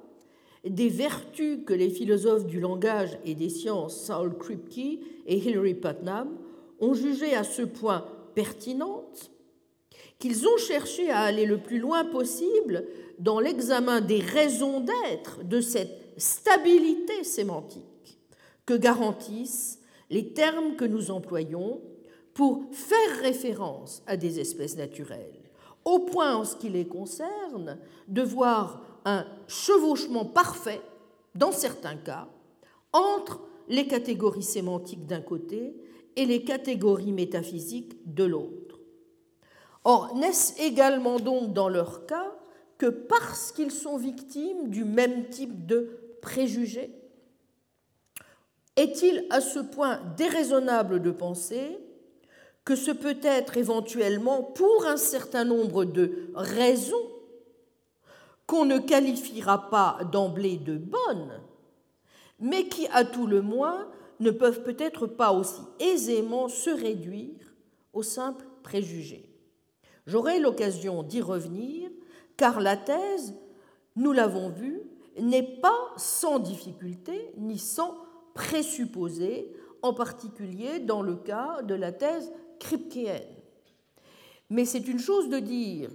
des 0.64 0.89
vertus 0.89 1.61
que 1.66 1.74
les 1.74 1.91
philosophes 1.91 2.47
du 2.47 2.61
langage 2.61 3.18
et 3.26 3.35
des 3.35 3.51
sciences 3.51 4.07
Saul 4.07 4.37
Kripke 4.39 5.01
et 5.26 5.37
Hilary 5.37 5.74
Putnam 5.74 6.39
ont 6.78 6.95
jugées 6.95 7.35
à 7.35 7.45
ce 7.45 7.62
point 7.62 8.07
pertinentes 8.35 9.31
qu'ils 10.18 10.49
ont 10.49 10.57
cherché 10.57 11.11
à 11.11 11.20
aller 11.20 11.45
le 11.45 11.59
plus 11.59 11.78
loin 11.78 12.07
possible 12.07 12.87
dans 13.18 13.41
l'examen 13.41 14.01
des 14.01 14.20
raisons 14.20 14.81
d'être 14.81 15.45
de 15.45 15.61
cette 15.61 16.14
stabilité 16.16 17.22
sémantique 17.24 18.18
que 18.64 18.74
garantissent 18.74 19.80
les 20.11 20.32
termes 20.32 20.76
que 20.76 20.84
nous 20.84 21.11
employons 21.11 21.80
pour 22.34 22.64
faire 22.72 23.20
référence 23.22 24.02
à 24.06 24.16
des 24.16 24.40
espèces 24.40 24.76
naturelles, 24.76 25.40
au 25.84 26.00
point 26.00 26.36
en 26.36 26.44
ce 26.44 26.56
qui 26.56 26.68
les 26.68 26.86
concerne 26.86 27.78
de 28.08 28.22
voir 28.22 28.82
un 29.04 29.24
chevauchement 29.48 30.24
parfait, 30.24 30.80
dans 31.34 31.52
certains 31.52 31.96
cas, 31.96 32.28
entre 32.92 33.40
les 33.68 33.86
catégories 33.86 34.42
sémantiques 34.42 35.06
d'un 35.06 35.20
côté 35.20 35.74
et 36.16 36.26
les 36.26 36.44
catégories 36.44 37.12
métaphysiques 37.12 37.96
de 38.04 38.24
l'autre. 38.24 38.80
Or, 39.84 40.16
n'est-ce 40.16 40.61
également 40.61 41.18
donc 41.18 41.52
dans 41.52 41.68
leur 41.68 42.06
cas 42.06 42.36
que 42.78 42.86
parce 42.86 43.52
qu'ils 43.52 43.70
sont 43.70 43.96
victimes 43.96 44.68
du 44.68 44.84
même 44.84 45.28
type 45.28 45.66
de 45.66 46.16
préjugés 46.20 46.90
Est-il 48.81 49.26
à 49.28 49.43
ce 49.43 49.59
point 49.59 50.01
déraisonnable 50.16 51.03
de 51.03 51.11
penser 51.11 51.78
que 52.64 52.74
ce 52.74 52.91
peut 52.91 53.18
être 53.22 53.59
éventuellement, 53.59 54.43
pour 54.43 54.87
un 54.87 54.97
certain 54.97 55.45
nombre 55.45 55.85
de 55.85 56.31
raisons, 56.35 57.11
qu'on 58.47 58.64
ne 58.64 58.78
qualifiera 58.78 59.68
pas 59.68 59.99
d'emblée 60.11 60.57
de 60.57 60.78
bonnes, 60.78 61.43
mais 62.39 62.68
qui, 62.68 62.87
à 62.89 63.05
tout 63.05 63.26
le 63.26 63.43
moins, 63.43 63.87
ne 64.18 64.31
peuvent 64.31 64.62
peut-être 64.62 65.07
pas 65.07 65.33
aussi 65.33 65.61
aisément 65.78 66.49
se 66.49 66.70
réduire 66.70 67.53
aux 67.93 68.03
simples 68.03 68.47
préjugés. 68.62 69.28
J'aurai 70.07 70.39
l'occasion 70.41 71.03
d'y 71.03 71.20
revenir, 71.20 71.91
car 72.39 72.61
la 72.62 72.78
thèse, 72.78 73.35
nous 73.95 74.12
l'avons 74.12 74.49
vu, 74.49 74.81
n'est 75.18 75.61
pas 75.61 75.93
sans 75.99 76.39
difficulté 76.39 77.31
ni 77.37 77.59
sans 77.59 77.95
présupposé, 78.41 79.53
en 79.82 79.93
particulier 79.93 80.80
dans 80.80 81.03
le 81.03 81.14
cas 81.14 81.61
de 81.61 81.74
la 81.74 81.93
thèse 81.93 82.32
kripkeenne. 82.59 83.36
Mais 84.49 84.64
c'est 84.64 84.88
une 84.88 84.99
chose 84.99 85.28
de 85.28 85.38
dire 85.38 85.91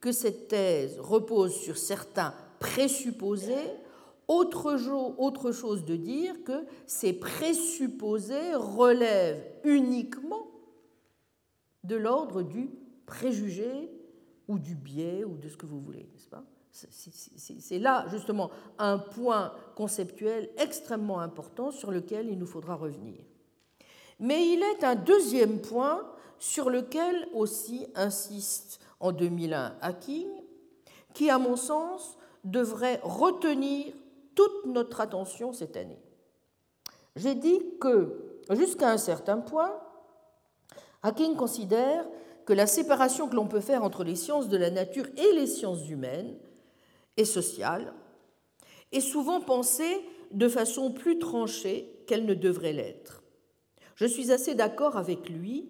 que 0.00 0.10
cette 0.10 0.48
thèse 0.48 0.98
repose 0.98 1.54
sur 1.54 1.76
certains 1.76 2.34
présupposés, 2.58 3.68
autre, 4.28 5.52
chose 5.52 5.84
de 5.84 5.96
dire 5.96 6.42
que 6.42 6.64
ces 6.86 7.12
présupposés 7.12 8.54
relèvent 8.54 9.44
uniquement 9.64 10.46
de 11.84 11.96
l'ordre 11.96 12.42
du 12.42 12.70
préjugé 13.04 13.90
ou 14.48 14.58
du 14.58 14.74
biais 14.74 15.24
ou 15.24 15.36
de 15.36 15.48
ce 15.48 15.56
que 15.58 15.66
vous 15.66 15.80
voulez, 15.80 16.08
n'est-ce 16.12 16.28
pas? 16.28 16.44
C'est 16.72 17.78
là 17.78 18.06
justement 18.10 18.50
un 18.78 18.98
point 18.98 19.52
conceptuel 19.74 20.50
extrêmement 20.56 21.20
important 21.20 21.70
sur 21.70 21.90
lequel 21.90 22.28
il 22.28 22.38
nous 22.38 22.46
faudra 22.46 22.74
revenir. 22.74 23.16
Mais 24.20 24.46
il 24.46 24.62
est 24.62 24.84
un 24.84 24.94
deuxième 24.94 25.60
point 25.60 26.06
sur 26.38 26.70
lequel 26.70 27.28
aussi 27.34 27.86
insiste 27.94 28.80
en 29.00 29.12
2001 29.12 29.76
Hacking, 29.80 30.28
qui, 31.12 31.28
à 31.30 31.38
mon 31.38 31.56
sens, 31.56 32.16
devrait 32.44 33.00
retenir 33.02 33.92
toute 34.34 34.66
notre 34.66 35.00
attention 35.00 35.52
cette 35.52 35.76
année. 35.76 36.00
J'ai 37.16 37.34
dit 37.34 37.60
que, 37.80 38.40
jusqu'à 38.50 38.90
un 38.90 38.98
certain 38.98 39.38
point, 39.38 39.72
Hacking 41.02 41.34
considère 41.34 42.06
que 42.46 42.52
la 42.52 42.66
séparation 42.66 43.28
que 43.28 43.36
l'on 43.36 43.48
peut 43.48 43.60
faire 43.60 43.82
entre 43.82 44.04
les 44.04 44.16
sciences 44.16 44.48
de 44.48 44.56
la 44.56 44.70
nature 44.70 45.06
et 45.16 45.32
les 45.34 45.46
sciences 45.46 45.88
humaines 45.88 46.36
et 47.20 47.24
sociales 47.24 47.92
est 48.92 49.00
souvent 49.00 49.40
pensée 49.40 50.00
de 50.32 50.48
façon 50.48 50.90
plus 50.90 51.18
tranchée 51.18 52.02
qu'elle 52.06 52.24
ne 52.24 52.34
devrait 52.34 52.72
l'être. 52.72 53.22
Je 53.94 54.06
suis 54.06 54.32
assez 54.32 54.54
d'accord 54.54 54.96
avec 54.96 55.28
lui, 55.28 55.68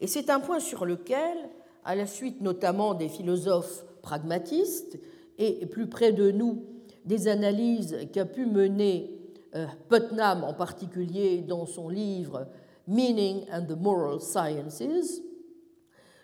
et 0.00 0.06
c'est 0.06 0.30
un 0.30 0.38
point 0.38 0.60
sur 0.60 0.86
lequel, 0.86 1.36
à 1.84 1.96
la 1.96 2.06
suite 2.06 2.40
notamment 2.40 2.94
des 2.94 3.08
philosophes 3.08 3.84
pragmatistes, 4.02 4.98
et 5.38 5.66
plus 5.66 5.88
près 5.88 6.12
de 6.12 6.30
nous, 6.30 6.64
des 7.04 7.26
analyses 7.26 7.96
qu'a 8.12 8.24
pu 8.24 8.46
mener 8.46 9.18
euh, 9.54 9.66
Putnam 9.88 10.44
en 10.44 10.54
particulier 10.54 11.38
dans 11.38 11.66
son 11.66 11.88
livre 11.88 12.46
Meaning 12.86 13.46
and 13.52 13.66
the 13.66 13.78
Moral 13.78 14.20
Sciences, 14.20 15.20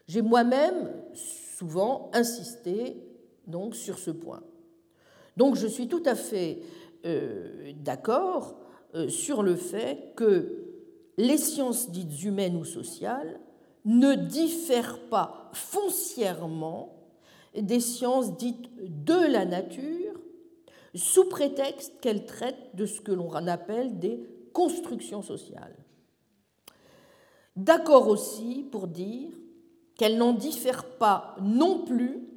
j'ai 0.06 0.22
moi-même 0.22 0.92
souvent 1.14 2.10
insisté 2.12 3.13
donc 3.46 3.74
sur 3.74 3.98
ce 3.98 4.10
point. 4.10 4.42
Donc 5.36 5.56
je 5.56 5.66
suis 5.66 5.88
tout 5.88 6.02
à 6.06 6.14
fait 6.14 6.60
euh, 7.04 7.72
d'accord 7.82 8.56
euh, 8.94 9.08
sur 9.08 9.42
le 9.42 9.56
fait 9.56 10.12
que 10.16 10.64
les 11.16 11.38
sciences 11.38 11.90
dites 11.90 12.22
humaines 12.22 12.56
ou 12.56 12.64
sociales 12.64 13.40
ne 13.84 14.14
diffèrent 14.14 15.00
pas 15.08 15.50
foncièrement 15.52 16.94
des 17.62 17.80
sciences 17.80 18.36
dites 18.36 18.68
de 19.04 19.30
la 19.30 19.44
nature, 19.44 20.20
sous 20.94 21.28
prétexte 21.28 22.00
qu'elles 22.00 22.26
traitent 22.26 22.74
de 22.74 22.86
ce 22.86 23.00
que 23.00 23.12
l'on 23.12 23.32
appelle 23.32 23.98
des 23.98 24.20
constructions 24.52 25.22
sociales. 25.22 25.76
D'accord 27.56 28.08
aussi 28.08 28.66
pour 28.70 28.88
dire 28.88 29.30
qu'elles 29.96 30.18
n'en 30.18 30.32
diffèrent 30.32 30.96
pas 30.98 31.36
non 31.40 31.84
plus 31.84 32.28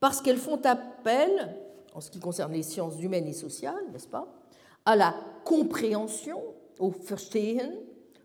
parce 0.00 0.20
qu'elles 0.20 0.38
font 0.38 0.60
appel, 0.64 1.56
en 1.94 2.00
ce 2.00 2.10
qui 2.10 2.20
concerne 2.20 2.52
les 2.52 2.62
sciences 2.62 3.00
humaines 3.00 3.26
et 3.26 3.32
sociales, 3.32 3.84
n'est-ce 3.92 4.08
pas, 4.08 4.32
à 4.84 4.96
la 4.96 5.14
compréhension 5.44 6.42
au 6.78 6.90
Verstehen 6.90 7.72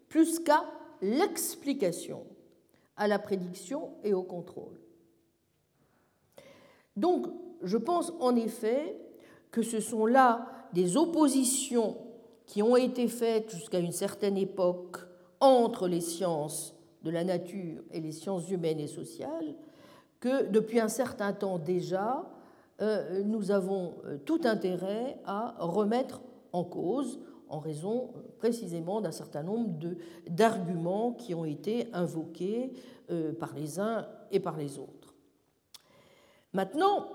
plus 0.07 0.39
qu'à 0.39 0.63
l'explication, 1.01 2.23
à 2.95 3.07
la 3.07 3.17
prédiction 3.17 3.93
et 4.03 4.13
au 4.13 4.21
contrôle. 4.21 4.79
Donc, 6.95 7.27
je 7.63 7.77
pense 7.77 8.13
en 8.19 8.35
effet 8.35 8.95
que 9.49 9.63
ce 9.63 9.79
sont 9.79 10.05
là 10.05 10.47
des 10.73 10.97
oppositions 10.97 11.97
qui 12.45 12.61
ont 12.61 12.77
été 12.77 13.07
faites 13.07 13.49
jusqu'à 13.49 13.79
une 13.79 13.91
certaine 13.91 14.37
époque 14.37 14.97
entre 15.39 15.87
les 15.87 16.01
sciences 16.01 16.75
de 17.03 17.09
la 17.09 17.23
nature 17.23 17.83
et 17.91 17.99
les 17.99 18.11
sciences 18.11 18.49
humaines 18.49 18.79
et 18.79 18.87
sociales, 18.87 19.55
que 20.23 20.47
depuis 20.49 20.79
un 20.79 20.87
certain 20.87 21.33
temps 21.33 21.59
déjà, 21.59 22.23
euh, 22.79 23.23
nous 23.25 23.51
avons 23.51 23.95
euh, 24.05 24.17
tout 24.23 24.39
intérêt 24.45 25.19
à 25.25 25.53
remettre 25.59 26.21
en 26.53 26.63
cause 26.63 27.19
en 27.49 27.59
raison 27.59 28.13
euh, 28.15 28.21
précisément 28.37 29.01
d'un 29.01 29.11
certain 29.11 29.43
nombre 29.43 29.77
d'arguments 30.29 31.11
qui 31.11 31.35
ont 31.35 31.43
été 31.43 31.89
invoqués 31.91 32.71
par 33.37 33.53
les 33.53 33.79
uns 33.81 34.07
et 34.31 34.39
par 34.39 34.55
les 34.55 34.79
autres. 34.79 35.13
Maintenant, 36.53 37.05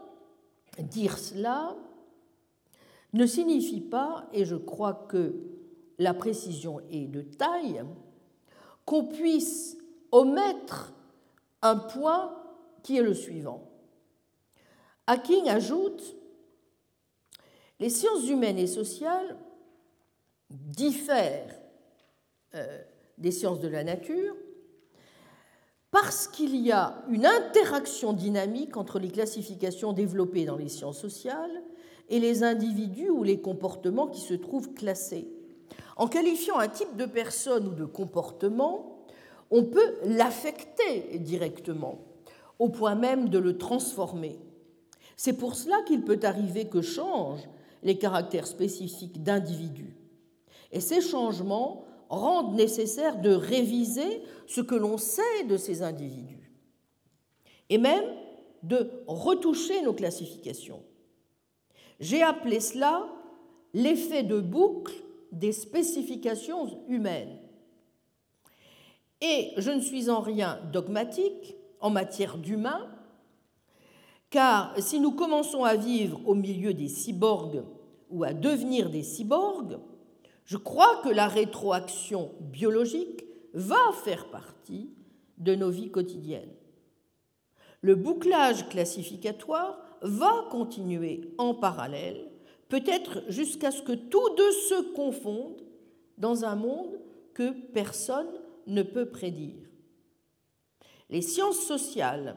dire 0.78 1.18
cela 1.18 1.74
ne 3.14 3.24
signifie 3.24 3.80
pas, 3.80 4.28
et 4.34 4.44
je 4.44 4.54
crois 4.54 5.06
que 5.08 5.34
la 5.98 6.12
précision 6.12 6.80
est 6.90 7.06
de 7.06 7.22
taille, 7.22 7.82
qu'on 8.84 9.06
puisse 9.06 9.78
omettre 10.12 10.92
un 11.62 11.76
point 11.76 12.37
qui 12.82 12.96
est 12.96 13.02
le 13.02 13.14
suivant. 13.14 13.68
Hacking 15.06 15.48
ajoute 15.48 16.16
Les 17.80 17.90
sciences 17.90 18.28
humaines 18.28 18.58
et 18.58 18.66
sociales 18.66 19.36
diffère 20.50 21.54
euh, 22.54 22.78
des 23.18 23.30
sciences 23.30 23.60
de 23.60 23.68
la 23.68 23.84
nature 23.84 24.34
parce 25.90 26.28
qu'il 26.28 26.56
y 26.56 26.72
a 26.72 27.02
une 27.08 27.26
interaction 27.26 28.12
dynamique 28.12 28.76
entre 28.76 28.98
les 28.98 29.08
classifications 29.08 29.92
développées 29.92 30.44
dans 30.44 30.56
les 30.56 30.68
sciences 30.68 31.00
sociales 31.00 31.62
et 32.08 32.20
les 32.20 32.42
individus 32.42 33.10
ou 33.10 33.22
les 33.22 33.40
comportements 33.40 34.06
qui 34.06 34.20
se 34.20 34.34
trouvent 34.34 34.74
classés. 34.74 35.28
En 35.96 36.06
qualifiant 36.06 36.58
un 36.58 36.68
type 36.68 36.96
de 36.96 37.06
personne 37.06 37.68
ou 37.68 37.74
de 37.74 37.84
comportement, 37.84 39.04
on 39.50 39.64
peut 39.64 39.96
l'affecter 40.04 41.18
directement 41.18 41.98
au 42.58 42.68
point 42.68 42.94
même 42.94 43.28
de 43.28 43.38
le 43.38 43.58
transformer. 43.58 44.38
C'est 45.16 45.36
pour 45.36 45.54
cela 45.54 45.82
qu'il 45.82 46.02
peut 46.02 46.20
arriver 46.22 46.68
que 46.68 46.82
changent 46.82 47.48
les 47.82 47.98
caractères 47.98 48.46
spécifiques 48.46 49.22
d'individus. 49.22 49.96
Et 50.72 50.80
ces 50.80 51.00
changements 51.00 51.84
rendent 52.08 52.54
nécessaire 52.54 53.20
de 53.20 53.30
réviser 53.30 54.22
ce 54.46 54.60
que 54.60 54.74
l'on 54.74 54.98
sait 54.98 55.44
de 55.48 55.56
ces 55.56 55.82
individus, 55.82 56.52
et 57.68 57.78
même 57.78 58.04
de 58.62 58.90
retoucher 59.06 59.82
nos 59.82 59.92
classifications. 59.92 60.82
J'ai 62.00 62.22
appelé 62.22 62.60
cela 62.60 63.06
l'effet 63.74 64.22
de 64.22 64.40
boucle 64.40 64.94
des 65.32 65.52
spécifications 65.52 66.80
humaines. 66.88 67.38
Et 69.20 69.50
je 69.56 69.70
ne 69.70 69.80
suis 69.80 70.08
en 70.08 70.20
rien 70.20 70.60
dogmatique 70.72 71.56
en 71.80 71.90
matière 71.90 72.38
d'humain, 72.38 72.88
car 74.30 74.74
si 74.78 75.00
nous 75.00 75.12
commençons 75.12 75.64
à 75.64 75.76
vivre 75.76 76.20
au 76.26 76.34
milieu 76.34 76.74
des 76.74 76.88
cyborgs 76.88 77.64
ou 78.10 78.24
à 78.24 78.32
devenir 78.32 78.90
des 78.90 79.02
cyborgs, 79.02 79.78
je 80.44 80.56
crois 80.56 81.00
que 81.02 81.08
la 81.08 81.28
rétroaction 81.28 82.32
biologique 82.40 83.24
va 83.54 83.92
faire 84.04 84.30
partie 84.30 84.90
de 85.38 85.54
nos 85.54 85.70
vies 85.70 85.90
quotidiennes. 85.90 86.54
Le 87.80 87.94
bouclage 87.94 88.68
classificatoire 88.68 89.78
va 90.02 90.46
continuer 90.50 91.34
en 91.38 91.54
parallèle, 91.54 92.30
peut-être 92.68 93.22
jusqu'à 93.28 93.70
ce 93.70 93.82
que 93.82 93.92
tous 93.92 94.34
deux 94.36 94.52
se 94.52 94.94
confondent 94.94 95.62
dans 96.18 96.44
un 96.44 96.56
monde 96.56 96.98
que 97.34 97.50
personne 97.72 98.30
ne 98.66 98.82
peut 98.82 99.06
prédire. 99.06 99.67
Les 101.10 101.22
sciences 101.22 101.60
sociales, 101.60 102.36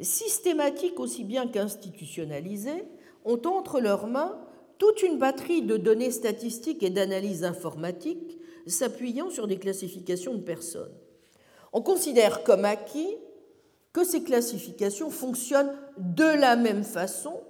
systématiques 0.00 0.98
aussi 0.98 1.24
bien 1.24 1.46
qu'institutionnalisées, 1.46 2.84
ont 3.24 3.40
entre 3.46 3.80
leurs 3.80 4.06
mains 4.06 4.38
toute 4.78 5.02
une 5.02 5.18
batterie 5.18 5.62
de 5.62 5.76
données 5.76 6.10
statistiques 6.10 6.82
et 6.82 6.90
d'analyses 6.90 7.44
informatiques 7.44 8.38
s'appuyant 8.66 9.30
sur 9.30 9.46
des 9.46 9.58
classifications 9.58 10.34
de 10.34 10.42
personnes. 10.42 10.94
On 11.72 11.82
considère 11.82 12.42
comme 12.42 12.64
acquis 12.64 13.16
que 13.92 14.04
ces 14.04 14.22
classifications 14.22 15.10
fonctionnent 15.10 15.74
de 15.96 16.24
la 16.24 16.56
même 16.56 16.84
façon 16.84 17.40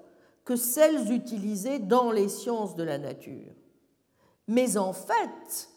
que 0.45 0.57
celles 0.57 1.13
utilisées 1.13 1.81
dans 1.81 2.13
les 2.13 2.29
sciences 2.29 2.77
de 2.77 2.85
la 2.85 2.99
nature. 2.99 3.53
Mais 4.47 4.77
en 4.77 4.93
fait, 4.93 5.71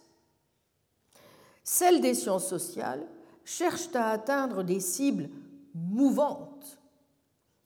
celles 1.63 2.01
des 2.01 2.13
sciences 2.13 2.47
sociales 2.47 3.07
cherchent 3.49 3.95
à 3.95 4.11
atteindre 4.11 4.63
des 4.63 4.79
cibles 4.79 5.29
mouvantes, 5.73 6.79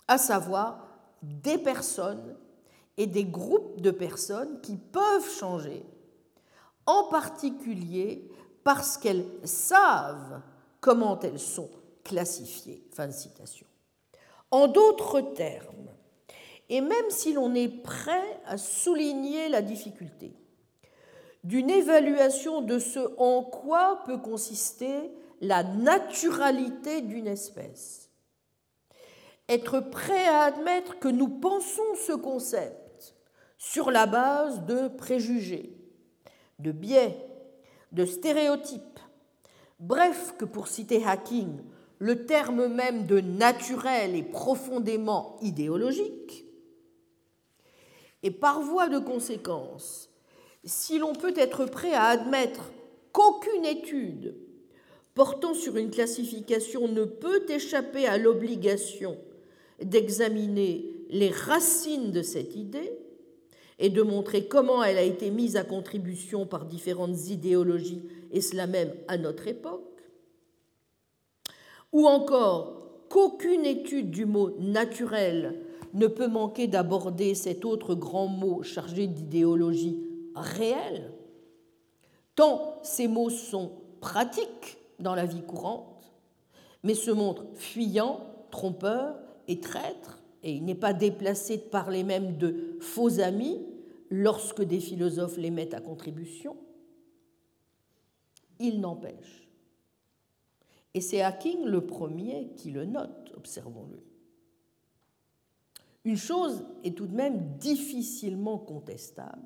à 0.08 0.18
savoir 0.18 0.88
des 1.22 1.58
personnes 1.58 2.38
et 2.98 3.06
des 3.06 3.26
groupes 3.26 3.82
de 3.82 3.92
personnes 3.92 4.62
qui 4.62 4.78
peuvent 4.78 5.30
changer, 5.30 5.86
en 6.86 7.06
particulier 7.06 8.30
parce 8.64 8.98
qu'elles 8.98 9.26
savent 9.44 10.42
comment 10.80 11.20
elles 11.20 11.40
sont 11.40 11.70
classifiées. 12.04 12.88
Fin 12.92 13.12
citation. 13.12 13.68
En 14.52 14.68
d'autres 14.68 15.22
termes, 15.22 15.90
et 16.70 16.80
même 16.80 17.10
si 17.10 17.34
l'on 17.34 17.54
est 17.56 17.68
prêt 17.68 18.42
à 18.46 18.58
souligner 18.58 19.50
la 19.50 19.62
difficulté 19.62 20.34
d'une 21.44 21.70
évaluation 21.70 22.62
de 22.62 22.80
ce 22.80 23.00
en 23.18 23.44
quoi 23.44 24.02
peut 24.06 24.18
consister 24.18 25.12
la 25.44 25.64
naturalité 25.64 27.02
d'une 27.02 27.28
espèce, 27.28 28.10
être 29.50 29.82
prêt 29.82 30.26
à 30.26 30.44
admettre 30.44 31.00
que 31.00 31.10
nous 31.10 31.28
pensons 31.28 31.96
ce 32.08 32.14
concept 32.14 33.14
sur 33.58 33.92
la 33.92 34.06
base 34.06 34.66
de 34.66 34.88
préjugés, 34.88 35.76
de 36.60 36.72
biais, 36.72 37.18
de 37.92 38.06
stéréotypes. 38.06 39.00
Bref, 39.80 40.34
que 40.38 40.46
pour 40.46 40.70
citer 40.70 41.04
Hacking, 41.06 41.60
le 42.00 42.26
terme 42.26 42.68
même 42.68 43.06
de 43.06 43.20
naturel 43.20 44.16
est 44.16 44.24
profondément 44.24 45.36
idéologique. 45.42 46.46
Et 48.24 48.32
par 48.32 48.62
voie 48.62 48.88
de 48.88 49.00
conséquence, 49.00 50.10
si 50.64 51.00
l'on 51.00 51.14
peut 51.14 51.34
être 51.36 51.66
prêt 51.66 51.94
à 51.94 52.06
admettre 52.06 52.72
qu'aucune 53.12 53.66
étude 53.66 54.38
portant 55.16 55.54
sur 55.54 55.78
une 55.78 55.92
classification 55.92 56.88
ne 56.88 57.04
peut 57.04 57.46
échapper 57.50 58.08
à 58.08 58.18
l'obligation 58.18 59.18
d'examiner 59.82 60.86
les 61.10 61.30
racines 61.30 62.12
de 62.12 62.22
cette 62.22 62.56
idée, 62.56 62.92
et 63.80 63.90
de 63.90 64.02
montrer 64.02 64.48
comment 64.48 64.84
elle 64.84 64.98
a 64.98 65.04
été 65.04 65.32
mise 65.32 65.58
à 65.58 65.64
contribution 65.64 66.46
par 66.46 66.66
différentes 66.66 67.28
idéologies, 67.30 68.04
et 68.32 68.42
cela 68.42 68.68
même 68.68 68.94
à 69.08 69.18
notre 69.18 69.48
époque, 69.48 70.02
ou 71.92 72.08
encore 72.08 73.08
qu'aucune 73.10 73.66
étude 73.66 74.10
du 74.10 74.26
mot 74.26 74.56
naturel 74.60 75.60
ne 75.94 76.08
peut 76.08 76.28
manquer 76.28 76.68
d'aborder 76.68 77.36
cet 77.36 77.66
autre 77.66 77.94
grand 77.94 78.28
mot 78.28 78.64
chargé 78.64 79.08
d'idéologie 79.08 80.02
réelle, 80.36 81.12
tant 82.36 82.80
ces 82.84 83.08
mots 83.08 83.30
sont 83.30 83.72
pratiques 84.02 84.78
dans 85.04 85.16
la 85.16 85.26
vie 85.26 85.44
courante, 85.44 86.12
mais 86.82 86.96
se 86.96 87.12
montrent 87.12 87.46
fuyants, 87.54 88.22
trompeurs 88.50 89.16
et 89.48 89.60
traîtres 89.60 90.24
et 90.44 90.52
il 90.52 90.66
n'est 90.66 90.76
pas 90.76 90.94
déplacé 90.94 91.58
de 91.58 91.64
parler 91.64 92.04
même 92.04 92.38
de 92.38 92.78
faux 92.82 93.20
amis 93.22 93.66
lorsque 94.10 94.62
des 94.62 94.82
philosophes 94.82 95.38
les 95.38 95.50
mettent 95.50 95.74
à 95.74 95.80
contribution. 95.80 96.58
Il 98.60 98.82
n'empêche. 98.82 99.48
Et 100.94 101.02
c'est 101.02 101.22
Hacking 101.22 101.64
le 101.64 101.86
premier 101.86 102.52
qui 102.58 102.72
le 102.72 102.86
note, 102.86 103.34
observons-le. 103.36 104.04
Une 106.04 106.18
chose 106.18 106.66
est 106.84 106.96
tout 106.96 107.08
de 107.08 107.16
même 107.16 107.56
difficilement 107.58 108.58
contestable, 108.58 109.42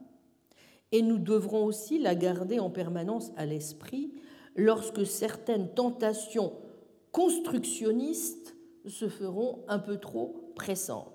et 0.91 1.03
nous 1.03 1.20
devrons 1.20 1.64
aussi 1.66 1.99
la 1.99 2.16
garder 2.16 2.60
en 2.60 2.72
permanence 2.72 3.32
à 3.38 3.45
l'esprit 3.45 4.12
lorsque 4.58 5.05
certaines 5.05 5.74
tentations 5.74 6.53
constructionnistes 7.12 8.55
se 8.88 9.08
feront 9.08 9.64
un 9.68 9.80
peu 9.80 9.97
trop 9.97 10.51
pressante. 10.55 11.14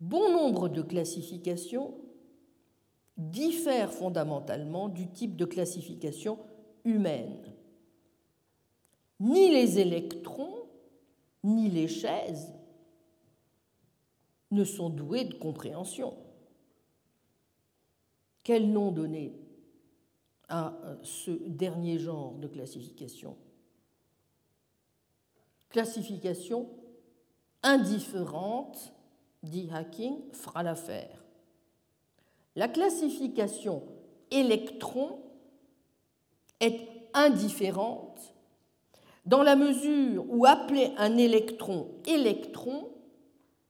Bon 0.00 0.30
nombre 0.32 0.68
de 0.68 0.82
classifications 0.82 1.94
diffèrent 3.16 3.92
fondamentalement 3.92 4.88
du 4.88 5.08
type 5.08 5.36
de 5.36 5.44
classification 5.44 6.38
humaine. 6.84 7.52
Ni 9.20 9.50
les 9.50 9.78
électrons, 9.78 10.68
ni 11.42 11.68
les 11.68 11.88
chaises 11.88 12.52
ne 14.50 14.64
sont 14.64 14.90
doués 14.90 15.24
de 15.24 15.34
compréhension. 15.34 16.14
Quel 18.42 18.70
nom 18.70 18.92
donner 18.92 19.32
à 20.48 20.74
ce 21.02 21.30
dernier 21.30 21.98
genre 21.98 22.34
de 22.34 22.48
classification 22.48 23.36
classification 25.74 26.68
indifférente, 27.64 28.92
dit 29.42 29.68
Hacking, 29.72 30.32
fera 30.32 30.62
l'affaire. 30.62 31.24
La 32.54 32.68
classification 32.68 33.82
électron 34.30 35.18
est 36.60 36.78
indifférente 37.12 38.34
dans 39.26 39.42
la 39.42 39.56
mesure 39.56 40.24
où 40.28 40.46
appeler 40.46 40.92
un 40.96 41.16
électron 41.16 41.90
électron 42.06 42.88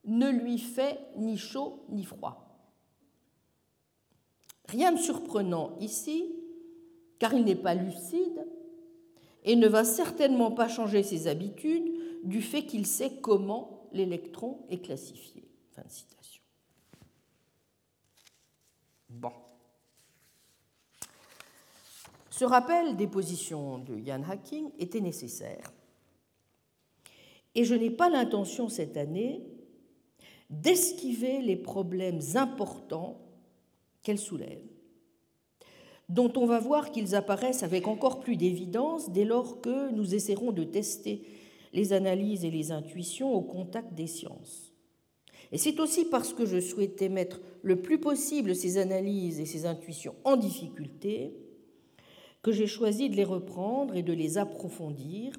ne 0.05 0.29
lui 0.29 0.59
fait 0.59 1.01
ni 1.17 1.39
chaud 1.39 1.87
ni 1.89 2.05
froid. 2.05 2.69
Rien 4.69 4.93
de 4.93 4.99
surprenant 4.99 5.75
ici, 5.81 6.35
car 7.25 7.33
il 7.33 7.47
n'est 7.47 7.55
pas 7.55 7.75
lucide 7.75 8.47
et 9.45 9.57
ne 9.57 9.67
va 9.67 9.83
certainement 9.83 10.51
pas 10.51 10.69
changer 10.69 11.03
ses 11.03 11.27
habitudes 11.27 11.91
du 12.23 12.43
fait 12.43 12.67
qu'il 12.67 12.85
sait 12.85 13.13
comment 13.23 13.89
l'électron 13.95 14.59
est 14.69 14.85
classifié. 14.85 15.49
Fin 15.71 15.81
de 15.81 15.91
citation. 15.91 16.43
Bon. 19.09 19.33
Ce 22.29 22.45
rappel 22.45 22.95
des 22.95 23.07
positions 23.07 23.79
de 23.79 23.97
Jan 24.05 24.23
Hacking 24.29 24.73
était 24.79 25.01
nécessaire. 25.01 25.73
Et 27.55 27.65
je 27.65 27.75
n'ai 27.75 27.91
pas 27.91 28.11
l'intention 28.11 28.69
cette 28.69 28.99
année 28.99 29.47
d'esquiver 30.51 31.41
les 31.41 31.57
problèmes 31.57 32.21
importants 32.35 33.19
qu'elle 34.03 34.19
soulève 34.19 34.74
dont 36.09 36.33
on 36.37 36.47
va 36.47 36.59
voir 36.59 36.91
qu'ils 36.91 37.15
apparaissent 37.15 37.63
avec 37.63 37.89
encore 37.89 38.21
plus 38.21 38.37
d'évidence 38.37 39.11
dès 39.11 39.25
lors 39.25 39.61
que 39.61 39.91
nous 39.93 40.15
essaierons 40.15 40.53
de 40.53 40.65
tester 40.65 41.23
les 41.73 41.93
analyses 41.93 42.45
et 42.45 42.51
les 42.51 42.73
intuitions 42.73 43.33
au 43.33 43.41
contact 43.41 43.95
des 43.95 44.07
sciences. 44.07 44.73
Et 45.53 45.59
c'est 45.59 45.81
aussi 45.81 46.05
parce 46.07 46.33
que 46.33 46.47
je 46.47 46.61
souhaitais 46.61 47.09
mettre 47.09 47.41
le 47.63 47.81
plus 47.81 47.99
possible 47.99 48.55
ces 48.55 48.79
analyses 48.79 49.41
et 49.41 49.47
ces 49.47 49.67
intuitions 49.67 50.15
en 50.25 50.37
difficulté 50.37 51.37
que 52.43 52.53
j'ai 52.53 52.67
choisi 52.67 53.09
de 53.09 53.17
les 53.17 53.25
reprendre 53.25 53.97
et 53.97 54.03
de 54.03 54.13
les 54.13 54.37
approfondir, 54.37 55.33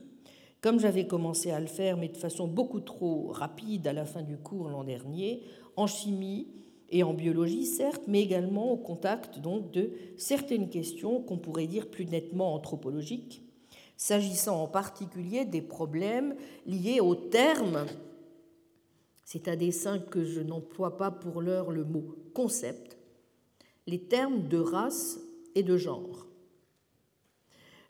comme 0.62 0.80
j'avais 0.80 1.06
commencé 1.06 1.52
à 1.52 1.60
le 1.60 1.68
faire, 1.68 1.98
mais 1.98 2.08
de 2.08 2.18
façon 2.18 2.48
beaucoup 2.48 2.80
trop 2.80 3.28
rapide 3.28 3.86
à 3.88 3.94
la 3.94 4.06
fin 4.06 4.24
du 4.24 4.38
cours 4.38 4.70
l'an 4.70 4.84
dernier, 4.84 5.44
en 5.76 5.86
chimie 5.86 6.48
et 6.90 7.04
en 7.04 7.14
biologie, 7.14 7.66
certes, 7.66 8.04
mais 8.08 8.22
également 8.22 8.72
au 8.72 8.78
contact 8.78 9.40
donc 9.40 9.72
de 9.72 9.92
certaines 10.18 10.70
questions 10.70 11.22
qu'on 11.22 11.38
pourrait 11.38 11.68
dire 11.68 11.90
plus 11.90 12.06
nettement 12.06 12.54
anthropologiques, 12.54 13.44
s'agissant 13.98 14.62
en 14.62 14.68
particulier 14.68 15.46
des 15.46 15.62
problèmes 15.62 16.36
liés 16.66 17.00
aux 17.00 17.16
termes. 17.16 17.86
C'est 19.24 19.48
à 19.48 19.56
dessein 19.56 20.00
que 20.00 20.24
je 20.24 20.42
n'emploie 20.42 20.98
pas 20.98 21.12
pour 21.12 21.42
l'heure 21.42 21.72
le 21.72 21.84
mot 21.84 22.16
concept, 22.34 22.98
les 23.88 24.00
termes 24.00 24.48
de 24.48 24.58
race 24.58 25.20
et 25.56 25.64
de 25.64 25.78
genre. 25.78 26.28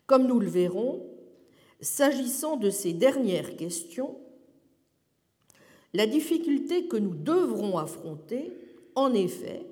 Comme 0.08 0.28
nous 0.28 0.39
le 0.39 0.48
verrons, 0.48 1.06
s'agissant 1.82 2.58
de 2.58 2.70
ces 2.70 2.93
dernières 2.93 3.58
questions, 3.58 4.18
la 5.93 6.08
difficulté 6.08 6.88
que 6.88 6.98
nous 6.98 7.16
devrons 7.16 7.78
affronter, 7.78 8.52
en 8.96 9.14
effet, 9.14 9.66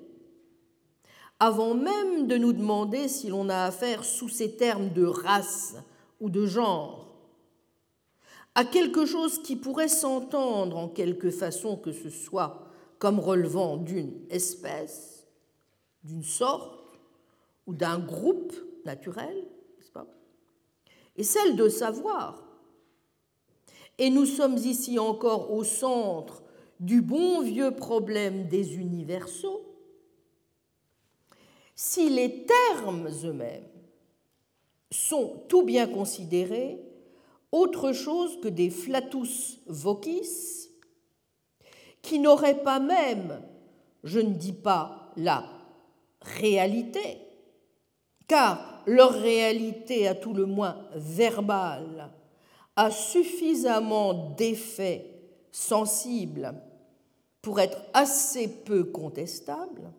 avant 1.40 1.74
même 1.74 2.26
de 2.26 2.36
nous 2.36 2.52
demander 2.52 3.08
si 3.08 3.28
l'on 3.28 3.48
a 3.48 3.64
affaire 3.64 4.04
sous 4.04 4.28
ces 4.28 4.56
termes 4.56 4.90
de 4.90 5.04
race 5.04 5.76
ou 6.20 6.30
de 6.30 6.46
genre 6.46 7.04
à 8.54 8.64
quelque 8.64 9.04
chose 9.04 9.42
qui 9.42 9.56
pourrait 9.56 9.88
s'entendre 9.88 10.76
en 10.76 10.88
quelque 10.88 11.30
façon 11.30 11.76
que 11.76 11.92
ce 11.92 12.10
soit 12.10 12.68
comme 12.98 13.18
relevant 13.18 13.76
d'une 13.76 14.12
espèce, 14.30 15.26
d'une 16.04 16.22
sorte 16.22 16.78
ou 17.66 17.74
d'un 17.74 17.98
groupe 17.98 18.54
naturel, 18.84 19.34
n'est-ce 19.76 19.90
pas? 19.90 20.06
Et 21.16 21.24
celle 21.24 21.56
de 21.56 21.68
savoir. 21.68 22.42
Et 23.98 24.10
nous 24.10 24.26
sommes 24.26 24.56
ici 24.56 24.98
encore 24.98 25.52
au 25.52 25.64
centre 25.64 26.42
du 26.80 27.00
bon 27.00 27.40
vieux 27.42 27.70
problème 27.70 28.48
des 28.48 28.76
universaux. 28.76 29.62
Si 31.74 32.08
les 32.08 32.46
termes 32.46 33.08
eux-mêmes 33.24 33.68
sont 34.90 35.42
tout 35.48 35.64
bien 35.64 35.86
considérés 35.86 36.78
autre 37.50 37.92
chose 37.92 38.40
que 38.40 38.48
des 38.48 38.70
flatus 38.70 39.60
vocis 39.66 40.70
qui 42.02 42.18
n'auraient 42.18 42.62
pas 42.62 42.80
même, 42.80 43.42
je 44.02 44.20
ne 44.20 44.34
dis 44.34 44.52
pas 44.52 45.12
la 45.16 45.44
réalité, 46.20 47.18
car 48.26 48.82
leur 48.86 49.12
réalité, 49.12 50.06
à 50.08 50.14
tout 50.14 50.34
le 50.34 50.46
moins 50.46 50.76
verbale, 50.94 52.10
a 52.76 52.90
suffisamment 52.90 54.34
d'effets 54.36 55.14
sensibles 55.54 56.52
pour 57.40 57.60
être 57.60 57.78
assez 57.92 58.48
peu 58.48 58.82
contestable, 58.82 59.92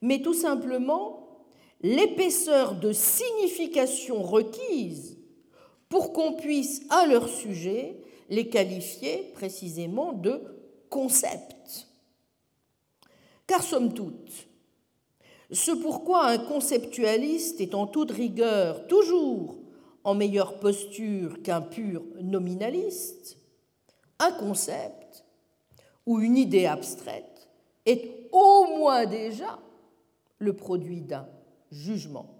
mais 0.00 0.20
tout 0.20 0.34
simplement 0.34 1.44
l'épaisseur 1.82 2.74
de 2.74 2.92
signification 2.92 4.22
requise 4.22 5.18
pour 5.88 6.12
qu'on 6.12 6.32
puisse, 6.32 6.82
à 6.90 7.06
leur 7.06 7.28
sujet, 7.28 7.96
les 8.28 8.48
qualifier 8.48 9.30
précisément 9.34 10.12
de 10.12 10.40
concepts. 10.90 11.86
Car 13.46 13.62
somme 13.62 13.94
toute, 13.94 14.48
ce 15.52 15.70
pourquoi 15.70 16.26
un 16.26 16.38
conceptualiste 16.38 17.60
est 17.60 17.74
en 17.74 17.86
toute 17.86 18.10
rigueur 18.10 18.88
toujours 18.88 19.58
en 20.02 20.14
meilleure 20.14 20.58
posture 20.58 21.40
qu'un 21.42 21.60
pur 21.60 22.02
nominaliste, 22.20 23.36
un 24.18 24.32
concept 24.32 25.24
ou 26.06 26.20
une 26.20 26.36
idée 26.36 26.66
abstraite 26.66 27.48
est 27.86 28.28
au 28.32 28.66
moins 28.78 29.06
déjà 29.06 29.58
le 30.38 30.52
produit 30.54 31.00
d'un 31.00 31.28
jugement. 31.70 32.38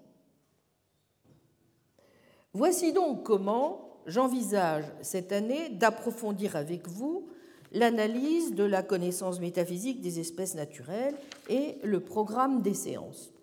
Voici 2.53 2.93
donc 2.93 3.23
comment 3.23 3.99
j'envisage 4.05 4.85
cette 5.01 5.31
année 5.31 5.69
d'approfondir 5.69 6.55
avec 6.55 6.87
vous 6.87 7.27
l'analyse 7.71 8.53
de 8.53 8.63
la 8.63 8.83
connaissance 8.83 9.39
métaphysique 9.39 10.01
des 10.01 10.19
espèces 10.19 10.53
naturelles 10.53 11.15
et 11.49 11.77
le 11.83 11.99
programme 11.99 12.61
des 12.61 12.75
séances 12.75 13.33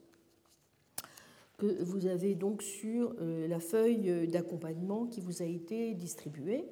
que 1.60 1.82
vous 1.82 2.06
avez 2.06 2.34
donc 2.34 2.62
sur 2.62 3.14
euh, 3.20 3.46
la 3.46 3.60
feuille 3.60 4.26
d'accompagnement 4.28 5.04
qui 5.04 5.20
vous 5.20 5.42
a 5.42 5.44
été 5.44 5.92
distribuée. 5.92 6.64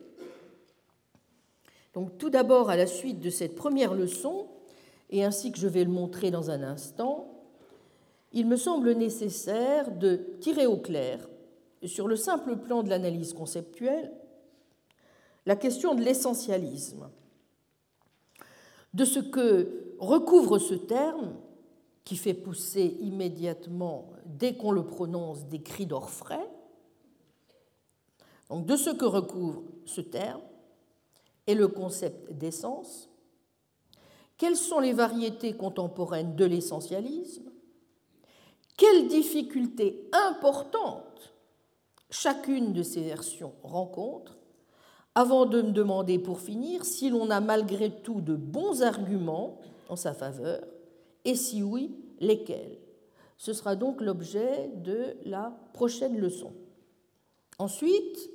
Tout 2.19 2.31
d'abord, 2.31 2.71
à 2.71 2.77
la 2.77 2.87
suite 2.87 3.21
de 3.21 3.31
cette 3.31 3.55
première 3.55 3.95
leçon, 3.95 4.47
et 5.11 5.25
ainsi 5.25 5.53
que 5.53 5.59
je 5.59 5.69
vais 5.69 5.85
le 5.85 5.91
montrer 5.91 6.31
dans 6.31 6.51
un 6.51 6.63
instant, 6.63 7.39
il 8.33 8.47
me 8.47 8.57
semble 8.57 8.93
nécessaire 8.93 9.91
de 9.91 10.21
tirer 10.41 10.67
au 10.67 10.77
clair, 10.77 11.29
sur 11.85 12.09
le 12.09 12.17
simple 12.17 12.57
plan 12.57 12.83
de 12.83 12.91
l'analyse 12.91 13.33
conceptuelle, 13.33 14.13
la 15.47 15.57
question 15.57 15.95
de 15.95 16.03
l'essentialisme, 16.03 17.09
de 18.93 19.05
ce 19.05 19.21
que 19.21 19.95
recouvre 19.99 20.59
ce 20.59 20.75
terme 20.75 21.35
qui 22.05 22.17
fait 22.17 22.35
pousser 22.35 22.97
immédiatement, 23.01 24.11
dès 24.25 24.57
qu'on 24.57 24.73
le 24.73 24.85
prononce, 24.85 25.47
des 25.47 25.63
cris 25.63 25.87
d'orfraie. 25.87 26.51
Donc, 28.51 28.67
de 28.67 28.77
ce 28.77 28.91
que 28.91 29.05
recouvre 29.05 29.63
ce 29.85 30.01
terme 30.01 30.41
et 31.49 31.55
le 31.55 31.67
concept 31.67 32.33
d'essence, 32.33 33.09
quelles 34.37 34.57
sont 34.57 34.79
les 34.79 34.93
variétés 34.93 35.55
contemporaines 35.55 36.37
de 36.37 36.45
l'essentialisme, 36.45 37.51
quelles 38.77 39.09
difficultés 39.09 40.09
importantes 40.13 41.33
chacune 42.11 42.73
de 42.73 42.83
ces 42.83 43.03
versions 43.03 43.53
rencontre, 43.63 44.39
avant 45.15 45.47
de 45.47 45.63
me 45.63 45.73
demander 45.73 46.19
pour 46.19 46.39
finir 46.39 46.85
si 46.85 47.11
l'on 47.11 47.31
a 47.31 47.41
malgré 47.41 47.91
tout 47.91 48.21
de 48.21 48.35
bons 48.35 48.83
arguments 48.83 49.59
en 49.89 49.97
sa 49.97 50.15
faveur, 50.15 50.63
et 51.25 51.35
si 51.35 51.63
oui, 51.63 51.97
lesquels. 52.21 52.79
Ce 53.37 53.53
sera 53.53 53.75
donc 53.75 54.01
l'objet 54.01 54.71
de 54.77 55.17
la 55.25 55.59
prochaine 55.73 56.19
leçon. 56.19 56.53
Ensuite, 57.59 58.31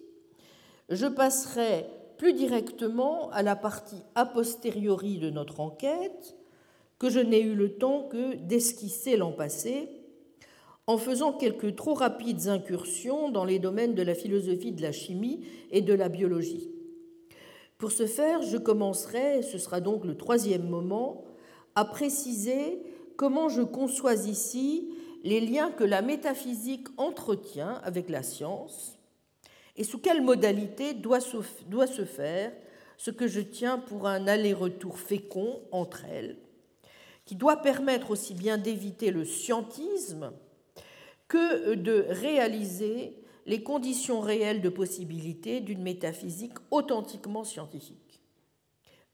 je 0.90 1.06
passerai 1.06 1.88
plus 2.18 2.34
directement 2.34 3.30
à 3.32 3.44
la 3.44 3.56
partie 3.56 4.02
a 4.16 4.26
posteriori 4.26 5.18
de 5.18 5.30
notre 5.30 5.60
enquête, 5.60 6.36
que 7.00 7.10
je 7.10 7.20
n'ai 7.20 7.42
eu 7.42 7.56
le 7.56 7.78
temps 7.78 8.04
que 8.04 8.36
d'esquisser 8.36 9.18
l'an 9.18 9.32
passé, 9.32 9.90
en 10.88 10.98
faisant 10.98 11.34
quelques 11.34 11.76
trop 11.76 11.94
rapides 11.94 12.48
incursions 12.48 13.30
dans 13.30 13.46
les 13.46 13.60
domaines 13.60 13.96
de 13.96 14.04
la 14.04 14.16
philosophie 14.16 14.72
de 14.72 14.82
la 14.82 14.92
chimie 14.92 15.46
et 15.72 15.82
de 15.82 15.94
la 15.94 16.10
biologie. 16.10 16.72
Pour 17.78 17.92
ce 17.92 18.06
faire, 18.06 18.42
je 18.42 18.58
commencerai, 18.58 19.42
ce 19.44 19.58
sera 19.58 19.82
donc 19.82 20.06
le 20.06 20.16
troisième 20.16 20.68
moment, 20.68 21.24
à 21.76 21.86
préciser 21.86 22.82
comment 23.18 23.50
je 23.50 23.62
conçois 23.62 24.14
ici 24.14 24.90
les 25.24 25.40
liens 25.40 25.72
que 25.72 25.84
la 25.84 26.02
métaphysique 26.02 26.88
entretient 26.98 27.80
avec 27.84 28.10
la 28.10 28.24
science 28.24 28.98
et 29.76 29.84
sous 29.84 30.00
quelle 30.00 30.22
modalité 30.22 30.94
doit 30.94 31.20
se 31.20 32.06
faire 32.06 32.52
ce 32.98 33.12
que 33.12 33.28
je 33.28 33.42
tiens 33.42 33.80
pour 33.80 34.08
un 34.08 34.28
aller-retour 34.28 35.00
fécond 35.00 35.62
entre 35.72 36.06
elles, 36.06 36.38
qui 37.26 37.36
doit 37.36 37.58
permettre 37.58 38.12
aussi 38.12 38.34
bien 38.34 38.58
d'éviter 38.58 39.12
le 39.12 39.26
scientisme 39.26 40.32
que 41.28 41.74
de 41.74 42.06
réaliser 42.10 43.18
les 43.46 43.64
conditions 43.64 44.22
réelles 44.22 44.62
de 44.62 44.70
possibilité 44.70 45.60
d'une 45.60 45.82
métaphysique 45.82 46.54
authentiquement 46.72 47.44
scientifique. 47.44 48.22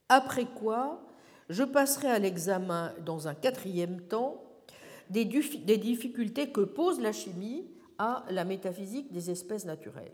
Après 0.09 0.45
quoi, 0.45 1.01
je 1.49 1.63
passerai 1.63 2.09
à 2.09 2.19
l'examen 2.19 2.93
dans 3.05 3.27
un 3.27 3.33
quatrième 3.33 4.01
temps 4.01 4.43
des 5.09 5.25
difficultés 5.25 6.51
que 6.51 6.61
pose 6.61 6.99
la 6.99 7.11
chimie 7.11 7.65
à 7.97 8.23
la 8.29 8.43
métaphysique 8.43 9.11
des 9.11 9.31
espèces 9.31 9.65
naturelles. 9.65 10.11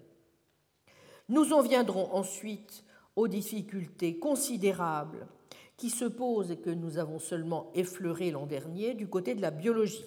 Nous 1.28 1.54
en 1.54 1.62
viendrons 1.62 2.14
ensuite 2.14 2.84
aux 3.16 3.28
difficultés 3.28 4.20
considérables 4.20 5.28
qui 5.78 5.90
se 5.90 6.06
posent 6.06 6.52
et 6.52 6.58
que 6.58 6.70
nous 6.70 6.98
avons 6.98 7.20
seulement 7.20 7.72
effleurées 7.74 8.32
l'an 8.32 8.46
dernier 8.46 8.94
du 8.94 9.08
côté 9.08 9.34
de 9.36 9.42
la 9.42 9.52
biologie. 9.52 10.06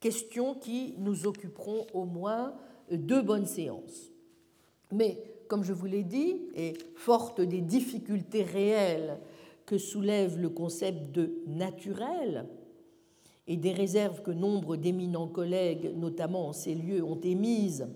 Questions 0.00 0.54
qui 0.54 0.94
nous 0.98 1.26
occuperont 1.26 1.86
au 1.92 2.04
moins 2.04 2.54
deux 2.90 3.22
bonnes 3.22 3.46
séances. 3.46 4.10
Mais 4.92 5.22
comme 5.48 5.64
je 5.64 5.72
vous 5.72 5.86
l'ai 5.86 6.02
dit, 6.02 6.40
et 6.54 6.74
forte 6.96 7.40
des 7.40 7.60
difficultés 7.60 8.42
réelles 8.42 9.18
que 9.64 9.78
soulève 9.78 10.38
le 10.38 10.48
concept 10.48 11.12
de 11.12 11.42
naturel 11.46 12.46
et 13.46 13.56
des 13.56 13.72
réserves 13.72 14.22
que 14.22 14.30
nombre 14.30 14.76
d'éminents 14.76 15.28
collègues, 15.28 15.92
notamment 15.96 16.48
en 16.48 16.52
ces 16.52 16.74
lieux, 16.74 17.02
ont 17.02 17.20
émises 17.20 17.86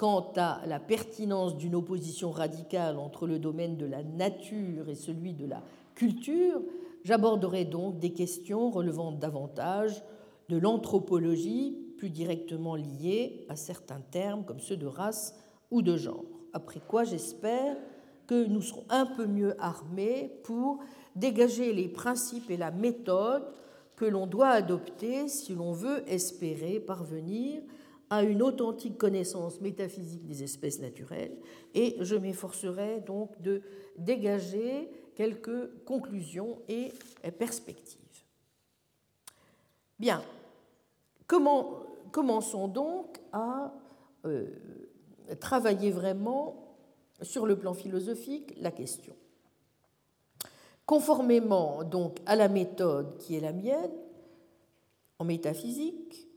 quant 0.00 0.32
à 0.36 0.62
la 0.66 0.80
pertinence 0.80 1.58
d'une 1.58 1.74
opposition 1.74 2.30
radicale 2.30 2.98
entre 2.98 3.26
le 3.26 3.38
domaine 3.38 3.76
de 3.76 3.84
la 3.84 4.02
nature 4.02 4.88
et 4.88 4.94
celui 4.94 5.34
de 5.34 5.44
la 5.44 5.62
culture, 5.94 6.62
j'aborderai 7.04 7.66
donc 7.66 7.98
des 7.98 8.14
questions 8.14 8.70
relevant 8.70 9.12
davantage 9.12 10.02
de 10.48 10.56
l'anthropologie, 10.56 11.76
plus 11.98 12.08
directement 12.08 12.76
liées 12.76 13.44
à 13.50 13.56
certains 13.56 14.00
termes 14.10 14.46
comme 14.46 14.60
ceux 14.60 14.78
de 14.78 14.86
race 14.86 15.34
ou 15.70 15.82
de 15.82 15.98
genre. 15.98 16.24
Après 16.54 16.80
quoi, 16.80 17.04
j'espère 17.04 17.76
que 18.26 18.46
nous 18.46 18.62
serons 18.62 18.86
un 18.88 19.04
peu 19.04 19.26
mieux 19.26 19.54
armés 19.62 20.32
pour 20.44 20.78
dégager 21.14 21.74
les 21.74 21.88
principes 21.88 22.50
et 22.50 22.56
la 22.56 22.70
méthode 22.70 23.44
que 23.96 24.06
l'on 24.06 24.26
doit 24.26 24.48
adopter 24.48 25.28
si 25.28 25.54
l'on 25.54 25.72
veut 25.72 26.10
espérer 26.10 26.80
parvenir 26.80 27.60
à 28.10 28.24
une 28.24 28.42
authentique 28.42 28.98
connaissance 28.98 29.60
métaphysique 29.60 30.26
des 30.26 30.42
espèces 30.42 30.80
naturelles 30.80 31.36
et 31.74 31.96
je 32.00 32.16
m'efforcerai 32.16 33.00
donc 33.00 33.40
de 33.40 33.62
dégager 33.96 34.90
quelques 35.14 35.84
conclusions 35.84 36.58
et 36.68 36.92
perspectives. 37.38 38.00
Bien, 39.98 40.22
commençons 41.26 42.66
donc 42.66 43.20
à 43.32 43.72
euh, 44.24 44.46
travailler 45.38 45.90
vraiment 45.90 46.76
sur 47.22 47.46
le 47.46 47.56
plan 47.56 47.74
philosophique 47.74 48.54
la 48.58 48.70
question. 48.70 49.14
Conformément 50.86 51.84
donc 51.84 52.18
à 52.26 52.34
la 52.34 52.48
méthode 52.48 53.18
qui 53.18 53.36
est 53.36 53.40
la 53.40 53.52
mienne 53.52 53.92
en 55.18 55.24
métaphysique, 55.24 56.29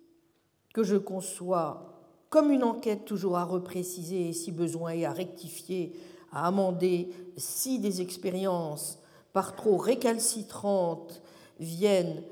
que 0.74 0.84
je 0.84 0.98
conçois 0.98 1.94
comme 2.30 2.52
une 2.52 2.64
enquête 2.64 3.06
toujours 3.06 3.38
à 3.38 3.46
repréciser 3.46 4.34
si 4.34 4.52
besoin 4.52 4.92
et 4.92 5.06
à 5.06 5.12
rectifier, 5.12 5.94
à 6.32 6.48
amender 6.48 7.10
si 7.38 7.78
des 7.78 8.02
expériences 8.02 8.98
par 9.34 9.56
trop 9.56 9.78
récalcitrantes 9.78 11.22
viennent 11.60 12.24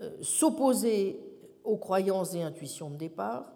euh, 0.00 0.10
s'opposer 0.22 1.20
aux 1.64 1.76
croyances 1.76 2.34
et 2.34 2.42
intuitions 2.42 2.88
de 2.88 2.96
départ, 2.96 3.52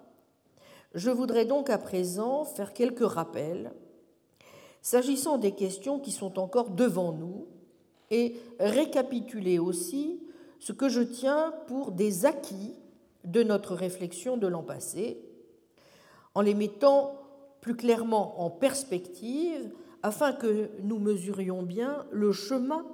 je 0.93 1.11
voudrais 1.11 1.47
donc 1.47 1.71
à 1.71 1.79
présent 1.79 2.45
faire 2.45 2.75
quelques 2.75 3.11
rappels 3.11 3.73
s'agissant 4.83 5.39
des 5.39 5.53
questions 5.53 5.99
qui 5.99 6.13
sont 6.13 6.39
encore 6.39 6.69
devant 6.69 7.13
nous 7.13 7.47
et 8.11 8.37
récapituler 8.61 9.59
aussi 9.59 10.21
ce 10.61 10.73
que 10.73 10.91
je 10.91 11.01
tiens 11.01 11.55
pour 11.67 11.91
des 11.91 12.27
acquis 12.27 12.75
de 13.25 13.43
notre 13.43 13.75
réflexion 13.75 14.37
de 14.37 14.47
l'an 14.47 14.63
passé, 14.63 15.19
en 16.35 16.41
les 16.41 16.55
mettant 16.55 17.21
plus 17.61 17.77
clairement 17.77 18.43
en 18.43 18.51
perspective 18.51 19.73
afin 20.03 20.33
que 20.33 20.71
nous 20.83 20.99
mesurions 20.99 21.63
bien 21.63 22.05
le 22.11 22.33
chemin 22.33 22.87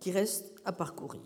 qui 0.00 0.10
reste 0.10 0.54
à 0.64 0.72
parcourir. 0.72 1.22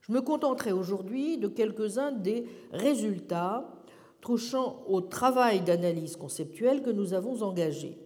Je 0.00 0.12
me 0.12 0.20
contenterai 0.20 0.72
aujourd'hui 0.72 1.38
de 1.38 1.46
quelques-uns 1.46 2.10
des 2.10 2.48
résultats 2.72 3.72
touchant 4.20 4.82
au 4.88 5.00
travail 5.00 5.60
d'analyse 5.60 6.16
conceptuelle 6.16 6.82
que 6.82 6.90
nous 6.90 7.14
avons 7.14 7.42
engagé. 7.42 7.98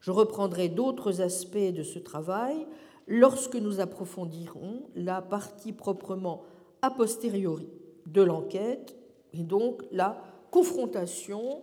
Je 0.00 0.12
reprendrai 0.12 0.68
d'autres 0.68 1.20
aspects 1.20 1.56
de 1.56 1.82
ce 1.82 1.98
travail 1.98 2.66
lorsque 3.08 3.56
nous 3.56 3.80
approfondirons 3.80 4.82
la 4.94 5.20
partie 5.20 5.72
proprement 5.72 6.44
a 6.82 6.90
posteriori 6.90 7.68
de 8.12 8.22
l'enquête 8.22 8.96
et 9.32 9.42
donc 9.42 9.82
la 9.92 10.22
confrontation 10.50 11.62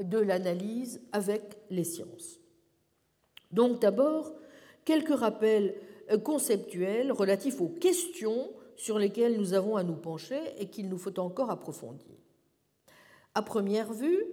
de 0.00 0.18
l'analyse 0.18 1.02
avec 1.12 1.58
les 1.70 1.84
sciences. 1.84 2.40
Donc 3.50 3.80
d'abord, 3.80 4.32
quelques 4.84 5.16
rappels 5.16 5.74
conceptuels 6.24 7.12
relatifs 7.12 7.60
aux 7.60 7.68
questions 7.68 8.50
sur 8.76 8.98
lesquelles 8.98 9.36
nous 9.36 9.54
avons 9.54 9.76
à 9.76 9.84
nous 9.84 9.94
pencher 9.94 10.40
et 10.58 10.68
qu'il 10.68 10.88
nous 10.88 10.98
faut 10.98 11.18
encore 11.20 11.50
approfondir. 11.50 12.16
À 13.34 13.42
première 13.42 13.92
vue, 13.92 14.24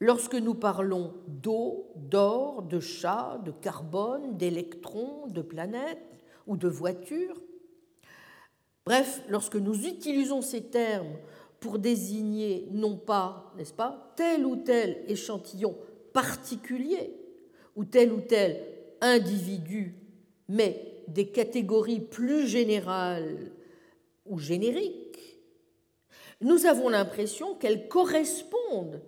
lorsque 0.00 0.34
nous 0.34 0.54
parlons 0.54 1.14
d'eau, 1.26 1.92
d'or, 1.96 2.62
de 2.62 2.80
chat, 2.80 3.40
de 3.44 3.50
carbone, 3.50 4.36
d'électrons, 4.36 5.26
de 5.26 5.42
planètes 5.42 6.18
ou 6.46 6.56
de 6.56 6.68
voitures, 6.68 7.40
bref, 8.88 9.20
lorsque 9.28 9.56
nous 9.56 9.86
utilisons 9.86 10.40
ces 10.40 10.62
termes 10.62 11.18
pour 11.60 11.78
désigner 11.78 12.68
non 12.70 12.96
pas, 12.96 13.52
n'est-ce 13.58 13.74
pas, 13.74 14.14
tel 14.16 14.46
ou 14.46 14.56
tel 14.56 15.04
échantillon 15.08 15.76
particulier 16.14 17.12
ou 17.76 17.84
tel 17.84 18.10
ou 18.10 18.22
tel 18.22 18.64
individu 19.02 19.94
mais 20.48 21.04
des 21.06 21.26
catégories 21.26 22.00
plus 22.00 22.46
générales 22.46 23.52
ou 24.24 24.38
génériques, 24.38 25.38
nous 26.40 26.64
avons 26.64 26.88
l'impression 26.88 27.56
qu'elles 27.56 27.88
correspondent 27.88 29.02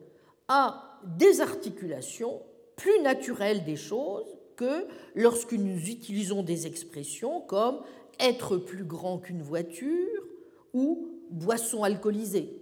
à 0.49 1.01
des 1.17 1.41
articulations 1.41 2.43
plus 2.77 3.01
naturelles 3.01 3.65
des 3.65 3.77
choses 3.77 4.37
que 4.57 4.87
lorsque 5.15 5.55
nous 5.55 5.89
utilisons 5.89 6.43
des 6.43 6.67
expressions 6.67 7.41
comme 7.41 7.81
être 8.21 8.57
plus 8.57 8.85
grand 8.85 9.19
qu'une 9.19 9.43
voiture 9.43 10.27
ou 10.73 11.09
boisson 11.31 11.83
alcoolisée. 11.83 12.61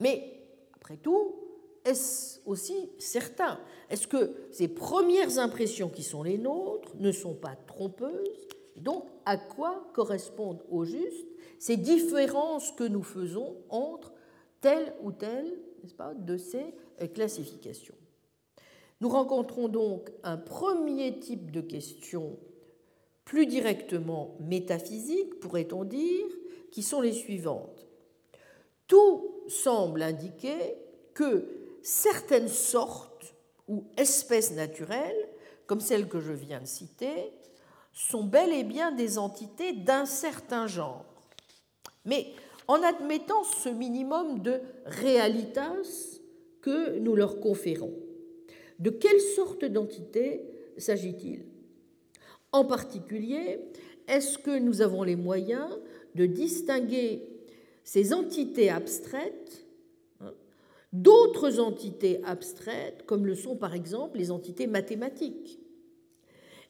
Mais, 0.00 0.42
après 0.74 0.96
tout, 0.96 1.34
est-ce 1.84 2.40
aussi 2.46 2.90
certain? 2.98 3.58
Est-ce 3.90 4.06
que 4.06 4.34
ces 4.50 4.68
premières 4.68 5.38
impressions 5.38 5.88
qui 5.88 6.02
sont 6.02 6.22
les 6.22 6.38
nôtres 6.38 6.96
ne 6.98 7.12
sont 7.12 7.34
pas 7.34 7.56
trompeuses? 7.66 8.48
Donc, 8.76 9.06
à 9.24 9.36
quoi 9.36 9.88
correspondent 9.94 10.64
au 10.70 10.84
juste 10.84 11.28
ces 11.58 11.76
différences 11.76 12.72
que 12.72 12.84
nous 12.84 13.02
faisons 13.02 13.56
entre 13.68 14.12
telle 14.60 14.94
ou 15.02 15.12
telle 15.12 15.46
n'est-ce 15.82 15.94
pas, 15.94 16.14
de 16.14 16.36
ces 16.36 16.74
classifications? 17.12 17.94
Nous 19.00 19.08
rencontrons 19.08 19.68
donc 19.68 20.10
un 20.22 20.38
premier 20.38 21.18
type 21.18 21.50
de 21.50 21.60
question 21.60 22.38
plus 23.24 23.46
directement 23.46 24.36
métaphysique, 24.40 25.40
pourrait-on 25.40 25.84
dire, 25.84 26.26
qui 26.70 26.82
sont 26.82 27.00
les 27.00 27.12
suivantes. 27.12 27.86
Tout 28.86 29.42
semble 29.48 30.02
indiquer 30.02 30.76
que 31.14 31.46
certaines 31.82 32.48
sortes 32.48 33.34
ou 33.68 33.84
espèces 33.96 34.52
naturelles, 34.52 35.28
comme 35.66 35.80
celles 35.80 36.08
que 36.08 36.20
je 36.20 36.32
viens 36.32 36.60
de 36.60 36.66
citer, 36.66 37.32
sont 37.92 38.24
bel 38.24 38.52
et 38.52 38.64
bien 38.64 38.92
des 38.92 39.18
entités 39.18 39.72
d'un 39.72 40.04
certain 40.04 40.66
genre. 40.66 41.04
Mais 42.04 42.26
en 42.66 42.82
admettant 42.82 43.44
ce 43.44 43.68
minimum 43.68 44.40
de 44.40 44.60
realitas 44.84 46.18
que 46.60 46.98
nous 46.98 47.14
leur 47.14 47.40
conférons, 47.40 47.94
de 48.78 48.90
quelle 48.90 49.20
sorte 49.20 49.64
d'entité 49.64 50.42
s'agit-il? 50.76 51.46
En 52.54 52.64
particulier, 52.64 53.58
est-ce 54.06 54.38
que 54.38 54.56
nous 54.56 54.80
avons 54.80 55.02
les 55.02 55.16
moyens 55.16 55.76
de 56.14 56.24
distinguer 56.24 57.26
ces 57.82 58.14
entités 58.14 58.70
abstraites 58.70 59.66
d'autres 60.92 61.58
entités 61.58 62.22
abstraites, 62.22 63.04
comme 63.06 63.26
le 63.26 63.34
sont 63.34 63.56
par 63.56 63.74
exemple 63.74 64.18
les 64.18 64.30
entités 64.30 64.68
mathématiques? 64.68 65.58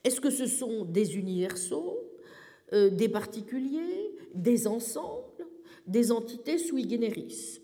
Est-ce 0.05 0.23
que 0.23 0.31
ce 0.31 0.47
sont 0.47 0.87
des 0.87 1.19
universaux, 1.19 1.99
euh, 2.73 2.89
des 2.89 3.11
particuliers, 3.11 4.17
des 4.33 4.67
ensembles, 4.67 5.47
des 5.87 6.11
entités 6.11 6.57
sui 6.57 6.89
generis? 6.89 7.61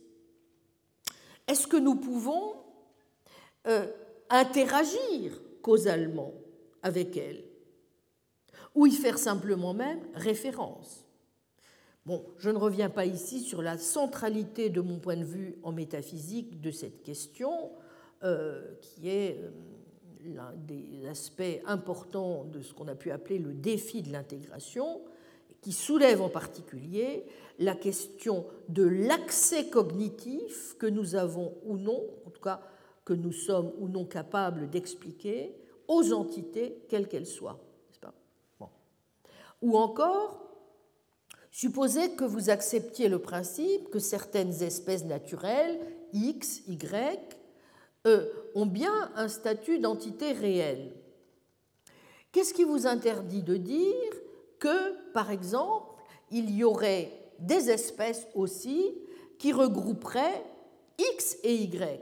Est-ce 1.49 1.67
que 1.67 1.79
nous 1.79 1.95
pouvons 1.95 2.53
euh, 3.67 3.87
interagir 4.29 5.41
causalement 5.63 6.35
avec 6.83 7.17
elles? 7.17 7.50
Ou 8.75 8.87
y 8.87 8.93
faire 8.93 9.19
simplement 9.19 9.75
même 9.75 10.01
référence 10.15 11.05
Bon, 12.07 12.25
je 12.39 12.49
ne 12.49 12.57
reviens 12.57 12.89
pas 12.89 13.05
ici 13.05 13.41
sur 13.41 13.61
la 13.61 13.77
centralité 13.77 14.71
de 14.71 14.81
mon 14.81 14.99
point 14.99 15.17
de 15.17 15.25
vue 15.25 15.57
en 15.63 15.71
métaphysique 15.71 16.61
de 16.61 16.71
cette 16.71 17.03
question, 17.03 17.71
euh, 18.25 18.75
qui 18.81 19.11
est 19.11 19.39
euh, 19.39 19.51
l'un 20.25 20.53
des 20.67 21.07
aspects 21.07 21.61
importants 21.67 22.45
de 22.45 22.63
ce 22.63 22.73
qu'on 22.73 22.89
a 22.89 22.95
pu 22.95 23.11
appeler 23.11 23.39
le 23.39 23.53
défi 23.53 24.01
de 24.01 24.11
l'intégration, 24.11 25.03
qui 25.61 25.73
soulève 25.73 26.23
en 26.23 26.31
particulier 26.31 27.27
la 27.59 27.75
question 27.75 28.47
de 28.71 28.85
l'accès 28.85 29.69
cognitif 29.69 30.75
que 30.79 30.87
nous 30.87 31.17
avons 31.17 31.55
ou 31.65 31.77
non, 31.77 32.03
en 32.27 32.31
tout 32.31 32.41
cas 32.41 32.63
que 33.05 33.13
nous 33.13 33.33
sommes 33.33 33.73
ou 33.79 33.89
non 33.89 34.07
capables 34.07 34.71
d'expliquer 34.71 35.55
aux 35.87 36.15
entités 36.15 36.79
quelles 36.89 37.09
qu'elles 37.09 37.27
soient. 37.27 37.61
Ou 39.63 39.77
encore, 39.77 40.41
supposez 41.51 42.13
que 42.13 42.25
vous 42.25 42.51
acceptiez 42.51 43.09
le 43.09 43.19
principe 43.19 43.91
que 43.91 43.99
certaines 43.99 44.63
espèces 44.63 45.05
naturelles, 45.05 45.79
X, 46.13 46.63
Y, 46.69 47.39
euh, 48.07 48.27
ont 48.55 48.67
bien 48.67 49.13
un 49.17 49.29
statut 49.29 49.79
d'entité 49.79 50.33
réelle. 50.33 50.93
Qu'est-ce 52.33 52.55
qui 52.55 52.65
vous 52.65 52.87
interdit 52.87 53.43
de 53.43 53.57
dire 53.57 54.13
que, 54.59 55.13
par 55.13 55.31
exemple, 55.31 56.01
il 56.31 56.51
y 56.51 56.65
aurait 56.65 57.13
des 57.41 57.71
espèces 57.71 58.27
aussi 58.35 58.95
qui 59.39 59.53
regrouperaient 59.53 60.45
X 60.99 61.37
et 61.43 61.55
Y? 61.55 62.01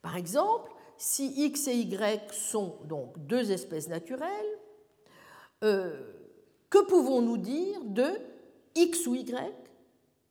Par 0.00 0.16
exemple, 0.16 0.72
si 0.96 1.32
X 1.46 1.68
et 1.68 1.76
Y 1.76 2.32
sont 2.32 2.78
donc 2.84 3.18
deux 3.26 3.52
espèces 3.52 3.88
naturelles, 3.88 4.58
euh, 5.62 6.00
que 6.72 6.86
pouvons-nous 6.86 7.36
dire 7.36 7.84
de 7.84 8.08
X 8.74 9.06
ou 9.06 9.14
Y, 9.14 9.30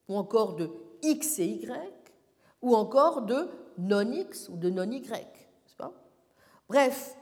ou 0.09 0.15
encore 0.17 0.55
de 0.55 0.71
X 1.03 1.37
et 1.37 1.45
Y, 1.45 1.69
ou 2.63 2.75
encore 2.75 3.21
de 3.21 3.47
non-X 3.77 4.49
ou 4.49 4.57
de 4.57 4.71
non-Y 4.71 5.05
Bref, 6.67 7.15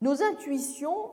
nos 0.00 0.22
intuitions 0.22 1.10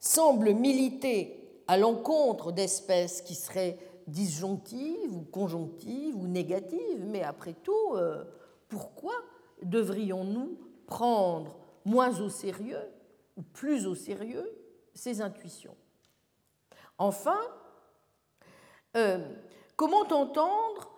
semblent 0.00 0.52
militer 0.52 1.62
à 1.66 1.78
l'encontre 1.78 2.52
d'espèces 2.52 3.22
qui 3.22 3.36
seraient 3.36 3.78
disjonctives 4.06 5.16
ou 5.16 5.22
conjonctives 5.22 6.16
ou 6.16 6.26
négatives, 6.26 7.06
mais 7.06 7.22
après 7.22 7.54
tout, 7.54 7.94
euh, 7.94 8.24
pourquoi 8.68 9.14
devrions-nous 9.62 10.58
prendre 10.86 11.56
moins 11.86 12.20
au 12.20 12.28
sérieux 12.28 12.90
ou 13.38 13.42
plus 13.42 13.86
au 13.86 13.94
sérieux 13.94 14.52
ces 14.92 15.22
intuitions? 15.22 15.76
Enfin, 16.98 17.40
euh, 18.96 19.18
comment 19.76 20.02
entendre 20.02 20.90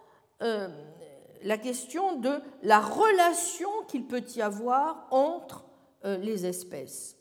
euh, 0.43 0.69
la 1.43 1.59
question 1.59 2.19
de 2.21 2.41
la 2.63 2.81
relation 2.81 3.71
qu'il 3.89 4.07
peut 4.07 4.25
y 4.35 4.43
avoir 4.43 5.07
entre 5.11 5.65
euh, 6.05 6.17
les 6.19 6.47
espèces? 6.47 7.17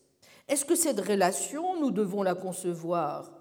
Est-ce 0.47 0.65
que 0.65 0.75
cette 0.75 0.99
relation, 0.99 1.79
nous 1.79 1.91
devons 1.91 2.23
la 2.23 2.35
concevoir 2.35 3.31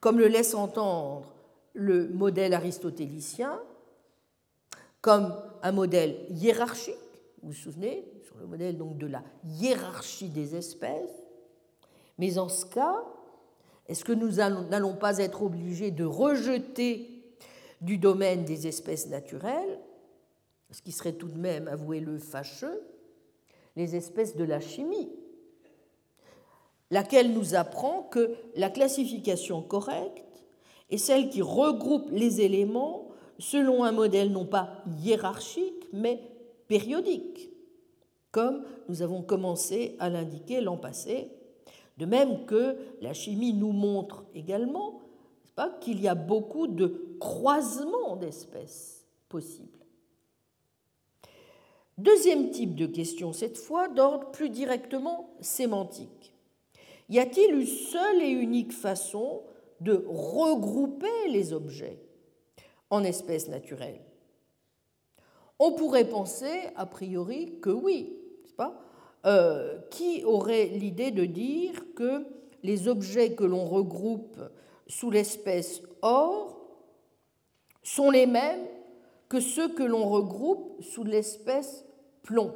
comme 0.00 0.18
le 0.18 0.28
laisse 0.28 0.54
entendre 0.54 1.34
le 1.74 2.08
modèle 2.08 2.54
aristotélicien, 2.54 3.60
comme 5.00 5.34
un 5.62 5.72
modèle 5.72 6.26
hiérarchique, 6.30 6.94
vous 7.42 7.50
vous 7.50 7.54
souvenez, 7.54 8.04
sur 8.24 8.36
le 8.36 8.46
modèle 8.46 8.76
donc 8.76 8.98
de 8.98 9.06
la 9.06 9.22
hiérarchie 9.44 10.28
des 10.28 10.56
espèces, 10.56 11.24
mais 12.18 12.38
en 12.38 12.48
ce 12.48 12.66
cas, 12.66 13.04
est-ce 13.88 14.04
que 14.04 14.12
nous 14.12 14.32
n'allons 14.32 14.94
pas 14.94 15.18
être 15.18 15.42
obligés 15.42 15.90
de 15.90 16.04
rejeter 16.04 17.18
du 17.80 17.96
domaine 17.96 18.44
des 18.44 18.66
espèces 18.66 19.08
naturelles, 19.08 19.78
ce 20.70 20.82
qui 20.82 20.92
serait 20.92 21.12
tout 21.12 21.28
de 21.28 21.38
même, 21.38 21.68
avouez-le, 21.68 22.18
fâcheux, 22.18 22.82
les 23.76 23.96
espèces 23.96 24.36
de 24.36 24.44
la 24.44 24.60
chimie, 24.60 25.08
laquelle 26.90 27.32
nous 27.32 27.54
apprend 27.54 28.02
que 28.02 28.34
la 28.56 28.68
classification 28.68 29.62
correcte 29.62 30.24
est 30.90 30.98
celle 30.98 31.30
qui 31.30 31.40
regroupe 31.42 32.10
les 32.10 32.40
éléments 32.40 33.08
selon 33.38 33.84
un 33.84 33.92
modèle 33.92 34.32
non 34.32 34.44
pas 34.44 34.82
hiérarchique, 35.00 35.86
mais 35.92 36.20
périodique, 36.66 37.50
comme 38.32 38.64
nous 38.88 39.00
avons 39.02 39.22
commencé 39.22 39.96
à 39.98 40.10
l'indiquer 40.10 40.60
l'an 40.60 40.76
passé 40.76 41.30
de 41.98 42.06
même 42.06 42.46
que 42.46 42.76
la 43.00 43.12
chimie 43.12 43.52
nous 43.52 43.72
montre 43.72 44.24
également 44.34 45.00
qu'il 45.80 46.00
y 46.00 46.08
a 46.08 46.14
beaucoup 46.14 46.66
de 46.66 47.16
croisements 47.18 48.16
d'espèces 48.16 49.04
possibles. 49.28 49.78
Deuxième 51.96 52.50
type 52.50 52.76
de 52.76 52.86
question, 52.86 53.32
cette 53.32 53.58
fois 53.58 53.88
d'ordre 53.88 54.30
plus 54.30 54.50
directement 54.50 55.30
sémantique. 55.40 56.32
Y 57.08 57.18
a-t-il 57.18 57.54
une 57.54 57.66
seule 57.66 58.22
et 58.22 58.30
unique 58.30 58.72
façon 58.72 59.42
de 59.80 60.04
regrouper 60.06 61.28
les 61.28 61.52
objets 61.52 61.98
en 62.90 63.02
espèces 63.02 63.48
naturelles? 63.48 64.00
On 65.58 65.72
pourrait 65.72 66.08
penser, 66.08 66.68
a 66.76 66.86
priori, 66.86 67.58
que 67.60 67.70
oui, 67.70 68.16
pas? 68.56 68.80
Euh, 69.28 69.78
qui 69.90 70.24
aurait 70.24 70.66
l'idée 70.68 71.10
de 71.10 71.26
dire 71.26 71.94
que 71.94 72.26
les 72.62 72.88
objets 72.88 73.34
que 73.34 73.44
l'on 73.44 73.66
regroupe 73.66 74.40
sous 74.86 75.10
l'espèce 75.10 75.82
or 76.00 76.58
sont 77.82 78.10
les 78.10 78.26
mêmes 78.26 78.66
que 79.28 79.38
ceux 79.38 79.68
que 79.68 79.82
l'on 79.82 80.08
regroupe 80.08 80.82
sous 80.82 81.04
l'espèce 81.04 81.84
plomb? 82.22 82.54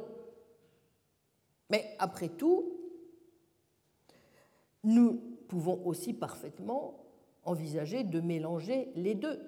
Mais 1.69 1.95
après 1.99 2.29
tout, 2.29 2.73
nous 4.83 5.21
pouvons 5.47 5.79
aussi 5.85 6.13
parfaitement 6.13 7.05
envisager 7.45 8.03
de 8.03 8.19
mélanger 8.19 8.89
les 8.95 9.13
deux. 9.13 9.39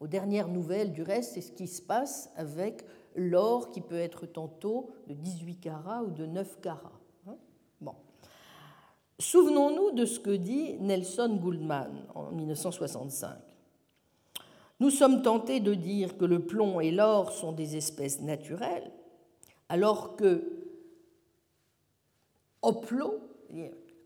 Aux 0.00 0.06
dernières 0.06 0.48
nouvelles, 0.48 0.92
du 0.92 1.02
reste, 1.02 1.34
c'est 1.34 1.40
ce 1.40 1.50
qui 1.50 1.66
se 1.66 1.82
passe 1.82 2.30
avec 2.36 2.84
l'or 3.14 3.70
qui 3.70 3.80
peut 3.80 3.98
être 3.98 4.26
tantôt 4.26 4.90
de 5.06 5.14
18 5.14 5.56
carats 5.56 6.02
ou 6.02 6.10
de 6.10 6.26
9 6.26 6.60
carats. 6.60 7.00
Hein. 7.26 7.36
Bon. 7.80 7.94
Souvenons-nous 9.18 9.92
de 9.92 10.04
ce 10.04 10.20
que 10.20 10.30
dit 10.30 10.74
Nelson 10.80 11.38
Goldman 11.40 12.06
en 12.14 12.30
1965. 12.30 13.36
Nous 14.80 14.90
sommes 14.90 15.22
tentés 15.22 15.60
de 15.60 15.74
dire 15.74 16.16
que 16.18 16.24
le 16.24 16.40
plomb 16.40 16.80
et 16.80 16.90
l'or 16.90 17.30
sont 17.32 17.52
des 17.52 17.76
espèces 17.76 18.20
naturelles, 18.20 18.90
alors 19.68 20.16
que 20.16 20.64
oplot, 22.62 23.20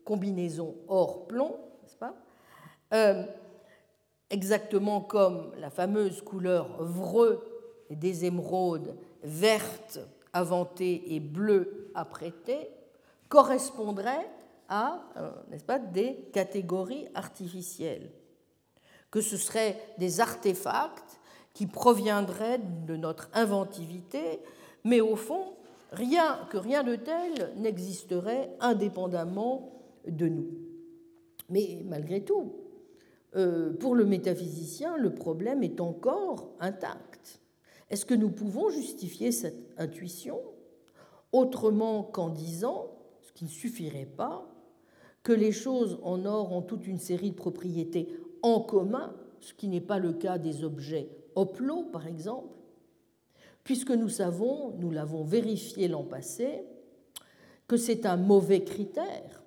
combinaison 0.03 0.75
or-plomb, 0.87 1.57
n'est-ce 1.81 1.97
pas 1.97 2.15
euh, 2.93 3.23
Exactement 4.29 5.01
comme 5.01 5.51
la 5.57 5.69
fameuse 5.69 6.21
couleur 6.21 6.83
vreux 6.83 7.56
des 7.89 8.25
émeraudes 8.25 8.95
vertes 9.23 9.99
avantées 10.33 11.15
et 11.15 11.19
bleues 11.19 11.91
apprêtées 11.95 12.69
correspondraient 13.29 14.29
à 14.69 15.01
euh, 15.17 15.31
pas, 15.65 15.79
des 15.79 16.15
catégories 16.33 17.07
artificielles, 17.15 18.11
que 19.11 19.21
ce 19.21 19.37
seraient 19.37 19.77
des 19.97 20.19
artefacts 20.19 21.19
qui 21.53 21.67
proviendraient 21.67 22.59
de 22.85 22.95
notre 22.95 23.29
inventivité, 23.33 24.39
mais 24.83 25.01
au 25.01 25.15
fond, 25.15 25.53
rien 25.91 26.39
que 26.49 26.57
rien 26.57 26.83
de 26.83 26.95
tel 26.95 27.53
n'existerait 27.57 28.51
indépendamment 28.59 29.71
de 30.05 30.27
nous. 30.27 30.49
Mais 31.49 31.81
malgré 31.85 32.21
tout, 32.21 32.53
euh, 33.35 33.73
pour 33.73 33.95
le 33.95 34.05
métaphysicien, 34.05 34.97
le 34.97 35.13
problème 35.13 35.63
est 35.63 35.81
encore 35.81 36.49
intact. 36.59 37.39
Est-ce 37.89 38.05
que 38.05 38.13
nous 38.13 38.29
pouvons 38.29 38.69
justifier 38.69 39.31
cette 39.31 39.73
intuition 39.77 40.39
autrement 41.31 42.03
qu'en 42.03 42.29
disant, 42.29 42.91
ce 43.21 43.31
qui 43.31 43.45
ne 43.45 43.49
suffirait 43.49 44.05
pas, 44.05 44.47
que 45.23 45.33
les 45.33 45.51
choses 45.51 45.99
en 46.03 46.25
or 46.25 46.53
ont 46.53 46.61
toute 46.61 46.87
une 46.87 46.99
série 46.99 47.31
de 47.31 47.35
propriétés 47.35 48.07
en 48.41 48.61
commun, 48.61 49.13
ce 49.39 49.53
qui 49.53 49.67
n'est 49.67 49.81
pas 49.81 49.99
le 49.99 50.13
cas 50.13 50.37
des 50.37 50.63
objets 50.63 51.09
oplo, 51.35 51.83
par 51.83 52.07
exemple, 52.07 52.57
puisque 53.63 53.91
nous 53.91 54.09
savons, 54.09 54.71
nous 54.79 54.89
l'avons 54.89 55.23
vérifié 55.23 55.87
l'an 55.87 56.03
passé, 56.03 56.63
que 57.67 57.77
c'est 57.77 58.05
un 58.05 58.17
mauvais 58.17 58.63
critère 58.63 59.43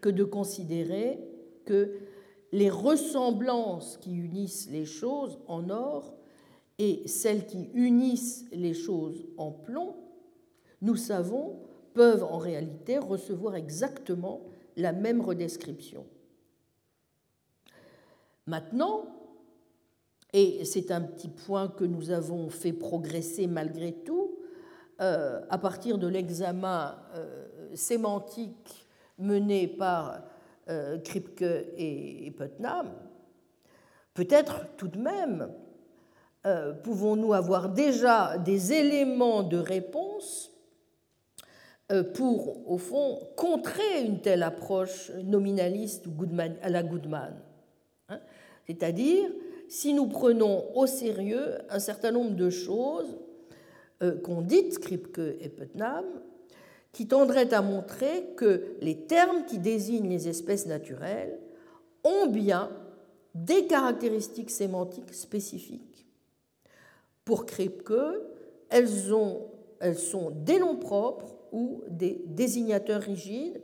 que 0.00 0.10
de 0.10 0.24
considérer 0.24 1.18
que 1.64 1.94
les 2.52 2.68
ressemblances 2.68 3.96
qui 3.96 4.14
unissent 4.14 4.68
les 4.70 4.84
choses 4.84 5.38
en 5.46 5.70
or 5.70 6.15
et 6.78 7.06
celles 7.08 7.46
qui 7.46 7.70
unissent 7.74 8.44
les 8.52 8.74
choses 8.74 9.26
en 9.36 9.50
plomb, 9.50 9.96
nous 10.82 10.96
savons, 10.96 11.60
peuvent 11.94 12.24
en 12.24 12.38
réalité 12.38 12.98
recevoir 12.98 13.54
exactement 13.54 14.42
la 14.76 14.92
même 14.92 15.22
redescription. 15.22 16.04
Maintenant, 18.46 19.06
et 20.32 20.64
c'est 20.64 20.90
un 20.90 21.00
petit 21.00 21.28
point 21.28 21.68
que 21.68 21.84
nous 21.84 22.10
avons 22.10 22.50
fait 22.50 22.74
progresser 22.74 23.46
malgré 23.46 23.92
tout, 23.92 24.36
euh, 25.00 25.40
à 25.48 25.58
partir 25.58 25.98
de 25.98 26.06
l'examen 26.06 26.98
euh, 27.14 27.46
sémantique 27.74 28.86
mené 29.18 29.66
par 29.66 30.22
euh, 30.68 30.98
Kripke 30.98 31.42
et 31.76 32.30
Putnam, 32.36 32.92
peut-être 34.14 34.66
tout 34.76 34.88
de 34.88 34.98
même 34.98 35.48
pouvons-nous 36.82 37.32
avoir 37.32 37.70
déjà 37.70 38.38
des 38.38 38.72
éléments 38.72 39.42
de 39.42 39.56
réponse 39.56 40.56
euh, 41.92 42.02
pour, 42.02 42.68
au 42.68 42.78
fond, 42.78 43.20
contrer 43.36 44.02
une 44.04 44.20
telle 44.20 44.42
approche 44.42 45.12
nominaliste 45.22 46.06
à 46.60 46.68
la 46.68 46.82
Goodman. 46.82 47.40
Hein? 48.08 48.18
C'est-à-dire, 48.66 49.30
si 49.68 49.94
nous 49.94 50.08
prenons 50.08 50.64
au 50.74 50.88
sérieux 50.88 51.58
un 51.70 51.78
certain 51.78 52.10
nombre 52.10 52.34
de 52.34 52.50
choses 52.50 53.16
euh, 54.02 54.18
qu'ont 54.18 54.42
dites 54.42 54.80
Kripke 54.80 55.20
et 55.40 55.48
Putnam, 55.48 56.04
qui 56.90 57.06
tendraient 57.06 57.54
à 57.54 57.62
montrer 57.62 58.30
que 58.36 58.76
les 58.80 59.06
termes 59.06 59.44
qui 59.44 59.58
désignent 59.58 60.08
les 60.08 60.26
espèces 60.26 60.66
naturelles 60.66 61.38
ont 62.02 62.26
bien 62.26 62.68
des 63.36 63.66
caractéristiques 63.66 64.50
sémantiques 64.50 65.14
spécifiques. 65.14 65.95
Pour 67.26 67.44
Kripke, 67.44 67.92
elles, 68.70 68.88
elles 69.80 69.98
sont 69.98 70.30
des 70.30 70.60
noms 70.60 70.76
propres 70.76 71.36
ou 71.50 71.82
des 71.88 72.22
désignateurs 72.24 73.02
rigides, 73.02 73.60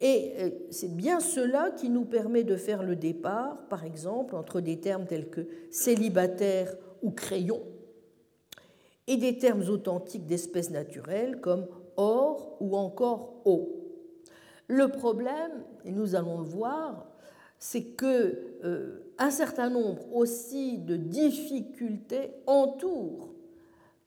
et 0.00 0.32
euh, 0.38 0.50
c'est 0.70 0.94
bien 0.94 1.18
cela 1.18 1.72
qui 1.72 1.88
nous 1.88 2.04
permet 2.04 2.44
de 2.44 2.56
faire 2.56 2.84
le 2.84 2.94
départ, 2.94 3.66
par 3.68 3.84
exemple, 3.84 4.36
entre 4.36 4.60
des 4.60 4.78
termes 4.78 5.06
tels 5.06 5.28
que 5.28 5.48
célibataire 5.72 6.76
ou 7.02 7.10
crayon, 7.10 7.62
et 9.08 9.16
des 9.16 9.38
termes 9.38 9.68
authentiques 9.68 10.26
d'espèces 10.26 10.70
naturelles 10.70 11.40
comme 11.40 11.66
or 11.96 12.56
ou 12.60 12.76
encore 12.76 13.42
eau. 13.44 13.84
Le 14.68 14.88
problème, 14.88 15.64
et 15.84 15.90
nous 15.90 16.14
allons 16.14 16.38
le 16.38 16.46
voir, 16.46 17.08
c'est 17.58 17.82
que 17.82 18.38
euh, 18.62 19.03
un 19.18 19.30
certain 19.30 19.70
nombre 19.70 20.12
aussi 20.12 20.78
de 20.78 20.96
difficultés 20.96 22.32
entourent 22.46 23.34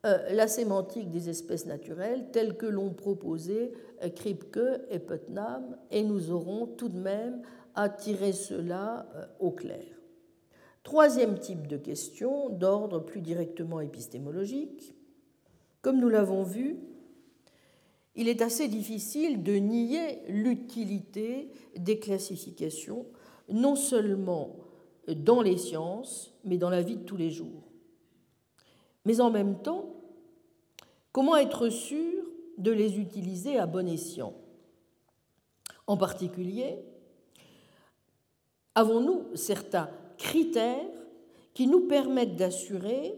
euh, 0.06 0.34
la 0.34 0.48
sémantique 0.48 1.10
des 1.10 1.30
espèces 1.30 1.66
naturelles 1.66 2.30
telle 2.32 2.58
que 2.58 2.66
l'ont 2.66 2.94
proposé 2.94 3.74
euh, 4.04 4.10
Kripke 4.10 4.60
et 4.90 5.00
Putnam, 5.00 5.78
et 5.92 6.04
nous 6.04 6.32
aurons 6.32 6.68
tout 6.68 6.90
de 6.90 7.00
même 7.00 7.42
à 7.76 7.90
tirer 7.90 8.34
cela 8.34 9.08
au 9.40 9.52
clair. 9.52 9.86
Troisième 10.84 11.38
type 11.38 11.68
de 11.68 11.78
question, 11.78 12.50
d'ordre 12.50 13.00
plus 13.00 13.22
directement 13.22 13.82
épistémologique. 13.82 14.96
Comme 15.82 16.00
nous 16.00 16.10
l'avons 16.10 16.44
vu, 16.44 16.80
il 18.16 18.28
est 18.28 18.42
assez 18.42 18.68
difficile 18.68 19.44
de 19.44 19.54
nier 19.54 20.24
l'utilité 20.28 21.52
des 21.76 22.00
classifications 22.00 23.06
non 23.50 23.76
seulement 23.76 24.56
dans 25.08 25.42
les 25.42 25.58
sciences, 25.58 26.34
mais 26.44 26.58
dans 26.58 26.70
la 26.70 26.82
vie 26.82 26.98
de 26.98 27.04
tous 27.04 27.18
les 27.18 27.30
jours. 27.30 27.64
Mais 29.06 29.22
en 29.22 29.30
même 29.30 29.62
temps, 29.62 29.96
comment 31.12 31.38
être 31.38 31.70
sûr 31.70 32.24
de 32.58 32.72
les 32.72 33.00
utiliser 33.00 33.58
à 33.58 33.66
bon 33.66 33.88
escient? 33.88 34.34
En 35.86 35.96
particulier, 35.96 36.80
avons-nous 38.76 39.24
certains 39.36 39.90
critères 40.18 40.86
qui 41.54 41.68
nous 41.68 41.88
permettent 41.88 42.36
d'assurer, 42.36 43.18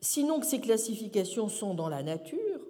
sinon 0.00 0.38
que 0.38 0.46
ces 0.46 0.60
classifications 0.60 1.48
sont 1.48 1.74
dans 1.74 1.88
la 1.88 2.02
nature, 2.02 2.60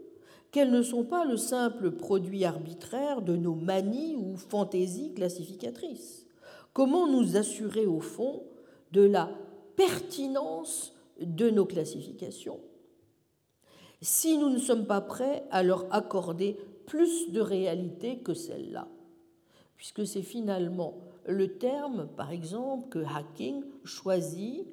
qu'elles 0.53 0.71
ne 0.71 0.83
sont 0.83 1.05
pas 1.05 1.25
le 1.25 1.37
simple 1.37 1.91
produit 1.91 2.45
arbitraire 2.45 3.23
de 3.23 3.37
nos 3.37 3.55
manies 3.55 4.15
ou 4.17 4.37
fantaisies 4.37 5.13
classificatrices? 5.15 6.27
Comment 6.73 7.07
nous 7.07 7.37
assurer 7.37 7.87
au 7.87 8.01
fond 8.01 8.43
de 8.93 9.03
la 9.03 9.31
pertinence 9.77 10.95
de 11.21 11.51
nos 11.51 11.67
classifications 11.67 12.61
si 14.03 14.39
nous 14.39 14.49
ne 14.49 14.59
sommes 14.59 14.87
pas 14.87 15.03
prêts 15.03 15.45
à 15.51 15.63
leur 15.63 15.93
accorder 15.95 16.57
plus 16.87 17.31
de 17.33 17.41
réalité 17.41 18.19
que 18.19 18.33
celle-là? 18.33 18.89
Puisque 19.77 20.07
c'est 20.07 20.23
finalement 20.23 20.95
le 21.27 21.59
terme, 21.59 22.09
par 22.17 22.31
exemple, 22.31 22.89
que 22.89 22.99
Hacking 22.99 23.63
choisit 23.85 24.67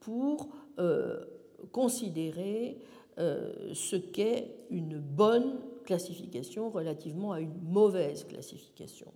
pour 0.00 0.48
euh, 0.78 1.20
considérer 1.70 2.78
euh, 3.18 3.72
ce 3.74 3.96
qu'est 3.96 4.54
une 4.70 4.98
bonne 4.98 5.60
classification 5.84 6.70
relativement 6.70 7.32
à 7.32 7.40
une 7.40 7.60
mauvaise 7.62 8.24
classification. 8.24 9.12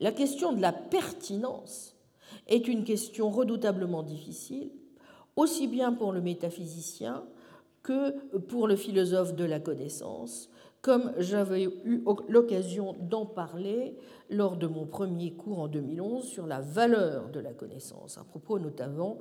La 0.00 0.12
question 0.12 0.52
de 0.52 0.60
la 0.60 0.72
pertinence 0.72 1.96
est 2.46 2.68
une 2.68 2.84
question 2.84 3.30
redoutablement 3.30 4.02
difficile, 4.02 4.70
aussi 5.36 5.66
bien 5.66 5.92
pour 5.92 6.12
le 6.12 6.20
métaphysicien 6.20 7.24
que 7.82 8.38
pour 8.38 8.66
le 8.66 8.76
philosophe 8.76 9.34
de 9.34 9.44
la 9.44 9.60
connaissance, 9.60 10.50
comme 10.80 11.12
j'avais 11.18 11.64
eu 11.64 12.04
l'occasion 12.28 12.94
d'en 13.00 13.24
parler 13.24 13.96
lors 14.28 14.56
de 14.56 14.66
mon 14.66 14.86
premier 14.86 15.32
cours 15.32 15.60
en 15.60 15.68
2011 15.68 16.24
sur 16.24 16.46
la 16.46 16.60
valeur 16.60 17.30
de 17.30 17.40
la 17.40 17.52
connaissance, 17.52 18.18
à 18.18 18.24
propos 18.24 18.58
notamment 18.58 19.18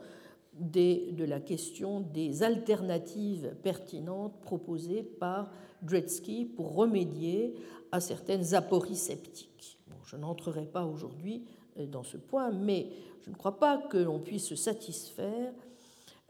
de 0.59 1.23
la 1.23 1.39
question 1.39 2.01
des 2.01 2.43
alternatives 2.43 3.55
pertinentes 3.63 4.39
proposées 4.41 5.03
par 5.03 5.51
Dretsky 5.81 6.45
pour 6.45 6.75
remédier 6.75 7.55
à 7.91 7.99
certaines 7.99 8.53
apories 8.53 8.95
sceptiques. 8.95 9.72
Je 10.05 10.17
n'entrerai 10.17 10.65
pas 10.65 10.85
aujourd'hui 10.85 11.45
euh, 11.77 11.85
dans 11.85 12.03
ce 12.03 12.17
point, 12.17 12.51
mais 12.51 12.89
je 13.21 13.29
ne 13.29 13.35
crois 13.35 13.59
pas 13.59 13.77
que 13.77 13.97
l'on 13.97 14.19
puisse 14.19 14.47
se 14.47 14.55
satisfaire 14.55 15.53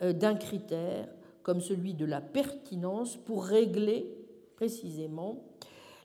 euh, 0.02 0.14
d'un 0.14 0.36
critère 0.36 1.08
comme 1.42 1.62
celui 1.62 1.94
de 1.94 2.06
la 2.06 2.22
pertinence 2.22 3.18
pour 3.18 3.46
régler 3.46 4.08
précisément 4.56 5.44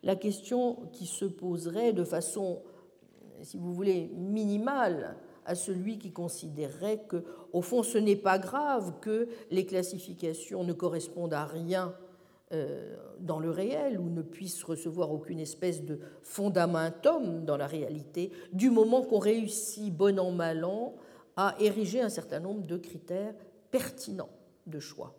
la 0.03 0.17
question 0.17 0.89
qui 0.93 1.07
se 1.07 1.25
poserait 1.25 1.93
de 1.93 2.05
façon, 2.05 2.63
si 3.43 3.57
vous 3.57 3.73
voulez, 3.73 4.11
minimale 4.15 5.17
à 5.45 5.55
celui 5.55 5.99
qui 5.99 6.13
considérerait 6.13 7.05
que, 7.09 7.25
au 7.53 7.63
fond, 7.63 7.83
ce 7.83 7.99
n'est 7.99 8.17
pas 8.17 8.39
grave 8.39 8.95
que 9.01 9.29
les 9.51 9.65
classifications 9.65 10.65
ne 10.65 10.73
correspondent 10.73 11.35
à 11.35 11.47
rien 11.47 11.95
dans 13.21 13.39
le 13.39 13.51
réel 13.51 14.01
ou 14.01 14.09
ne 14.09 14.23
puisse 14.23 14.65
recevoir 14.65 15.13
aucune 15.13 15.39
espèce 15.39 15.85
de 15.85 16.01
fondamentum 16.23 17.45
dans 17.45 17.57
la 17.57 17.67
réalité, 17.67 18.33
du 18.53 18.71
moment 18.71 19.03
qu'on 19.03 19.19
réussit, 19.19 19.95
bon 19.95 20.19
an, 20.19 20.31
mal 20.31 20.65
an, 20.65 20.95
à 21.37 21.55
ériger 21.61 22.01
un 22.01 22.09
certain 22.09 22.41
nombre 22.41 22.67
de 22.67 22.77
critères 22.77 23.35
pertinents 23.71 24.31
de 24.67 24.81
choix. 24.81 25.15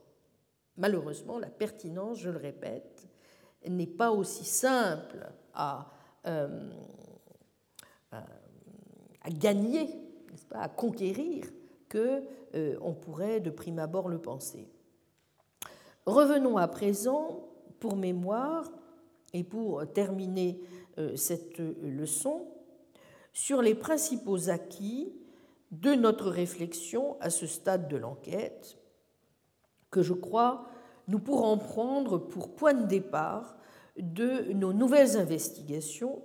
Malheureusement, 0.78 1.40
la 1.40 1.50
pertinence, 1.50 2.20
je 2.20 2.30
le 2.30 2.38
répète, 2.38 3.08
n'est 3.68 3.88
pas 3.88 4.12
aussi 4.12 4.46
simple 4.46 5.30
à, 5.54 5.92
euh, 6.26 6.70
à, 8.12 8.24
gagner, 9.30 9.90
pas, 10.50 10.60
à 10.60 10.70
conquérir, 10.70 11.46
que 11.90 12.24
euh, 12.56 12.78
on 12.82 12.94
pourrait 12.94 13.40
de 13.40 13.50
prime 13.50 13.80
abord 13.80 14.10
le 14.10 14.20
penser. 14.20 14.68
Revenons 16.06 16.58
à 16.58 16.68
présent, 16.68 17.48
pour 17.80 17.96
mémoire, 17.96 18.72
et 19.34 19.44
pour 19.44 19.84
terminer 19.94 20.60
euh, 20.98 21.16
cette 21.16 21.60
leçon, 21.84 22.48
sur 23.34 23.62
les 23.62 23.76
principaux 23.76 24.50
acquis 24.50 25.14
de 25.72 25.94
notre 25.94 26.30
réflexion 26.30 27.16
à 27.20 27.30
ce 27.30 27.46
stade 27.46 27.88
de 27.88 27.98
l'enquête, 27.98 28.78
que 29.92 30.02
je 30.02 30.14
crois 30.14 30.68
nous 31.10 31.20
pourrons 31.20 31.58
prendre 31.58 32.20
pour 32.20 32.56
point 32.56 32.76
de 32.76 32.86
départ 32.86 33.58
de 33.98 34.54
nos 34.54 34.74
nouvelles 34.74 35.18
investigations 35.18 36.22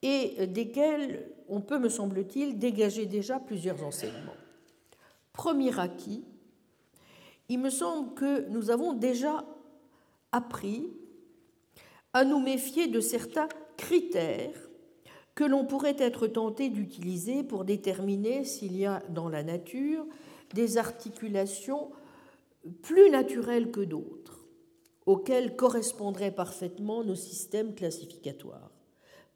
et 0.00 0.46
desquelles 0.46 1.28
on 1.48 1.60
peut, 1.60 1.78
me 1.78 1.88
semble-t-il, 1.88 2.58
dégager 2.58 3.06
déjà 3.06 3.40
plusieurs 3.40 3.82
enseignements. 3.82 4.36
Premier 5.32 5.78
acquis, 5.80 6.24
il 7.48 7.58
me 7.58 7.70
semble 7.70 8.14
que 8.14 8.48
nous 8.48 8.70
avons 8.70 8.94
déjà 8.94 9.44
appris 10.32 10.90
à 12.12 12.24
nous 12.24 12.40
méfier 12.40 12.86
de 12.86 13.00
certains 13.00 13.48
critères 13.76 14.68
que 15.34 15.44
l'on 15.44 15.64
pourrait 15.64 15.96
être 15.98 16.26
tenté 16.26 16.68
d'utiliser 16.68 17.42
pour 17.42 17.64
déterminer 17.64 18.44
s'il 18.44 18.76
y 18.76 18.86
a 18.86 19.02
dans 19.08 19.28
la 19.28 19.42
nature 19.42 20.06
des 20.54 20.78
articulations 20.78 21.90
plus 22.82 23.10
naturelles 23.10 23.70
que 23.70 23.80
d'autres, 23.80 24.46
auxquelles 25.06 25.56
correspondraient 25.56 26.30
parfaitement 26.30 27.02
nos 27.02 27.16
systèmes 27.16 27.74
classificatoires. 27.74 28.70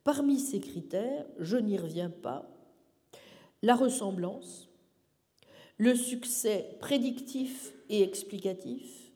Parmi 0.04 0.38
ces 0.38 0.60
critères, 0.60 1.26
je 1.38 1.56
n'y 1.56 1.76
reviens 1.76 2.10
pas, 2.10 2.48
la 3.62 3.74
ressemblance, 3.74 4.68
le 5.76 5.94
succès 5.94 6.76
prédictif 6.80 7.74
et 7.88 8.02
explicatif, 8.02 9.12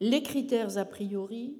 les 0.00 0.22
critères 0.22 0.78
a 0.78 0.84
priori, 0.84 1.56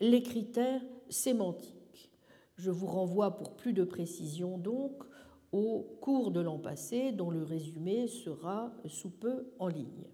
les 0.00 0.22
critères 0.22 0.82
sémantiques. 1.08 2.10
Je 2.56 2.70
vous 2.70 2.86
renvoie 2.86 3.36
pour 3.36 3.52
plus 3.54 3.72
de 3.72 3.84
précision 3.84 4.58
donc 4.58 5.04
au 5.52 5.80
cours 6.00 6.30
de 6.30 6.40
l'an 6.40 6.58
passé 6.58 7.12
dont 7.12 7.30
le 7.30 7.42
résumé 7.42 8.06
sera 8.08 8.72
sous 8.86 9.10
peu 9.10 9.46
en 9.58 9.68
ligne. 9.68 10.06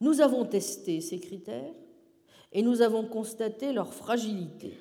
Nous 0.00 0.20
avons 0.20 0.44
testé 0.44 1.00
ces 1.00 1.18
critères 1.18 1.74
et 2.52 2.62
nous 2.62 2.82
avons 2.82 3.04
constaté 3.04 3.72
leur 3.72 3.92
fragilité, 3.92 4.74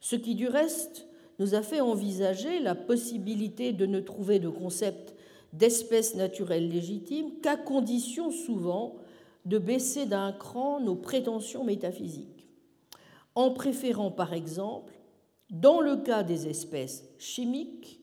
ce 0.00 0.16
qui 0.16 0.34
du 0.34 0.48
reste 0.48 1.06
nous 1.38 1.54
a 1.54 1.62
fait 1.62 1.80
envisager 1.80 2.60
la 2.60 2.74
possibilité 2.74 3.72
de 3.72 3.86
ne 3.86 4.00
trouver 4.00 4.38
de 4.38 4.48
concept 4.48 5.13
d'espèce 5.54 6.16
naturelle 6.16 6.68
légitime 6.68 7.40
qu'à 7.40 7.56
condition 7.56 8.30
souvent 8.30 8.96
de 9.44 9.58
baisser 9.58 10.04
d'un 10.04 10.32
cran 10.32 10.80
nos 10.80 10.96
prétentions 10.96 11.64
métaphysiques, 11.64 12.48
en 13.34 13.52
préférant 13.52 14.10
par 14.10 14.32
exemple, 14.32 14.92
dans 15.50 15.80
le 15.80 15.96
cas 15.96 16.22
des 16.22 16.48
espèces 16.48 17.04
chimiques, 17.18 18.00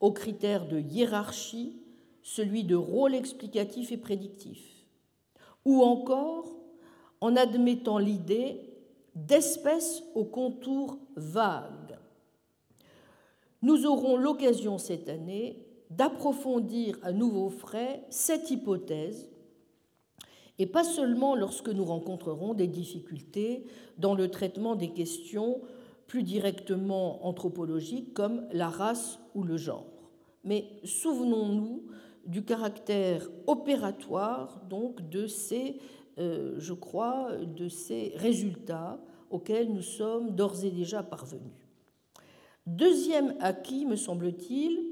aux 0.00 0.12
critères 0.12 0.66
de 0.66 0.80
hiérarchie, 0.80 1.76
celui 2.22 2.64
de 2.64 2.76
rôle 2.76 3.14
explicatif 3.14 3.92
et 3.92 3.96
prédictif, 3.96 4.86
ou 5.64 5.82
encore 5.82 6.54
en 7.20 7.36
admettant 7.36 7.98
l'idée 7.98 8.60
d'espèces 9.14 10.02
aux 10.14 10.24
contours 10.24 10.98
vagues. 11.16 11.98
Nous 13.62 13.84
aurons 13.84 14.16
l'occasion 14.16 14.78
cette 14.78 15.08
année 15.08 15.69
d'approfondir 15.90 16.98
à 17.02 17.12
nouveau 17.12 17.50
frais 17.50 18.04
cette 18.08 18.50
hypothèse, 18.50 19.28
et 20.58 20.66
pas 20.66 20.84
seulement 20.84 21.34
lorsque 21.34 21.70
nous 21.70 21.84
rencontrerons 21.84 22.54
des 22.54 22.66
difficultés 22.66 23.64
dans 23.98 24.14
le 24.14 24.30
traitement 24.30 24.76
des 24.76 24.92
questions 24.92 25.62
plus 26.06 26.22
directement 26.22 27.26
anthropologiques 27.26 28.12
comme 28.12 28.46
la 28.52 28.68
race 28.68 29.18
ou 29.34 29.42
le 29.42 29.56
genre. 29.56 29.86
Mais 30.44 30.66
souvenons-nous 30.84 31.84
du 32.26 32.44
caractère 32.44 33.28
opératoire 33.46 34.60
donc 34.68 35.08
de 35.08 35.26
ces, 35.26 35.78
euh, 36.18 36.56
je 36.58 36.74
crois, 36.74 37.36
de 37.36 37.68
ces 37.68 38.12
résultats 38.16 39.00
auxquels 39.30 39.72
nous 39.72 39.82
sommes 39.82 40.34
d'ores 40.34 40.64
et 40.64 40.70
déjà 40.70 41.02
parvenus. 41.02 41.52
Deuxième 42.66 43.34
acquis, 43.40 43.86
me 43.86 43.96
semble-t-il, 43.96 44.89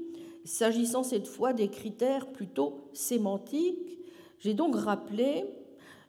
s'agissant 0.49 1.03
cette 1.03 1.27
fois 1.27 1.53
des 1.53 1.67
critères 1.67 2.31
plutôt 2.31 2.89
sémantiques, 2.93 3.99
j'ai 4.39 4.55
donc 4.55 4.75
rappelé 4.75 5.45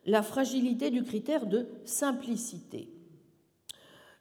la 0.06 0.22
fragilité 0.22 0.90
du 0.90 1.02
critère 1.02 1.46
de 1.46 1.68
simplicité. 1.84 2.88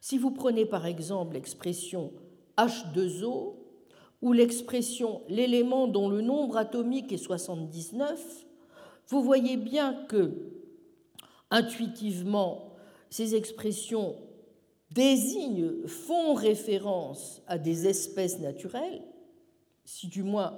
Si 0.02 0.18
vous 0.18 0.32
prenez 0.32 0.66
par 0.66 0.86
exemple 0.86 1.36
l'expression 1.36 2.12
H2O 2.58 3.56
ou 4.22 4.34
l'expression 4.34 5.22
l'élément 5.30 5.88
dont 5.88 6.10
le 6.10 6.20
nombre 6.20 6.58
atomique 6.58 7.14
est 7.14 7.18
79, 7.18 8.46
vous 9.08 9.24
voyez 9.24 9.56
bien 9.56 10.06
que, 10.10 10.34
intuitivement, 11.50 12.74
ces 13.10 13.36
expressions 13.36 14.18
désignent, 14.92 15.88
font 15.88 16.34
référence 16.34 17.42
à 17.48 17.58
des 17.58 17.88
espèces 17.88 18.40
naturelles, 18.40 19.02
si 19.90 20.08
du 20.08 20.22
moins 20.22 20.56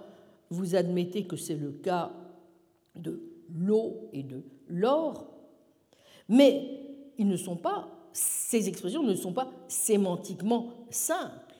vous 0.49 0.75
admettez 0.75 1.23
que 1.23 1.37
c'est 1.37 1.55
le 1.55 1.71
cas 1.71 2.11
de 2.95 3.21
l'eau 3.49 4.09
et 4.11 4.23
de 4.23 4.43
l'or, 4.67 5.25
mais 6.27 6.81
ces 8.11 8.67
expressions 8.67 9.03
ne 9.03 9.15
sont 9.15 9.31
pas 9.31 9.49
sémantiquement 9.69 10.73
simples. 10.89 11.55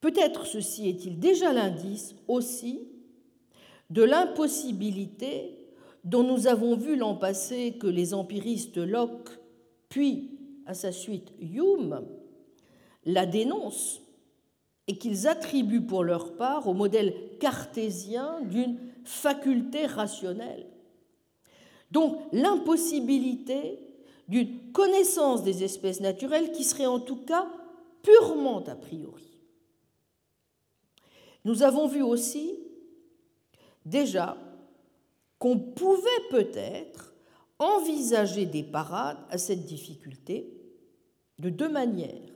Peut-être 0.00 0.46
ceci 0.46 0.88
est-il 0.88 1.18
déjà 1.18 1.52
l'indice 1.52 2.14
aussi 2.26 2.88
de 3.90 4.02
l'impossibilité 4.02 5.58
dont 6.04 6.22
nous 6.22 6.46
avons 6.46 6.74
vu 6.74 6.96
l'an 6.96 7.16
passé 7.16 7.76
que 7.78 7.86
les 7.86 8.14
empiristes 8.14 8.78
Locke, 8.78 9.28
puis 9.90 10.38
à 10.64 10.72
sa 10.72 10.90
suite 10.90 11.34
Hume, 11.38 12.00
la 13.04 13.26
dénoncent 13.26 14.03
et 14.86 14.98
qu'ils 14.98 15.26
attribuent 15.26 15.86
pour 15.86 16.04
leur 16.04 16.36
part 16.36 16.68
au 16.68 16.74
modèle 16.74 17.14
cartésien 17.40 18.40
d'une 18.42 18.78
faculté 19.04 19.86
rationnelle. 19.86 20.66
Donc 21.90 22.18
l'impossibilité 22.32 23.78
d'une 24.28 24.72
connaissance 24.72 25.42
des 25.42 25.64
espèces 25.64 26.00
naturelles 26.00 26.52
qui 26.52 26.64
serait 26.64 26.86
en 26.86 27.00
tout 27.00 27.24
cas 27.24 27.46
purement 28.02 28.62
a 28.64 28.74
priori. 28.74 29.38
Nous 31.44 31.62
avons 31.62 31.86
vu 31.86 32.02
aussi 32.02 32.58
déjà 33.84 34.36
qu'on 35.38 35.58
pouvait 35.58 36.08
peut-être 36.30 37.14
envisager 37.58 38.46
des 38.46 38.62
parades 38.62 39.18
à 39.30 39.38
cette 39.38 39.64
difficulté 39.64 40.50
de 41.38 41.50
deux 41.50 41.68
manières. 41.68 42.32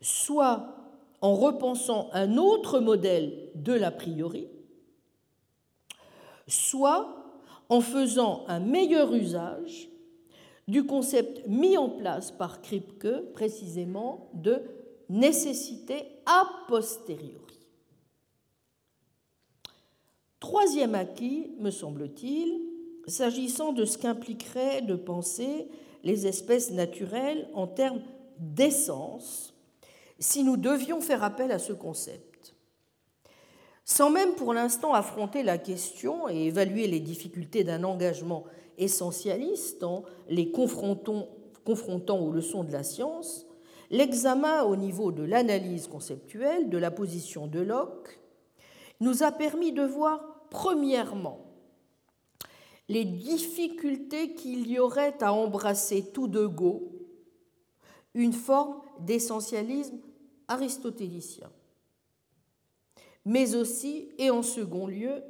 Soit 0.00 0.79
en 1.20 1.34
repensant 1.34 2.08
un 2.12 2.36
autre 2.36 2.80
modèle 2.80 3.50
de 3.54 3.72
l'a 3.72 3.90
priori, 3.90 4.48
soit 6.46 7.20
en 7.68 7.80
faisant 7.80 8.44
un 8.48 8.60
meilleur 8.60 9.12
usage 9.14 9.88
du 10.66 10.86
concept 10.86 11.46
mis 11.46 11.76
en 11.76 11.88
place 11.88 12.30
par 12.30 12.62
Kripke, 12.62 13.32
précisément 13.32 14.30
de 14.34 14.62
nécessité 15.08 16.04
a 16.26 16.48
posteriori. 16.68 17.40
Troisième 20.38 20.94
acquis, 20.94 21.50
me 21.58 21.70
semble-t-il, 21.70 22.60
s'agissant 23.06 23.72
de 23.72 23.84
ce 23.84 23.98
qu'impliquerait 23.98 24.82
de 24.82 24.94
penser 24.94 25.68
les 26.04 26.26
espèces 26.26 26.70
naturelles 26.70 27.48
en 27.54 27.66
termes 27.66 28.02
d'essence 28.38 29.49
si 30.20 30.44
nous 30.44 30.58
devions 30.58 31.00
faire 31.00 31.24
appel 31.24 31.50
à 31.50 31.58
ce 31.58 31.72
concept. 31.72 32.54
Sans 33.84 34.10
même 34.10 34.34
pour 34.34 34.54
l'instant 34.54 34.94
affronter 34.94 35.42
la 35.42 35.58
question 35.58 36.28
et 36.28 36.46
évaluer 36.46 36.86
les 36.86 37.00
difficultés 37.00 37.64
d'un 37.64 37.82
engagement 37.82 38.44
essentialiste 38.78 39.82
en 39.82 40.04
les 40.28 40.52
confrontant, 40.52 41.26
aux 41.66 42.30
leçons 42.30 42.62
de 42.62 42.72
la 42.72 42.82
science, 42.82 43.46
l'examen 43.90 44.62
au 44.62 44.76
niveau 44.76 45.10
de 45.10 45.22
l'analyse 45.22 45.88
conceptuelle 45.88 46.68
de 46.68 46.78
la 46.78 46.90
position 46.90 47.46
de 47.46 47.60
Locke 47.60 48.20
nous 49.00 49.22
a 49.22 49.32
permis 49.32 49.72
de 49.72 49.82
voir 49.82 50.20
premièrement 50.50 51.46
les 52.88 53.04
difficultés 53.04 54.34
qu'il 54.34 54.70
y 54.70 54.78
aurait 54.78 55.22
à 55.22 55.32
embrasser 55.32 56.12
tout 56.12 56.28
de 56.28 56.44
go 56.44 56.92
une 58.14 58.32
forme 58.32 58.80
d'essentialisme 59.00 59.98
aristotélicien, 60.50 61.50
mais 63.24 63.54
aussi, 63.54 64.10
et 64.18 64.30
en 64.30 64.42
second 64.42 64.86
lieu, 64.86 65.22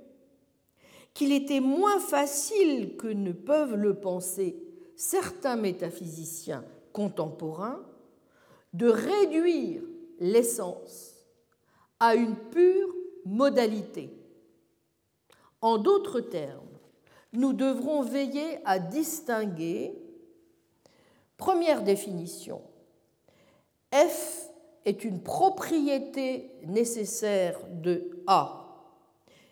qu'il 1.15 1.33
était 1.33 1.61
moins 1.61 2.01
facile 2.01 2.97
que 2.97 3.07
ne 3.07 3.33
peuvent 3.33 3.75
le 3.75 3.95
penser 3.95 4.57
certains 4.97 5.57
métaphysiciens 5.57 6.65
contemporains 6.93 7.85
de 8.73 8.89
réduire 8.89 9.83
l'essence 10.19 11.15
à 11.99 12.15
une 12.15 12.37
pure 12.37 12.95
modalité. 13.25 14.11
En 15.61 15.77
d'autres 15.79 16.21
termes, 16.21 16.67
nous 17.33 17.53
devrons 17.53 18.03
veiller 18.03 18.59
à 18.65 18.79
distinguer, 18.79 19.95
première 21.37 21.83
définition, 21.83 22.63
F 23.93 24.50
est 24.85 25.05
une 25.05 25.23
propriété 25.23 26.51
nécessaire 26.67 27.59
de 27.71 28.23
A 28.27 28.61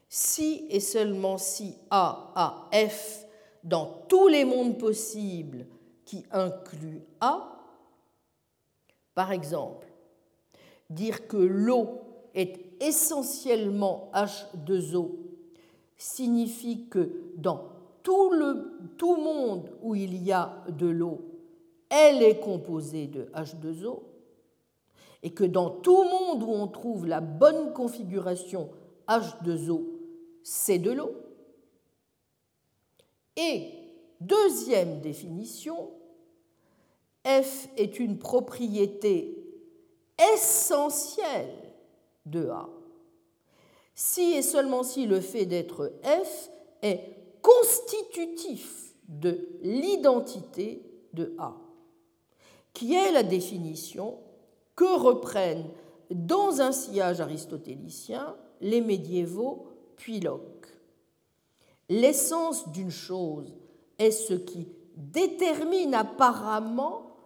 si 0.08 0.66
et 0.70 0.80
seulement 0.80 1.38
si 1.38 1.74
A 1.90 2.32
a 2.34 2.70
F 2.88 3.26
dans 3.62 4.04
tous 4.08 4.28
les 4.28 4.44
mondes 4.44 4.78
possibles 4.78 5.66
qui 6.04 6.24
incluent 6.30 7.02
A. 7.20 7.52
Par 9.14 9.32
exemple, 9.32 9.86
dire 10.88 11.26
que 11.26 11.36
l'eau 11.36 12.00
est 12.34 12.58
essentiellement 12.80 14.10
H2O 14.14 15.10
signifie 15.96 16.88
que 16.88 17.32
dans 17.36 17.68
tout 18.02 18.30
le 18.30 19.22
monde 19.22 19.70
où 19.82 19.94
il 19.94 20.22
y 20.22 20.32
a 20.32 20.64
de 20.68 20.86
l'eau, 20.86 21.20
elle 21.90 22.22
est 22.22 22.38
composée 22.38 23.06
de 23.08 23.24
H2O 23.34 24.02
et 25.22 25.30
que 25.30 25.44
dans 25.44 25.70
tout 25.70 26.04
monde 26.04 26.42
où 26.42 26.52
on 26.52 26.68
trouve 26.68 27.06
la 27.06 27.20
bonne 27.20 27.72
configuration 27.72 28.70
H2O, 29.08 29.84
c'est 30.42 30.78
de 30.78 30.92
l'eau. 30.92 31.14
Et 33.36 33.70
deuxième 34.20 35.00
définition, 35.00 35.90
F 37.26 37.68
est 37.76 37.98
une 37.98 38.18
propriété 38.18 39.36
essentielle 40.34 41.54
de 42.26 42.48
A. 42.48 42.68
Si 43.94 44.32
et 44.32 44.42
seulement 44.42 44.82
si 44.82 45.06
le 45.06 45.20
fait 45.20 45.46
d'être 45.46 45.92
F 46.02 46.50
est 46.82 47.00
constitutif 47.42 48.94
de 49.08 49.48
l'identité 49.62 50.82
de 51.12 51.34
A, 51.38 51.56
qui 52.72 52.94
est 52.94 53.12
la 53.12 53.22
définition 53.22 54.18
que 54.78 54.96
reprennent 54.96 55.68
dans 56.08 56.60
un 56.60 56.70
sillage 56.70 57.20
aristotélicien 57.20 58.36
les 58.60 58.80
médiévaux 58.80 59.66
puis 59.96 60.20
Locke. 60.20 60.68
L'essence 61.88 62.70
d'une 62.70 62.92
chose 62.92 63.56
est 63.98 64.12
ce 64.12 64.34
qui 64.34 64.68
détermine 64.94 65.94
apparemment 65.94 67.16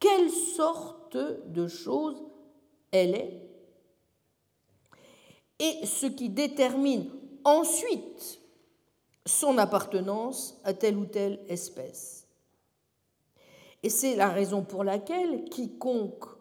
quelle 0.00 0.30
sorte 0.30 1.18
de 1.18 1.68
chose 1.68 2.16
elle 2.92 3.14
est 3.14 3.42
et 5.58 5.84
ce 5.84 6.06
qui 6.06 6.30
détermine 6.30 7.10
ensuite 7.44 8.40
son 9.26 9.58
appartenance 9.58 10.58
à 10.64 10.72
telle 10.72 10.96
ou 10.96 11.04
telle 11.04 11.40
espèce. 11.48 12.26
Et 13.82 13.90
c'est 13.90 14.16
la 14.16 14.30
raison 14.30 14.62
pour 14.62 14.82
laquelle 14.82 15.44
quiconque 15.50 16.35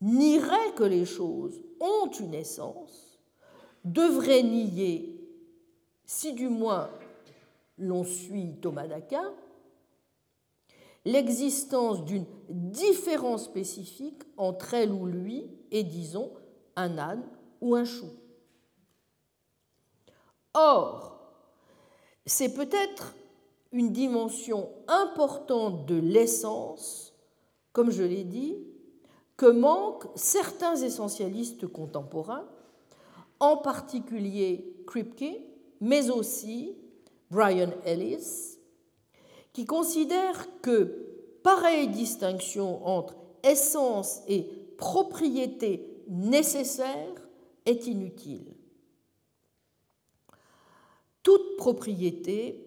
nierait 0.00 0.74
que 0.76 0.84
les 0.84 1.04
choses 1.04 1.60
ont 1.80 2.10
une 2.10 2.34
essence 2.34 3.18
devrait 3.84 4.42
nier, 4.42 5.16
si 6.04 6.32
du 6.32 6.48
moins 6.48 6.90
l'on 7.78 8.04
suit 8.04 8.56
Thomas 8.60 8.86
d'Aquin, 8.86 9.32
l'existence 11.04 12.04
d'une 12.04 12.26
différence 12.48 13.44
spécifique 13.44 14.22
entre 14.36 14.74
elle 14.74 14.92
ou 14.92 15.06
lui 15.06 15.50
et, 15.70 15.82
disons, 15.82 16.30
un 16.76 16.98
âne 16.98 17.24
ou 17.60 17.74
un 17.74 17.84
chou. 17.84 18.10
Or, 20.52 21.20
c'est 22.26 22.54
peut-être 22.54 23.14
une 23.72 23.92
dimension 23.92 24.68
importante 24.88 25.86
de 25.86 25.94
l'essence, 25.94 27.14
comme 27.72 27.90
je 27.90 28.02
l'ai 28.02 28.24
dit, 28.24 28.58
que 29.40 29.46
manquent 29.46 30.06
certains 30.16 30.76
essentialistes 30.76 31.66
contemporains, 31.66 32.46
en 33.38 33.56
particulier 33.56 34.76
Kripke, 34.86 35.40
mais 35.80 36.10
aussi 36.10 36.76
Brian 37.30 37.70
Ellis, 37.86 38.58
qui 39.54 39.64
considère 39.64 40.46
que 40.60 41.38
pareille 41.42 41.88
distinction 41.88 42.86
entre 42.86 43.16
essence 43.42 44.20
et 44.28 44.42
propriété 44.76 46.04
nécessaire 46.06 47.26
est 47.64 47.86
inutile. 47.86 48.52
Toute 51.22 51.56
propriété 51.56 52.62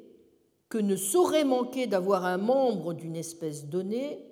que 0.70 0.80
ne 0.80 0.95
saurait 0.95 1.45
manquer 1.45 1.86
d'avoir 1.86 2.26
un 2.26 2.40
membre 2.40 2.94
d'une 2.94 3.16
espèce 3.16 3.68
donnée, 3.68 4.26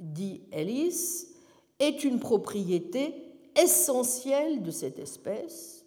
dit 0.00 0.42
Ellis, 0.50 1.35
est 1.78 2.04
une 2.04 2.18
propriété 2.18 3.14
essentielle 3.54 4.62
de 4.62 4.70
cette 4.70 4.98
espèce, 4.98 5.84